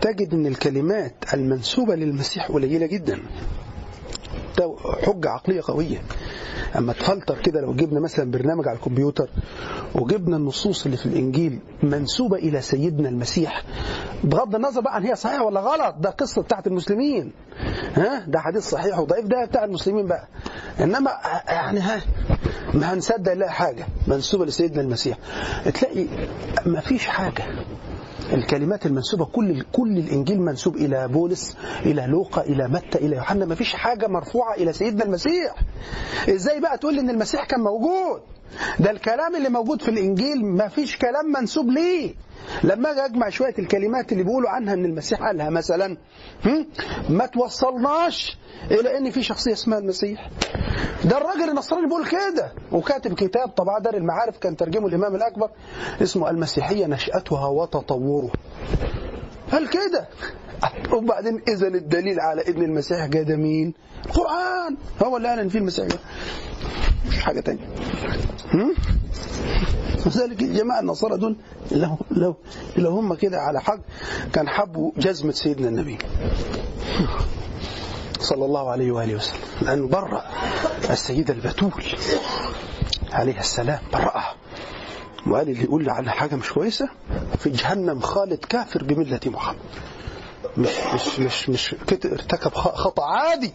[0.01, 3.19] تجد أن الكلمات المنسوبة للمسيح قليلة جدا.
[4.57, 4.75] ده
[5.05, 6.01] حجة عقلية قوية.
[6.77, 9.29] أما تفلتر كده لو جبنا مثلا برنامج على الكمبيوتر
[9.95, 13.63] وجبنا النصوص اللي في الإنجيل منسوبة إلى سيدنا المسيح
[14.23, 17.31] بغض النظر بقى عن هي صحيحة ولا غلط ده قصة بتاعت المسلمين.
[17.95, 20.27] ها؟ ده حديث صحيح وضعيف ده بتاع المسلمين بقى.
[20.79, 21.11] إنما
[21.47, 22.01] يعني ها
[22.73, 25.17] ما هنصدق نلاقي حاجة منسوبة لسيدنا المسيح.
[25.73, 26.05] تلاقي
[26.65, 27.43] ما فيش حاجة.
[28.33, 33.45] الكلمات المنسوبة كل كل الإنجيل منسوب إلى بولس إلى لوقا إلى متى إلى يوحنا.
[33.45, 35.55] ما فيش حاجة مرفوعة إلى سيدنا المسيح.
[36.29, 38.21] إزاي بقى تقول إن المسيح كان موجود؟
[38.79, 42.13] ده الكلام اللي موجود في الإنجيل ما فيش كلام منسوب ليه.
[42.63, 45.97] لما أجي أجمع شوية الكلمات اللي بيقولوا عنها إن المسيح قالها مثلا؟
[47.09, 48.37] ما توصلناش
[48.71, 50.29] إلى إن في شخصية اسمها المسيح.
[51.05, 55.49] ده الراجل النصراني بيقول كده وكاتب كتاب طبعا دار المعارف كان ترجمه الإمام الأكبر
[56.01, 58.31] اسمه المسيحية نشأتها وتطورها
[59.51, 60.07] قال كده
[60.93, 63.73] وبعدين اذا الدليل على ان المسيح جاء ده مين؟
[64.05, 65.85] القران هو اللي قال ان في المسيح.
[65.87, 65.99] جاء
[67.07, 67.67] مش حاجة تانية.
[68.53, 68.73] هم؟
[70.05, 71.35] لذلك الجماعة النصارى دول
[71.71, 72.35] لو, لو,
[72.77, 73.79] لو هم كده على حق.
[74.33, 75.97] كان حبوا جزمة سيدنا النبي.
[78.19, 79.39] صلى الله عليه وآله وسلم.
[79.61, 80.23] لأنه برأ
[80.89, 81.83] السيدة البتول
[83.11, 84.35] عليها السلام برأها
[85.27, 86.89] وقال اللي يقول عنها حاجة مش كويسة
[87.39, 89.57] في جهنم خالد كافر بملة محمد.
[90.57, 91.75] مش مش مش مش
[92.05, 93.53] ارتكب خطأ عادي.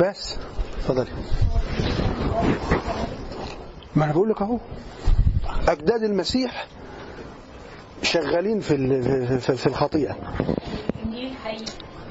[0.00, 0.36] بس
[0.78, 1.10] اتفضلي.
[3.96, 4.58] ما أنا بقول لك أهو.
[5.68, 6.66] أجداد المسيح
[8.02, 8.76] شغالين في
[9.40, 10.16] في في الخطيئة.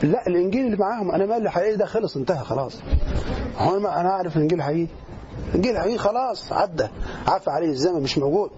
[0.03, 2.79] لا الإنجيل اللي معاهم أنا مالي حقيقي ده خلص انتهى خلاص.
[3.57, 4.87] هو أنا أعرف الانجيل الحقيقي
[5.49, 6.87] الانجيل الحقيقي خلاص عدى.
[7.27, 8.49] عفى عليه الزمن مش موجود.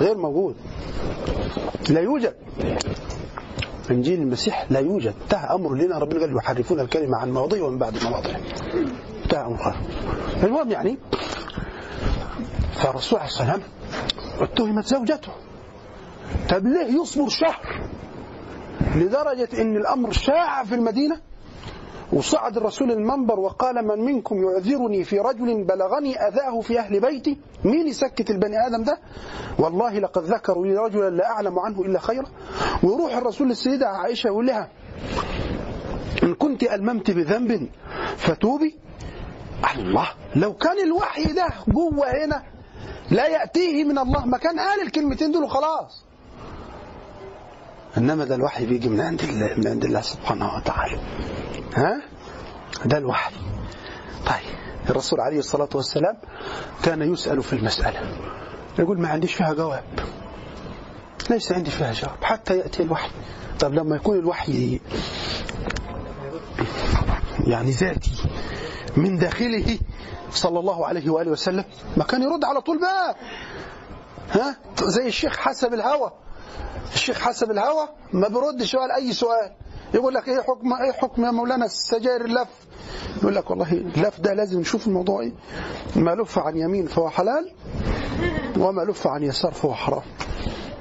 [0.00, 0.56] غير موجود.
[1.90, 2.34] لا يوجد.
[3.90, 5.14] إنجيل المسيح لا يوجد.
[5.22, 5.98] انتهى أمره لنا.
[5.98, 8.36] ربنا قال يحرفون الكلمة عن مواضيع ومن بعد مواضيع
[9.24, 9.80] انتهى أمره.
[10.42, 10.98] المهم يعني
[12.72, 13.60] فالرسول عليه السلام
[14.40, 15.32] اتهمت زوجته.
[16.48, 17.80] طب ليه يصبر شهر
[18.96, 21.20] لدرجة إن الأمر شاع في المدينة.
[22.12, 27.88] وصعد الرسول المنبر وقال من منكم يعذرني في رجل بلغني أذاه في أهل بيتي؟ مين
[27.88, 28.98] يسكت البني آدم ده؟
[29.58, 32.26] والله لقد ذكروا لي رجلا لا أعلم عنه إلا خيرا.
[32.82, 34.68] ويروح الرسول للسيدة عائشة يقول لها
[36.22, 37.68] إن كنت ألممت بذنب
[38.16, 38.78] فتوبي.
[39.76, 42.42] الله لو كان الوحي ده جوه هنا
[43.10, 44.26] لا يأتيه من الله.
[44.26, 46.04] ما كان قال الكلمتين دول وخلاص.
[47.98, 50.98] إنما ده الوحي بيجي من عند الله من عند الله سبحانه وتعالى.
[51.74, 52.02] ها؟
[52.84, 53.34] ده الوحي.
[54.26, 54.56] طيب
[54.90, 56.16] الرسول عليه الصلاة والسلام
[56.82, 58.00] كان يسأل في المسألة.
[58.78, 59.84] يقول ما عنديش فيها جواب.
[61.30, 62.24] ليس عندي فيها جواب.
[62.24, 63.10] حتى يأتي الوحي.
[63.60, 64.80] طب لما يكون الوحي
[67.46, 68.12] يعني ذاتي
[68.96, 69.78] من داخله
[70.30, 71.64] صلى الله عليه وآله وسلم
[71.96, 73.16] ما كان يرد على طول بقى.
[74.30, 76.12] ها؟ زي الشيخ حسب الهوى.
[76.94, 79.52] الشيخ حسب الهوى ما بيردش على أي سؤال.
[79.94, 82.48] يقول لك إيه حكم إيه حكم يا مولانا؟ السجاير اللف.
[83.22, 85.32] يقول لك والله اللف ده لازم نشوف الموضوع إيه؟
[85.96, 87.52] ما لف عن يمين فهو حلال
[88.58, 90.02] وما لف عن يسار فهو حرام.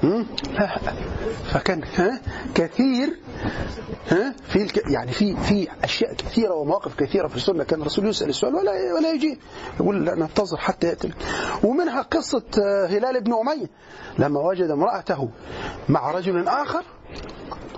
[1.53, 1.81] فكان
[2.55, 3.19] كثير
[4.09, 4.81] ها؟ في الك...
[4.91, 7.63] يعني في في أشياء كثيرة ومواقف كثيرة في السنة.
[7.63, 9.39] كان الرسول يسأل السؤال ولا ولا يجي
[9.79, 11.13] يقول لا ننتظر حتى يأتي
[11.63, 12.43] ومنها قصة
[12.89, 13.69] هلال بن أمية.
[14.19, 15.29] لما وجد امرأته
[15.89, 16.83] مع رجل آخر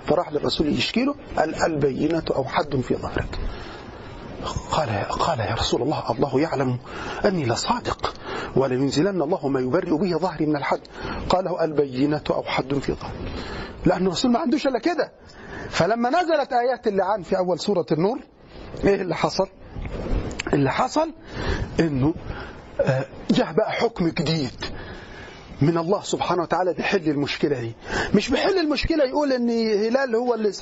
[0.06, 3.38] فراح للرسول يشكي له قال البينة أو حد في ظهرك.
[4.70, 6.78] قال قال يا رسول الله الله يعلم
[7.24, 8.14] أني لصادق
[8.56, 10.80] ولينزلن الله ما يبرئ به ظهري من الحد.
[11.28, 13.14] قال له البينة أو حد في ظهرك
[13.86, 15.12] لأن الرسول ما عندوش إلا كده.
[15.70, 18.18] فلما نزلت آيات اللعان في أول سورة النور
[18.84, 19.48] إيه اللي حصل؟
[20.52, 21.12] اللي حصل
[21.80, 22.14] إنه
[22.80, 24.64] آه، جه بقى حكم جديد
[25.62, 27.72] من الله سبحانه وتعالى بيحل المشكلة دي.
[28.14, 29.50] مش بيحل المشكلة يقول إن
[29.86, 30.52] هلال هو اللي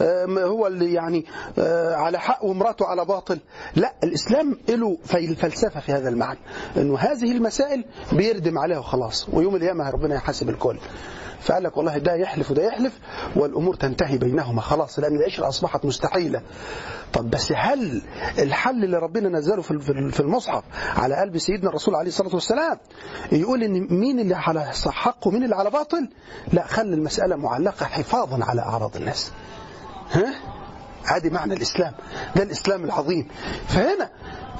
[0.00, 1.24] آه، هو اللي يعني
[1.58, 3.38] آه، على حق ومراته على باطل.
[3.76, 4.98] لا الإسلام له
[5.34, 6.38] فلسفة في هذا المعنى
[6.76, 10.78] إنه هذه المسائل بيردم عليها وخلاص ويوم القيامة ربنا يحاسب الكل.
[11.44, 12.98] فقال لك والله ده يحلف وده يحلف
[13.36, 14.60] والأمور تنتهي بينهما.
[14.60, 16.42] خلاص لأن العشره أصبحت مستحيلة.
[17.12, 18.02] طب بس هل
[18.38, 20.62] الحل اللي ربنا نزله في المصحف
[20.96, 22.78] على قلب سيدنا الرسول عليه الصلاة والسلام
[23.32, 26.08] يقول إن مين اللي على حق ومين اللي على باطل؟
[26.52, 29.32] لا خلي المسألة معلقة حفاظا على أعراض الناس.
[30.12, 30.34] ها؟
[31.16, 31.92] ادي معنى الإسلام.
[32.36, 33.28] ده الإسلام العظيم.
[33.68, 34.10] فهنا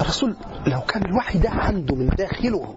[0.01, 0.37] الرسول
[0.67, 2.75] لو كان الوحي ده عنده من داخله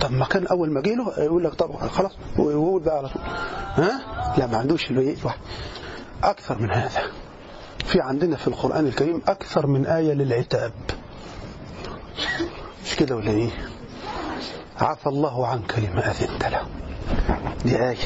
[0.00, 3.22] طب ما كان أول ما جه له يقول لك طب خلاص ويقول بقى على طول.
[3.74, 4.00] ها؟
[4.38, 5.16] لا ما عندوش الوحي
[6.24, 7.00] أكثر من هذا.
[7.84, 10.72] في عندنا في القرآن الكريم أكثر من آية للعتاب.
[12.84, 13.50] مش كده ولا إيه؟
[14.80, 16.66] عفى الله عنك لما أذنت له.
[17.64, 17.96] دي آية.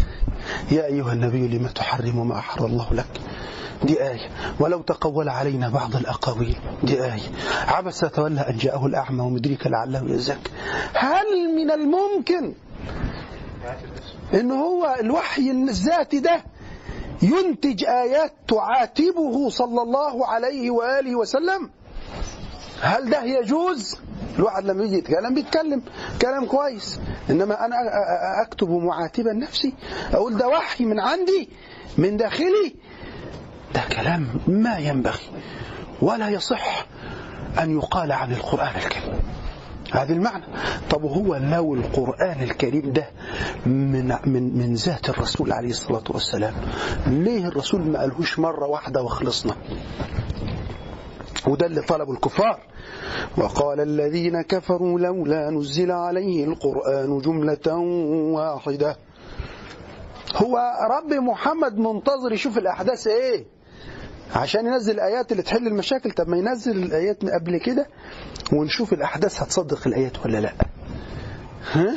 [0.70, 3.06] يا أيها النبي لما تحرم ما أحر الله لك؟
[3.82, 4.30] دي آية.
[4.60, 7.20] ولو تقول علينا بعض الأقاويل دي آية.
[7.68, 10.50] عبس تولى أن جاءه الأعمى ومدرك لعله يزكى
[10.94, 12.54] هل من الممكن
[14.34, 16.44] إن هو الوحي الذاتي ده
[17.22, 21.70] ينتج آيات تعاتبه صلى الله عليه وآله وسلم؟
[22.80, 23.96] هل ده يجوز؟
[24.38, 25.82] الواحد لما يجي يتكلم بيتكلم
[26.22, 27.00] كلام كويس.
[27.30, 27.76] إنما أنا
[28.46, 29.74] أكتب معاتبا نفسي.
[30.12, 31.48] أقول ده وحي من عندي
[31.98, 32.74] من داخلي.
[33.74, 35.22] ده كلام ما ينبغي
[36.02, 36.86] ولا يصح
[37.62, 39.20] أن يقال عن القرآن الكريم.
[39.92, 40.44] هذا المعنى.
[40.90, 43.06] طب هو لو القرآن الكريم ده
[43.66, 46.54] من من من ذات الرسول عليه الصلاة والسلام؟
[47.06, 49.54] ليه الرسول ما قالهوش مرة واحدة وخلصنا؟
[51.46, 52.60] وده اللي طلبه الكفار.
[53.38, 57.76] وقال الذين كفروا لولا نزل عليه القرآن جملة
[58.34, 58.96] واحدة.
[60.36, 60.58] هو
[60.90, 63.53] رب محمد منتظر يشوف الأحداث إيه؟
[64.32, 66.10] عشان ينزل الآيات اللي تحل المشاكل.
[66.10, 67.86] طب ما ينزل الآيات قبل كده
[68.52, 70.52] ونشوف الأحداث هتصدق الآيات ولا لا.
[71.72, 71.94] ها؟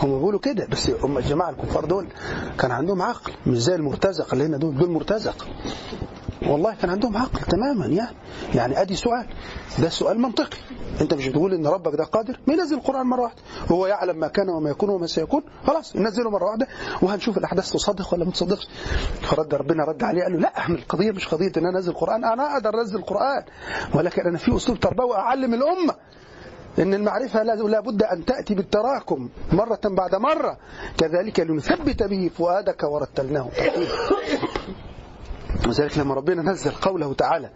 [0.00, 2.06] هم بيقولوا كده بس هم الجماعة الكفار دول
[2.58, 5.46] كان عندهم عقل مش زي المرتزق اللي هنا دول دول مرتزق
[6.42, 8.16] والله كان عندهم عقل تماما يعني
[8.54, 9.26] يعني أدي سؤال
[9.78, 10.56] ده سؤال منطقي.
[11.00, 13.42] أنت مش بتقول إن ربك ده قادر؟ ما ينزل القرآن مرة واحدة.
[13.72, 16.66] هو يعلم ما كان وما يكون وما سيكون؟ خلاص ينزله مرة واحدة
[17.02, 18.68] وهنشوف الأحداث تصدق ولا ما تصدقش.
[19.22, 22.52] فرد ربنا رد عليه قال له لا القضية مش قضية إن أنا أنزل القران أنا
[22.52, 23.44] أقدر أنزل القران
[23.94, 25.94] ولكن أنا في أسلوب تربوي أعلم الأمة.
[26.78, 30.58] إن المعرفة لا بد أن تأتي بالتراكم مرة بعد مرة.
[30.98, 33.48] كذلك لنثبت به فؤادك ورتلناه
[35.68, 37.50] وذلك لما ربنا نزل قوله تعالى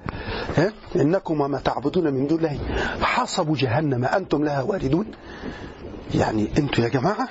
[0.97, 2.59] إنكم وما تعبدون من دون الله
[3.01, 5.07] حصب جهنم أنتم لها واردون.
[6.15, 7.29] يعني أنتوا يا جماعة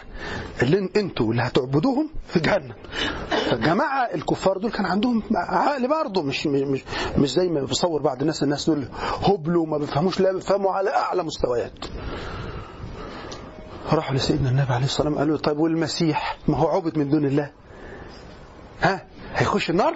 [0.62, 2.74] اللي أنتوا اللي هتعبدوهم في جهنم.
[3.30, 6.84] فالجماعة الكفار دول كان عندهم عقل برضه مش مش
[7.18, 8.88] مش زي ما بيصور بعض الناس الناس دول
[9.28, 11.86] هبلوا وما بيفهموش لا بيفهموا على أعلى مستويات.
[13.94, 17.26] راحوا لسيدنا النبي عليه الصلاة والسلام قالوا له، طيب والمسيح؟ ما هو عبد من دون
[17.26, 17.52] الله.
[18.82, 19.96] ها؟ هيخش النار؟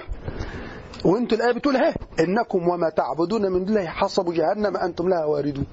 [1.05, 5.65] وانتوا الآية بتقول ها؟ إنكم وما تعبدون من الله حصب جهنم أنتم لها واردون.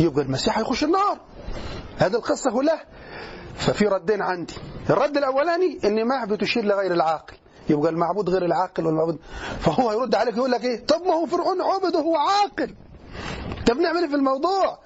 [0.00, 1.18] يبقى المسيح هيخش النار.
[1.98, 2.84] هذه القصة كلها
[3.54, 4.54] ففي ردين عندي.
[4.90, 7.34] الرد الأولاني إن ما بتشير لغير العاقل.
[7.68, 9.18] يبقى المعبود غير العاقل والمعبود.
[9.60, 12.74] فهو يرد عليك يقول لك إيه؟ طب ما هو فرعون عبد وهو عاقل.
[13.66, 14.78] طب نعمل إيه في الموضوع؟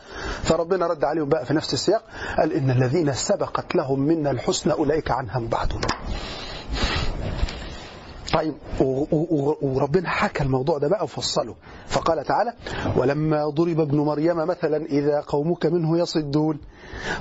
[0.42, 2.04] فربنا رد عليهم بقى في نفس السياق.
[2.38, 5.80] قال إن الذين سبقت لهم منا الحسنى أولئك عنها بعدون
[8.32, 8.54] طيب
[9.62, 11.54] وربنا حكى الموضوع ده بقى وفصله.
[11.86, 12.52] فقال تعالى
[12.96, 16.58] ولما ضرب ابن مريم مثلا إذا قومك منه يصدون.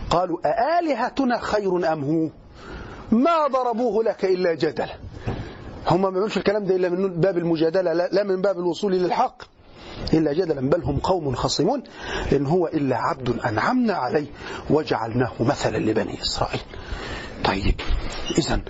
[0.10, 2.30] قالوا أآلهتنا خير أم هو؟
[3.18, 4.96] ما ضربوه لك إلا جدلا
[5.88, 9.44] هم ما بيعملوش الكلام ده إلا من باب المجادلة لا لا من باب الوصول للحق
[10.14, 11.84] إلا جدلا بل هم قوم خصمون
[12.34, 14.28] إن هو إلا عبد أنعمنا عليه
[14.70, 16.62] وجعلناه مثلا لبني إسرائيل.
[17.46, 17.76] طيب
[18.38, 18.62] إذا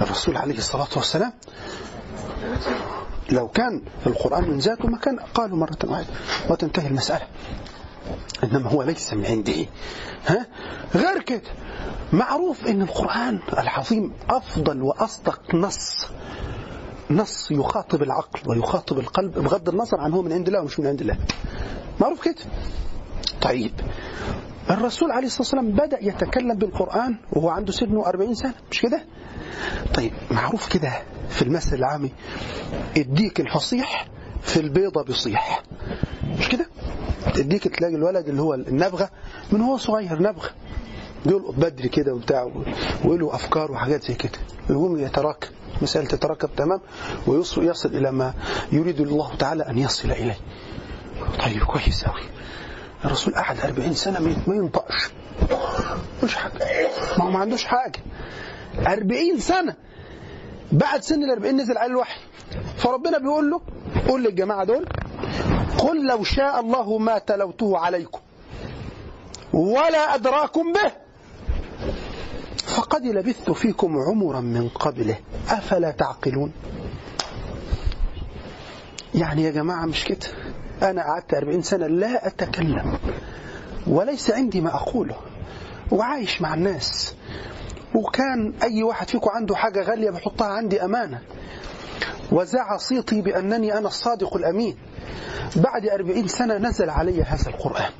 [0.00, 1.32] الرسول عليه الصلاة والسلام
[3.32, 6.06] لو كان القرآن من ذاته ما كان قالوا مرة واحدة
[6.50, 7.26] وتنتهي المسألة.
[8.44, 9.66] إنما هو ليس من عنده.
[10.26, 10.46] ها؟
[10.94, 11.42] غير كده
[12.12, 16.06] معروف إن القرآن العظيم أفضل وأصدق نص.
[17.10, 21.00] نص يخاطب العقل ويخاطب القلب بغض النظر عن هو من عند الله ومش من عند
[21.00, 21.16] الله.
[22.00, 22.34] معروف كده؟
[23.42, 23.72] طيب.
[24.70, 29.04] الرسول عليه الصلاة والسلام بدأ يتكلم بالقرآن وهو عنده سن 40 سنة مش كده؟
[29.94, 32.12] طيب معروف كده في المثل العامي
[32.96, 34.06] الديك الفصيح
[34.42, 35.62] في البيضة بيصيح
[36.38, 36.66] مش كده؟
[37.34, 39.10] تديك تلاقي الولد اللي هو النبغة
[39.52, 40.50] من هو صغير نبغة
[41.26, 42.50] بيلقط بدري كده وبتاع
[43.04, 44.38] وله أفكار وحاجات زي كده
[44.70, 45.48] يقوم يتراكم
[45.82, 46.80] مسألة تتراكب تمام
[47.26, 48.34] ويصل يصل إلى ما
[48.72, 50.36] يريد الله تعالى أن يصل إليه.
[51.44, 52.20] طيب كويس أوي.
[53.04, 55.10] الرسول قعد 40 سنة ما ينطقش
[56.24, 56.52] مش حاجة
[57.18, 57.98] ما هو ما عندوش حاجة.
[58.78, 59.74] 40 سنة.
[60.72, 62.20] بعد سن ال 40 نزل عليه الوحي.
[62.76, 63.60] فربنا بيقول له
[64.08, 64.86] قول للجماعة دول
[65.78, 68.20] قل لو شاء الله ما تلوته عليكم
[69.52, 70.92] ولا أدراكم به.
[72.66, 75.18] فقد لبثت فيكم عمرا من قبله.
[75.48, 76.52] أفلا تعقلون؟
[79.14, 80.26] يعني يا جماعة مش كده؟
[80.82, 82.98] أنا قعدت أربعين سنة لا أتكلم
[83.86, 85.16] وليس عندي ما أقوله
[85.92, 87.14] وعايش مع الناس.
[87.94, 91.20] وكان أي واحد فيكم عنده حاجة غالية بحطها عندي أمانة.
[92.32, 94.76] وزع صيتي بأنني أنا الصادق الأمين.
[95.56, 97.90] بعد أربعين سنة نزل علي هذا القرآن.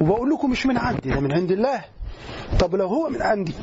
[0.00, 1.84] وبقول لكم مش من عندي؟ ده من عند الله.
[2.60, 3.54] طب لو هو من عندي.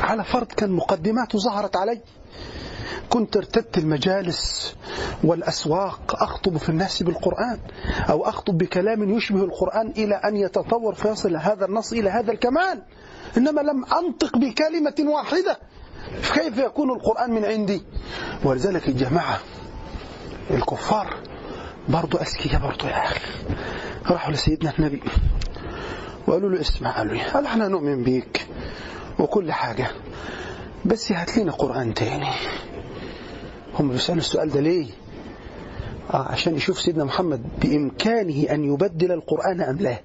[0.00, 2.00] على فرض كان مقدماته ظهرت علي.
[3.10, 4.74] كنت ارتدت المجالس
[5.24, 7.58] والأسواق أخطب في الناس بالقرآن
[8.10, 12.82] أو أخطب بكلام يشبه القرآن إلى أن يتطور فيصل هذا النص إلى هذا الكمال.
[13.36, 15.58] إنما لم أنطق بكلمة واحدة.
[16.34, 17.82] كيف يكون القرآن من عندي؟
[18.44, 19.38] ولذلك الجماعة
[20.50, 21.16] الكفار
[21.88, 23.20] برضو أذكياء برضو يا أخي.
[24.10, 25.02] راحوا لسيدنا النبي
[26.26, 28.46] وقالوا له اسمع قالوا لي قال إحنا نؤمن بيك
[29.18, 29.86] وكل حاجة
[30.84, 32.30] بس هات لنا قرآن تاني.
[33.74, 34.86] هم بيسألوا السؤال ده ليه؟
[36.14, 39.98] آه عشان يشوف سيدنا محمد بإمكانه أن يبدل القرآن أم لا.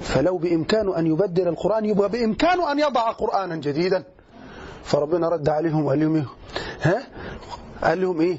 [0.00, 4.04] فلو بإمكانه أن يبدل القرآن يبقى بإمكانه أن يضع قرآنا جديدا.
[4.84, 6.26] فربنا رد عليهم وقال لهم إيه؟
[6.82, 7.02] ها؟
[7.82, 8.38] قال لهم إيه؟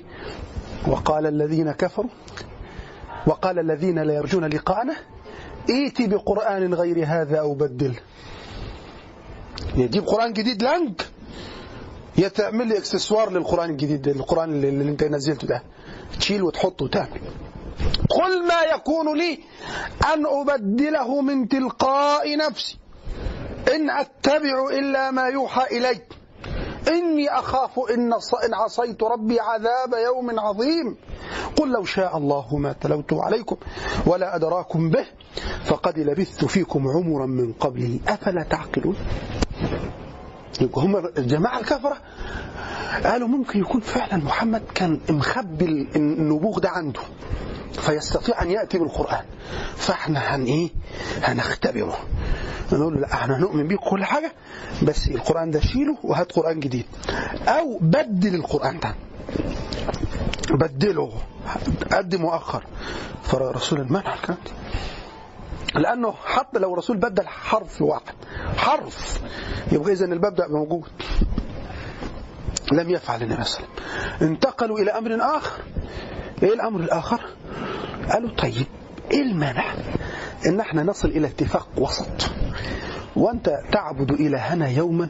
[0.88, 2.10] وقال الذين كفروا
[3.28, 4.96] وقال الذين لا يرجون لقاءنا
[5.70, 7.94] ائتي بقرآن غير هذا أو بدل.
[9.76, 11.08] يجيب قرآن جديد لانك.
[12.18, 15.64] يتعمل لي إكسسوار للقرآن الجديد القرآن اللي, أنت نزلته ده.
[16.20, 17.22] تشيل وتحط وتعمل.
[18.10, 19.40] قل ما يكون لي
[20.14, 22.78] أن أبدله من تلقاء نفسي.
[23.76, 26.02] إن أتبع إلا ما يوحى إلي.
[26.88, 27.80] إني أخاف
[28.46, 30.98] إن عصيت ربي عذاب يوم عظيم.
[31.56, 33.56] قل لو شاء الله ما تلوته عليكم
[34.06, 35.06] ولا أدراكم به
[35.66, 38.96] فقد لبثت فيكم عمرا من قبله أفلا تعقلون؟
[40.76, 41.98] هم الجماعة الكفرة
[43.04, 47.02] قالوا ممكن يكون فعلا محمد كان مخبي النبوغ ده عنده.
[47.74, 49.26] فيستطيع أن يأتي بالقرآن.
[49.76, 50.70] فإحنا هن إيه؟
[51.24, 51.98] هنختبره.
[52.74, 54.32] نقول له لا إحنا هنؤمن بيه كل حاجة
[54.84, 56.86] بس القرآن ده شيله وهات قرآن جديد.
[57.48, 58.96] أو بدل القرآن ده.
[60.52, 61.12] بدله.
[61.92, 62.64] قدم وأخر
[63.24, 64.38] فرسول المنع الكلام
[65.76, 68.02] لأنه حتى لو الرسول بدل حرف واحد
[68.58, 69.20] حرف
[69.72, 70.88] يبقى إذا الباب ده موجود.
[72.74, 74.30] لم يفعل النبي صلى الله عليه وسلم.
[74.30, 75.62] انتقلوا إلى أمر آخر.
[76.44, 77.22] إيه الأمر الآخر؟
[78.12, 78.66] قالوا طيب
[79.12, 79.74] إيه المانع؟
[80.46, 82.32] إن إحنا نصل إلى اتفاق وسط.
[83.16, 85.08] وأنت تعبد إلهنا يوما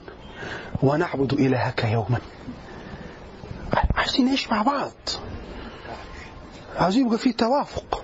[0.83, 2.17] ونعبد إلهك يوما.
[3.95, 4.91] عايزين نعيش مع بعض.
[6.77, 8.03] عايزين يبقى في توافق.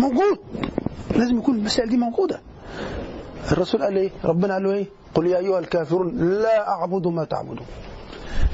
[0.00, 0.38] موجود.
[1.16, 2.40] لازم يكون المسائل دي موجودة.
[3.52, 7.66] الرسول قال إيه؟ ربنا قال له إيه؟ قل يا أيها الكافرون لا أعبد ما تعبدون.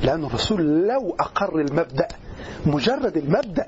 [0.02, 2.09] لأن الرسول لو أقر المبدأ
[2.66, 3.66] مجرد المبدأ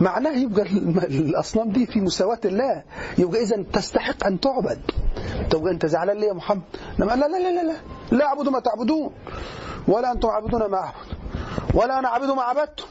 [0.00, 0.62] معناه يبقى
[1.06, 2.82] الأصنام دي في مساواة الله.
[3.18, 4.80] يبقى إذا تستحق أن تعبد.
[5.50, 6.62] تبقى أنت زعلان ليه يا محمد؟
[6.98, 7.76] لا لا لا لا لا.
[8.12, 9.10] لا أعبد ما تعبدون
[9.88, 11.06] ولا أنتم عبدون ما أعبد
[11.74, 12.84] ولا أنا عبد ما عبدتم.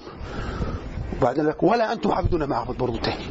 [1.18, 3.26] وبعدين لك ولا أنتم عبدون ما أعبد برضه تاني.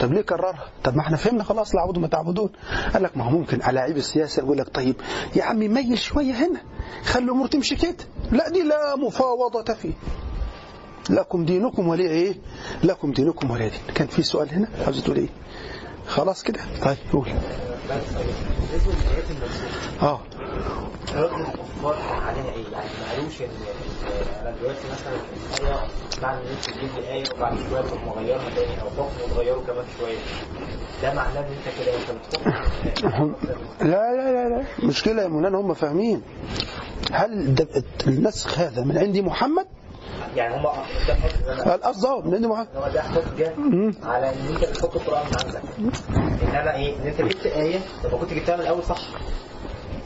[0.00, 2.50] طب ليه كررها؟ طب ما إحنا فهمنا خلاص لا عبدوا ما تعبدون.
[2.94, 4.96] قال لك ما هو ممكن علاعيب السياسة يقول لك طيب
[5.36, 6.60] يا عمي ميل شوية هنا
[7.04, 7.96] خلي الأمور تمشي كده.
[8.32, 9.92] لا دي لا مفاوضة فيه.
[11.10, 12.34] لكم دينكم ولي إيه؟
[12.84, 13.80] لكم دينكم ولي دين.
[13.94, 15.28] كان في سؤال هنا؟ عاوز تقول إيه؟
[16.06, 16.60] خلاص كده.
[16.84, 17.28] طيب قول.
[20.02, 20.20] آه.
[22.52, 23.48] إيه؟ يعني ما قالوش ان
[24.42, 25.16] أنا دلوقتي مثلا
[26.52, 27.82] انت الايه وبعد شوية
[28.56, 28.88] تاني أو
[29.66, 30.18] كمان شوية
[31.02, 32.10] ده معناه ان انت كده انت
[33.82, 34.64] لا لا لا لا.
[34.82, 36.22] مشكلة يا مولانا هم فاهمين.
[37.12, 37.54] هل
[38.06, 39.66] النسخ هذا من عند محمد؟
[40.36, 40.66] يعني هم
[41.66, 43.52] القصد آه لأن مع- هو ده حجه
[44.04, 45.62] على إن أنت بتحط القرآن من عندك.
[46.42, 48.98] إنما إيه؟ إن أنت جبت آية لما كنت جبتها من الأول صح.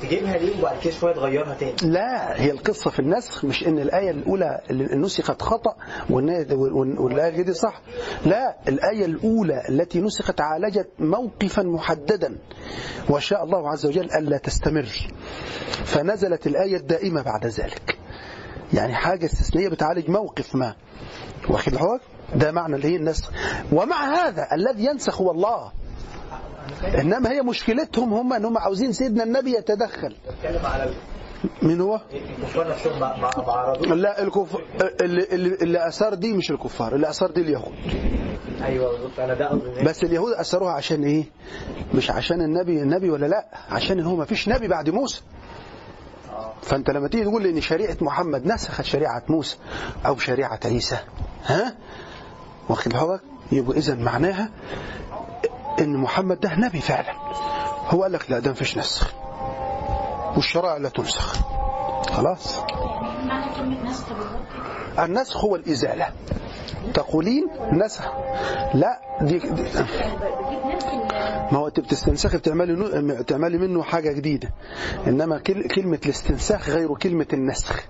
[0.02, 1.74] تجيبها ليه وبعد كده شوية تغيرها تاني.
[1.92, 5.74] لا هي القصة في النسخ مش إن الآية الأولى اللي نسخت خطأ
[6.10, 7.80] والنا- وال- والآية دي صح.
[8.26, 12.36] لا الآية الأولى التي نسخت عالجت موقفا محددا.
[13.10, 14.88] وشاء الله عز وجل ألا تستمر.
[15.84, 17.98] فنزلت الآية الدائمة بعد ذلك.
[18.72, 20.74] يعني حاجة استثنائية بتعالج موقف ما.
[21.48, 22.00] واخد بالك
[22.34, 23.30] ده معنى اللي هي النسخ.
[23.72, 25.72] ومع هذا الذي ينسخ هو الله
[27.00, 30.16] إنما هي مشكلتهم هم إنهم عاوزين سيدنا النبي يتدخل.
[31.62, 32.66] من هو؟ الكفار
[33.94, 34.56] لا الكف...
[35.00, 37.72] اللي, اللي, اللي أثار دي مش الكفار اللي أثار دي اليهود.
[38.64, 39.50] أيوه أنا ده
[39.84, 41.24] بس اليهود اثروها عشان إيه؟
[41.94, 45.22] مش عشان النبي النبي ولا لا؟ عشان إن هو ما فيش نبي بعد موسى.
[46.62, 49.56] فأنت لما تيجي تقول لي إن شريعة محمد نسخت شريعة موسى
[50.06, 50.98] أو شريعة عيسى
[51.46, 51.76] ها؟
[52.68, 53.20] واخد بالك
[53.52, 54.50] يبقى اذا معناها
[55.80, 57.12] إن محمد ده نبي فعلا.
[57.88, 59.12] هو قال لك لا ده مفيش نسخ.
[60.36, 61.36] والشرائع لا تنسخ.
[62.10, 62.58] خلاص.
[64.98, 66.08] النسخ هو الإزالة.
[66.94, 68.04] تقولين نسخ.
[68.74, 69.62] لا دي, دي
[71.52, 74.50] ما هو انت بتستنسخ بتعملي نو- بتعملي منه حاجة جديدة.
[75.06, 77.82] إنما كل كلمة الاستنساخ غير كلمة النسخ.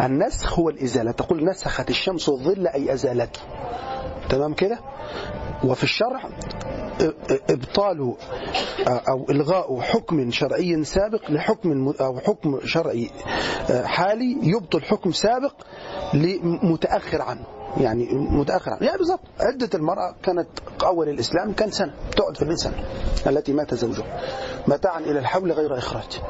[0.00, 1.12] النسخ هو الإزالة.
[1.12, 3.40] تقول نسخت الشمس الظل أي أزالته
[4.28, 4.78] تمام كده؟
[5.64, 6.20] وفي الشرع
[7.50, 8.14] ابطال
[8.88, 13.10] أو إلغاء حكم شرعي سابق لحكم أو حكم شرعي
[13.84, 15.54] حالي يبطل حكم سابق
[16.14, 17.44] لمتأخر عنه
[17.76, 20.48] يعني متأخر عنه يعني بالظبط عدة المرأة كانت
[20.84, 22.84] اول الاسلام كان سنة تقعد في البيت سنة
[23.26, 24.20] التي مات زوجها
[24.66, 26.20] متاعا إلى الحول غير إخراج.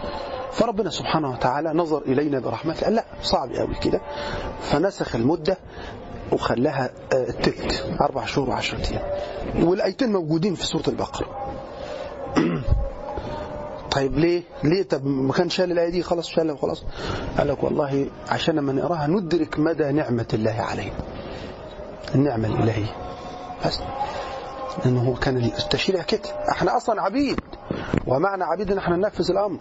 [0.52, 4.00] فربنا سبحانه وتعالى نظر إلينا برحمته قال لا صعب قوي كده.
[4.60, 5.56] فنسخ المدة
[6.32, 9.68] وخلاها آه، تلت أربع شهور وعشرة أيام.
[9.68, 11.26] والآيتين موجودين في سورة البقرة.
[13.94, 16.84] طيب ليه؟ ليه؟ طب ما كان شال الآية دي؟ خلاص شالها وخلاص
[17.38, 20.96] قال لك والله عشان لما نقراها ندرك مدى نعمة الله علينا
[22.14, 22.96] النعمة الإلهية.
[23.66, 23.80] بس.
[24.84, 27.40] لأنه هو كان التشريع كده إحنا أصلا عبيد.
[28.06, 29.58] ومعنى عبيد إن إحنا ننفذ الأمر.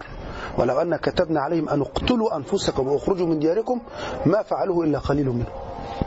[0.58, 3.80] ولو أن كتبنا عليهم أن اقتلوا أنفسكم وأخرجوا من دياركم
[4.26, 5.61] ما فعلوه إلا قليل منهم.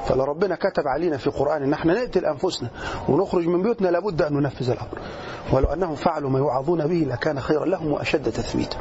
[0.08, 2.70] فلو ربنا كتب علينا في القرآن إن إحنا نقتل انفسنا
[3.10, 5.00] ونخرج من بيوتنا لابد أن ننفذ الأمر.
[5.54, 8.78] ولو أنهم فعلوا ما يوعظون به لكان خيرا لهم وأشد تثبيتا.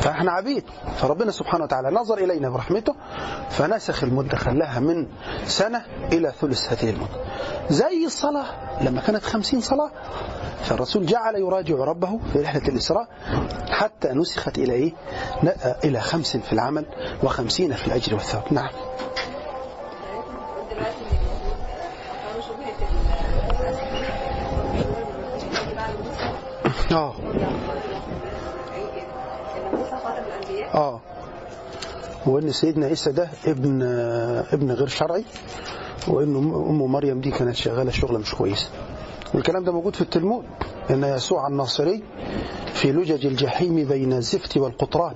[0.00, 0.64] فإحنا عبيد.
[0.96, 2.94] فربنا سبحانه وتعالى نظر إلينا برحمته
[3.50, 5.06] فنسخ المده خلاها من
[5.46, 5.82] سنة
[6.12, 7.24] إلى ثلث هذه المدة.
[7.70, 8.46] زي الصلاة.
[8.82, 9.90] لما كانت خمسين صلاة
[10.62, 13.08] فالرسول جعل يراجع ربه في رحلة الإسراء
[13.70, 14.92] حتى نسخت إلى إيه؟
[15.84, 16.86] إلى خمس في العمل
[17.22, 18.44] وخمسين في الأجر والثواب.
[18.50, 18.70] نعم.
[26.92, 27.14] آه.
[30.74, 31.00] آه.
[32.26, 33.82] وإن سيدنا عيسى ده ابن
[34.52, 35.24] ابن غير شرعي
[36.08, 38.68] وإن ام مريم دي كانت شغالة شغله مش كويسه
[39.34, 40.44] والكلام ده موجود في التلمود
[40.90, 42.02] إن يسوع الناصري
[42.74, 45.14] في لجج الجحيم بين الزفت والقطران.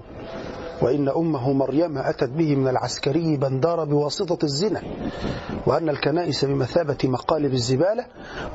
[0.83, 4.83] وإن أمه مريم أتت به من العسكري بندار بواسطة الزنا
[5.67, 8.07] وأن الكنائس بمثابة مقالب الزبالة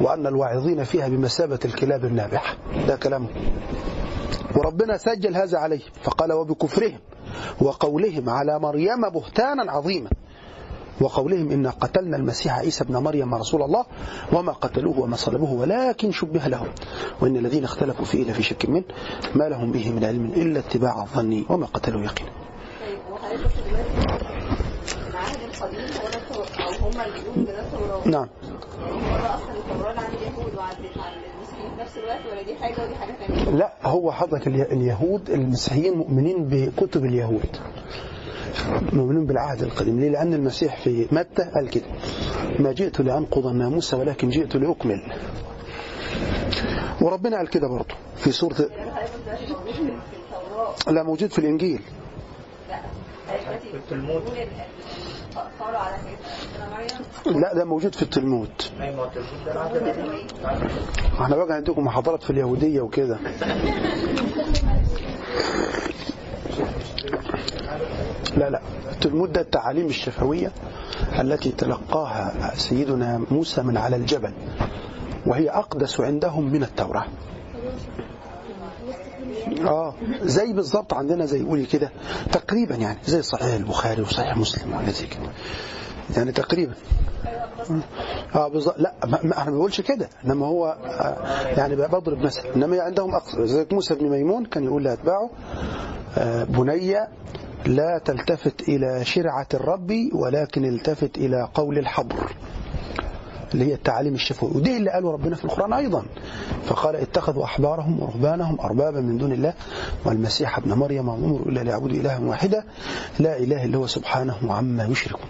[0.02, 2.58] وأن الواعظين فيها بمثابة الكلاب النابحة.
[2.88, 3.28] ده كلامه.
[4.56, 7.00] وربنا سجل هذا عليه فقال وبكفرهم
[7.62, 10.10] وقولهم على مريم بهتانا عظيما.
[11.02, 13.86] وقولهم إنا قتلنا المسيح عيسى ابن مريم رسول الله
[14.34, 16.68] وما قتلوه وما صلبوه ولكن شبه لهم.
[17.22, 18.84] وإن الذين اختلفوا فيه لفي شك منه
[19.36, 22.30] ما لهم به من علم إلا اتباع الظن وما قتلوه يقينا.
[28.06, 28.28] نعم؟
[33.58, 37.58] لا هو حضرتك اليه- اليهود المسيحيين مؤمنين بكتب اليهود.
[38.94, 40.00] مؤمنين بالعهد القديم.
[40.00, 41.86] ليه؟ لأن المسيح في متى قال كده؟
[42.60, 45.02] ما جئت لأنقض الناموس ولكن جئت لأكمل.
[47.02, 48.56] وربنا قال كده برضه في سورة
[50.88, 51.82] لا موجود في الإنجيل.
[57.26, 58.50] لا ده موجود في التلمود.
[61.22, 63.20] إحنا بقى عندكم محاضرات في اليهودية وكده.
[68.38, 68.62] لا لا.
[69.34, 70.52] ده التعاليم الشفوية
[71.20, 74.34] التي تلقاها سيدنا موسى من على الجبل
[75.26, 77.06] وهي أقدس عندهم من التوراة.
[79.68, 81.90] آه زي بالظبط عندنا زي قولي كده
[82.32, 85.30] تقريبا يعني زي صحيح البخاري وصحيح مسلم وحاجات زي كده.
[86.18, 86.74] يعني تقريبا.
[88.36, 92.82] آه بالظبط لا ما أنا ما بقولش كده إنما هو آه يعني بضرب مثل إنما
[92.82, 95.30] عندهم أقصى زي موسى بن ميمون كان يقول لأتباعه
[96.18, 96.98] آه بني
[97.66, 102.36] لا تلتفت إلى شرعة الرب ولكن التفت إلى قول الحبر
[103.54, 104.56] اللي هي التعاليم الشفوية.
[104.56, 106.06] ودي اللي قاله ربنا في القرآن أيضا.
[106.66, 109.54] فقال اتخذوا أحبارهم ورهبانهم أربابا من دون الله
[110.06, 112.64] والمسيح ابن مريم وما أمروا إلا ليعبدوا إلها واحدا
[113.20, 115.30] لا إله إلا هو سبحانه عما يشركون.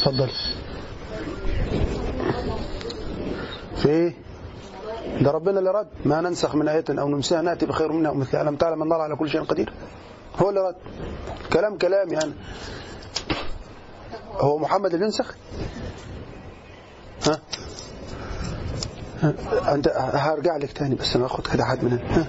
[0.00, 0.30] اتفضل
[3.76, 4.14] في إيه؟
[5.20, 5.86] ده ربنا اللي رد.
[6.04, 8.96] ما ننسخ من آية أو ننساها نأتي بخير منها أو مثلها ألم تعلم أن الله
[8.96, 9.72] على كل شيء قدير؟
[10.36, 10.76] هو اللي رد.
[11.52, 12.32] كلام كلام يعني.
[14.32, 15.34] هو محمد اللي ينسخ
[17.26, 17.40] ها؟
[19.74, 22.26] انت هرجع لك تاني بس أنا اخد كده حد من هنا.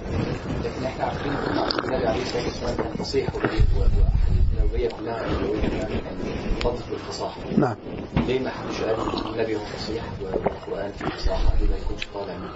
[0.64, 7.76] لكن إحنا عارفين ان النبي عليه الصلاه والسلام فصيح والنبويه كلها يعني تنطق بالفصاحه نعم.
[8.16, 12.50] ليه ما حدش قال النبي هو فصيح والقران فيه فصاحه ليه ما يكونش طالع منه؟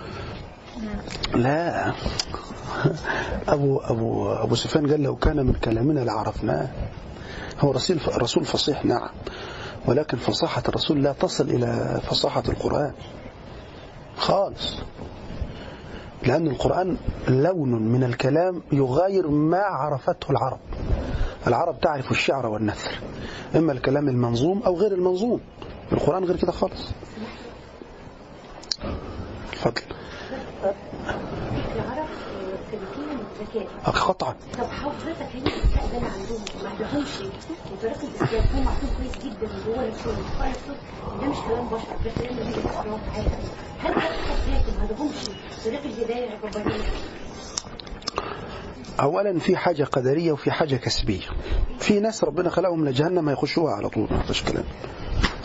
[1.35, 1.93] لا.
[3.49, 6.69] أبو أبو أبو سفيان قال لو كان من كلامنا لعرفناه
[7.61, 9.09] هو رسول رسول فصيح نعم.
[9.87, 12.93] ولكن فصاحة الرسول لا تصل إلى فصاحة القرآن.
[14.17, 14.79] خالص.
[16.23, 16.97] لأن القرآن
[17.29, 20.59] لون من الكلام يغاير ما عرفته العرب.
[21.47, 22.91] العرب تعرف الشعر والنثر
[23.57, 25.41] إما الكلام المنظوم أو غير المنظوم.
[25.93, 26.89] القرآن غير كده خالص.
[29.53, 29.83] اتفضل
[31.75, 32.09] العرب
[32.55, 33.28] مختلفين الذكاء
[33.85, 36.03] قطعا طب حضرتك هنا اللي عندهم
[36.63, 37.09] ما عندهمش
[37.73, 40.53] مدرك الذكاء هم عارفين كويس جدا هو نفسهم قال
[41.21, 43.39] ده مش كلام بشر ده كلام الله عليه وسلم
[43.81, 45.15] هل حضرتك ما عندهمش
[45.65, 46.83] طريق الهداية الربانيه
[49.01, 51.21] اولا في حاجة قدرية وفي حاجة كسبية.
[51.79, 54.65] في ناس ربنا خلقهم لجهنم يخشوها على طول ما فيش كلام.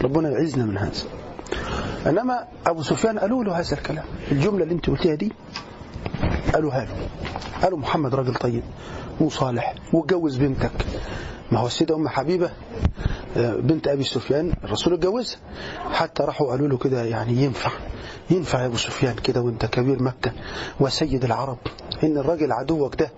[0.02, 1.04] ربنا يعزنا من هذا.
[2.06, 4.06] إنما أبو سفيان قالوا له هذا الكلام.
[4.32, 5.34] الجملة اللي أنت قلتيها دي
[6.54, 7.08] قالوها له
[7.62, 8.64] قالوا محمد راجل طيب
[9.22, 10.72] وصالح واتجوز بنتك.
[11.52, 12.52] ما هو السيدة أم حبيبة
[13.38, 15.38] آه، بنت أبي سفيان الرسول اتجوزها.
[15.92, 17.72] حتى راحوا قالوا له كده يعني ينفع
[18.30, 20.32] ينفع يا أبو سفيان كده وأنت كبير مكة
[20.80, 21.58] وسيد العرب
[22.04, 23.12] إن الراجل عدوك ده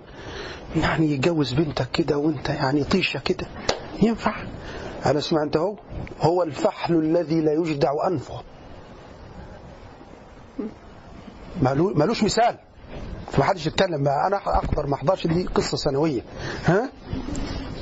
[0.76, 3.46] يعني يتجوز بنتك كده وأنت يعني طيشة كده.
[4.02, 4.34] ينفع؟
[5.06, 5.76] أنا سمعت أهو
[6.20, 8.40] هو الفحل الذي لا يجدع أنفه.
[11.62, 12.56] مالو- مالوش مثال.
[13.32, 14.26] فما حدش يتكلم بقى.
[14.26, 16.22] أنا احضر ما أحضرش دي قصة سنوية.
[16.66, 16.88] ها؟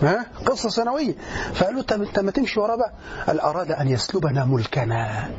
[0.03, 1.15] ها؟ قصة سنوية.
[1.55, 2.93] فقالوا أنت ما تمشي وراه بقى.
[3.27, 5.31] قال أراد أن يسلبنا ملكنا.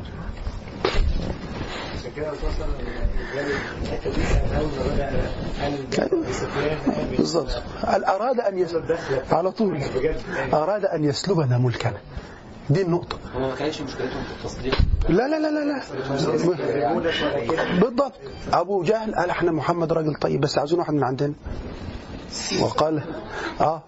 [7.17, 8.75] بالظبط قال أراد أن يس...
[9.31, 9.81] على طول.
[10.53, 11.97] أراد أن يسلبنا ملكنا.
[12.69, 13.17] دي النقطة.
[13.35, 14.75] هو ما كانش مشكلتهم في التصديق.
[15.09, 15.81] لا لا لا لا لا.
[17.79, 18.13] بالضبط.
[18.53, 21.33] أبو جهل قال إحنا محمد راجل طيب بس عايزين واحد من عندنا.
[22.61, 23.03] وقال
[23.61, 23.83] آه.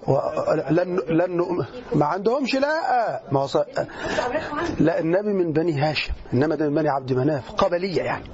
[0.70, 1.66] لن لن
[1.96, 3.48] ما عندهمش لا ما
[4.80, 8.26] لا النبي من بني هاشم إنما ده من بني عبد مناف قبلية يعني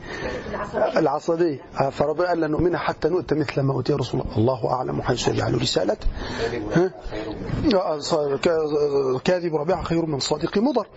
[0.98, 1.62] العصبية.
[1.82, 4.38] آه، فربنا قال لن نؤمن حتى نؤتى مثل ما أوتي رسول الله.
[4.38, 6.08] الله أعلم حيث يجعل رسالته
[9.24, 10.88] كاذب ربيعه خير من صادق مضر.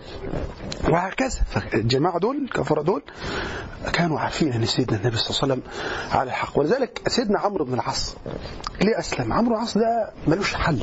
[0.89, 1.41] وهكذا.
[1.47, 3.03] فالجماعه دول الكفره دول
[3.93, 5.63] كانوا عارفين إن سيدنا النبي صلى الله عليه وسلم
[6.21, 6.59] على الحق.
[6.59, 8.17] ولذلك سيدنا عمرو بن العاص
[8.83, 9.33] ليه أسلم.
[9.33, 10.83] عمرو العاص ده ملوش حل.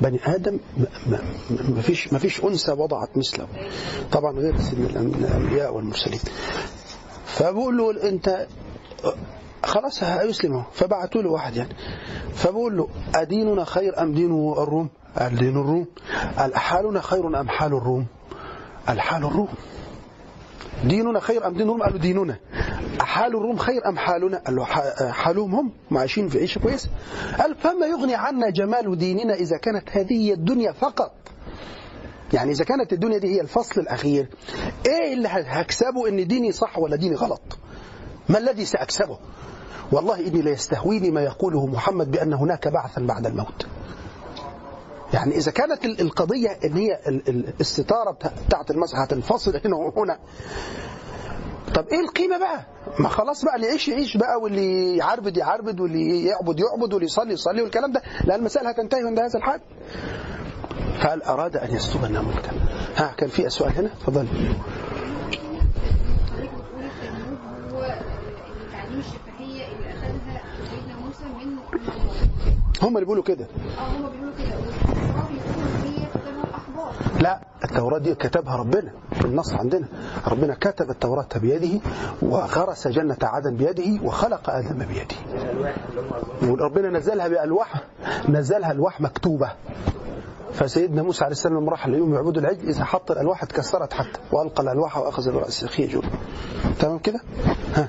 [0.00, 0.58] بني آدم
[1.06, 3.46] ما- فيش ما فيش أنثى وضعت مثله.
[4.12, 6.20] طبعا غير سيدنا الأن- الأنبياء والمرسلين.
[7.26, 8.46] فبقول له أنت
[9.64, 11.74] خلاص هيسلم فبعتوا له واحد يعني.
[12.34, 14.88] فبقول له أديننا خير أم دين الروم؟
[15.18, 15.86] قال دين الروم.
[16.38, 18.06] قال حالنا خير أم حال الروم؟
[18.88, 19.48] قال حال الروم.
[20.84, 22.36] ديننا خير أم دين الروم؟ قالوا ديننا.
[23.04, 25.54] حال الروم خير أم حالنا؟ قال له ح- حالهم
[25.90, 26.88] هم عايشين في عيشة كويسة.
[27.38, 31.12] قال فما يغني عنا جمال ديننا إذا كانت هذه هي الدنيا فقط؟
[32.32, 34.28] يعني إذا كانت الدنيا دي هي الفصل الأخير
[34.86, 37.42] إيه اللي هكسبه إن ديني صح ولا ديني غلط؟
[38.28, 39.18] ما الذي سأكسبه؟
[39.92, 43.66] والله إني ليستهويني ما يقوله محمد بأن هناك بعثا بعد الموت.
[45.14, 49.76] يعني إذا كانت ال- القضية إن هي ال- ال- الستاره بتا- بتاعت المسح هتنفصل هنا
[49.76, 50.18] وهنا
[51.74, 52.60] طب إيه القيمة بقى؟
[52.98, 57.32] ما خلاص بقى اللي يعيش يعيش بقى واللي يعربد يعربد واللي يعبد يعبد واللي يصلي
[57.32, 58.02] يصلي والكلام ده.
[58.24, 59.60] لأن المسائل هتنتهي عند هذا الحد
[61.00, 62.50] فقال أراد أن يسلبنا ملكا
[62.96, 64.26] ها كان في سؤال هنا تفضل.
[67.72, 67.84] هو
[68.66, 71.58] التعليم الشفهيه اللي اخذها سيدنا موسى من
[72.82, 73.44] هم اللي بيقولوا كده.
[73.78, 76.44] آه هم بيقولوا كده والصحابه بيقولوا ان هي كتابهم
[77.20, 78.92] لا التوراة دي كتبها ربنا
[79.22, 79.86] بالنص عندنا.
[80.26, 81.80] ربنا كتب التوراة بيده
[82.22, 85.16] وغرس جنة عدن بيده وخلق آدم بيده.
[86.42, 87.82] وربنا نزلها بألواح
[88.28, 89.52] نزلها ألواح مكتوبة.
[90.52, 94.98] فسيدنا موسى عليه السلام راح اليوم يعبدوا العجل إذا حط الألواح اتكسرت حتى وألقى الألواح
[94.98, 96.02] وأخذ جل
[96.80, 97.20] تمام كده؟
[97.74, 97.88] ها.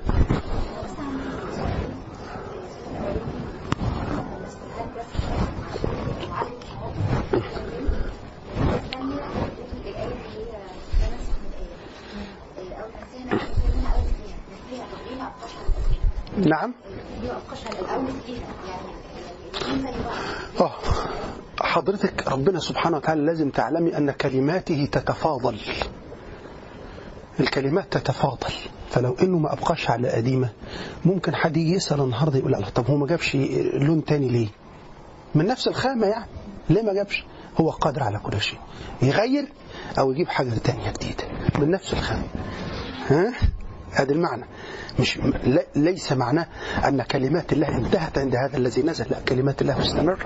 [16.45, 16.73] نعم
[20.59, 20.71] آه.
[21.61, 25.57] حضرتك ربنا سبحانه وتعالى لازم تعلمي أن كلماته تتفاضل
[27.39, 28.53] الكلمات تتفاضل
[28.89, 30.49] فلو إنه ما أبقاش على قديمه
[31.05, 33.35] ممكن حد يجي يسأل النهارده يقول الله طب هو ما جابش
[33.73, 34.47] لون تاني ليه؟
[35.35, 36.25] من نفس الخامة يعني
[36.69, 37.23] ليه ما جابش؟
[37.61, 38.59] هو قادر على كل شيء
[39.01, 39.47] يغير
[39.99, 41.23] أو يجيب حاجة تانية جديدة
[41.59, 42.23] من نفس الخامة
[43.07, 43.33] ها؟
[43.91, 44.45] هذا المعنى.
[44.99, 45.19] مش
[45.75, 46.47] ليس معناه
[46.87, 50.17] أن كلمات الله انتهت عند هذا الذي نزل لا كلمات الله مستمرة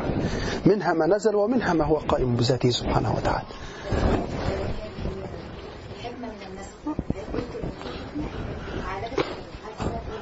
[0.65, 3.45] منها ما نزل ومنها ما هو قائم بذاته سبحانه وتعالى.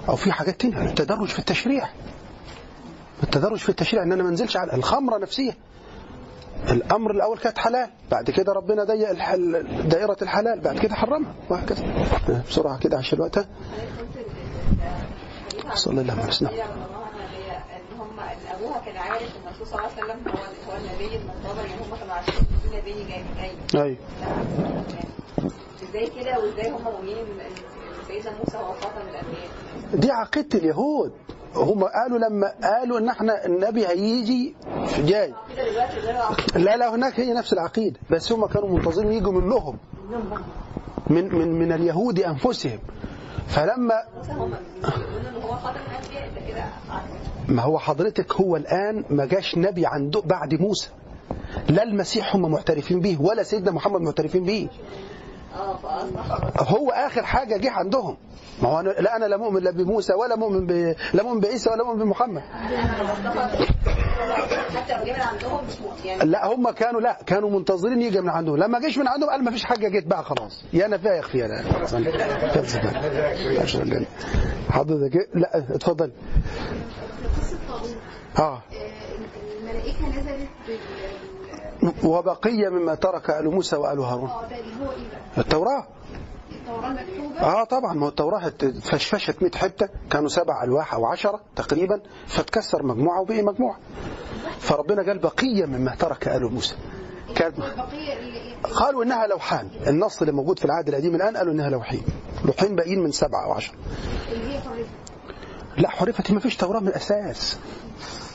[0.10, 1.90] أو في حاجات تانية التدرج في التشريع.
[3.24, 5.54] التدرج في التشريع إن أنا ما انزلش على الخمرة نفسها
[6.72, 9.12] الأمر الأول كانت حلال بعد كده ربنا ضيق
[9.86, 11.84] دائرة الحلال بعد كده حرمها وهكذا.
[12.50, 13.48] بسرعة كده عشان الوقت؟
[15.74, 16.50] صلى الله عليه وسلم.
[18.54, 21.96] ابوها كان عارف ان الرسول صلى الله عليه وسلم هو هو النبي المنتظر يعني هم
[22.00, 23.24] كانوا عارفين ان في نبي جاي
[23.74, 23.98] جاي أيوه.
[25.90, 27.52] إزاي كده وازاي هم مؤمنين ان
[28.08, 29.50] سيدنا موسى هو خاتم الانبياء
[29.94, 31.12] دي عقيدة اليهود.
[31.56, 34.56] هم قالوا لما قالوا إن إحنا النبي هيجي
[35.06, 35.34] جاي.
[36.56, 39.78] لا لا هناك هي نفس العقيدة بس هم كانوا منتظرين يجوا منهم
[41.08, 42.80] من من من اليهود أنفسهم
[43.48, 44.04] فلما.
[47.48, 50.90] ما هو حضرتك هو الآن ما جاش نبي عنده بعد موسى
[51.70, 54.70] لا المسيح هم معترفين به ولا سيدنا محمد معترفين به
[56.60, 58.18] هو آخر حاجة جه عندهم.
[58.62, 60.96] ما هو أنا لا أنا لا مؤمن لا بموسى ولا مؤمن ب...
[61.14, 62.42] لا مؤمن بعيسى ولا مؤمن بمحمد.
[66.24, 68.58] لا هم كانوا لا كانوا منتظرين يجي من عندهم.
[68.58, 70.64] لما جيش من عندهم قال ما فيش حاجة جت بقى خلاص.
[70.74, 71.64] يا أنا فيها يخفي أنا
[74.70, 76.12] حضرتك؟ لا اتفضل.
[78.40, 78.62] آه.
[79.60, 80.50] الملائكة نزلت
[82.04, 84.30] وبقية مما ترك آل موسى وآل هارون؟
[85.38, 85.88] التوراة.
[87.40, 87.94] آه طبعا.
[87.94, 89.90] ما هو التوراة اتفشفشت 100 حتة.
[90.10, 92.02] كانوا سبع ألواح أو عشرة تقريبا.
[92.28, 93.78] فتكسر مجموعة وبقي مجموعة.
[94.60, 96.76] فربنا قال بقية مما ترك آل موسى.
[97.36, 97.56] كانت؟
[98.74, 99.70] قالوا إنها لوحان.
[99.88, 102.04] النص اللي موجود في العهد القديم الآن قالوا إنها لوحين.
[102.46, 103.76] لوحين باقيين من سبعة أو عشرة
[105.78, 106.32] لا حرفت.
[106.32, 107.60] ما فيش توراة من الأساس.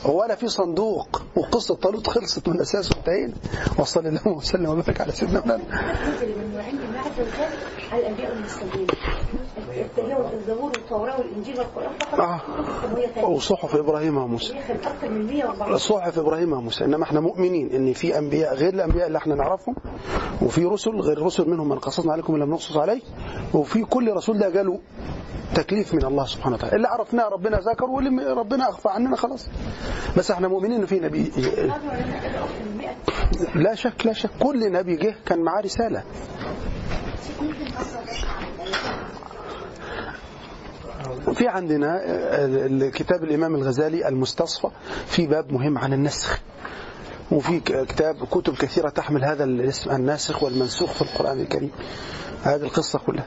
[0.05, 3.33] ولا في صندوق وقصة طالوت خلصت من الاساس وانتهينا
[3.77, 5.61] وصلى الله وسلم وبارك على سيدنا محمد.
[10.33, 12.19] الزبور والتوراة والإنجيل والقرآن فقط.
[12.19, 13.29] آه.
[13.29, 14.53] وصحف إبراهيم وموسى.
[14.53, 16.85] هي كانت أكثر من 114 صحف إبراهيم وموسى.
[16.85, 19.75] إنما إحنا مؤمنين إن في أنبياء غير الأنبياء اللي إحنا نعرفهم
[20.41, 23.01] وفي رسل غير الرسل منهم من قصصنا عليكم لم نقصص عليه
[23.53, 24.79] وفي كل رسول ده جاله
[25.55, 26.75] تكليف من الله سبحانه وتعالى.
[26.75, 29.47] اللي عرفناه ربنا ذكر واللي ربنا أخفى عننا خلاص.
[30.17, 34.13] بس إحنا مؤمنين إن في نبي هذا علماء قالوا أكثر من 100 لا شك لا
[34.13, 34.29] شك.
[34.39, 36.03] كل نبي جه كان معاه رسالة.
[41.33, 44.67] في عندنا آه، كتاب الإمام الغزالي المستصفى
[45.05, 46.39] في باب مهم عن النسخ.
[47.31, 51.71] وفي كتاب كتب كثيرة تحمل هذا الاسم الناسخ والمنسوخ في القرآن الكريم.
[52.43, 53.25] هذه القصة كلها.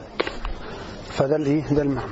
[1.09, 2.11] فده اللي ده المعنى.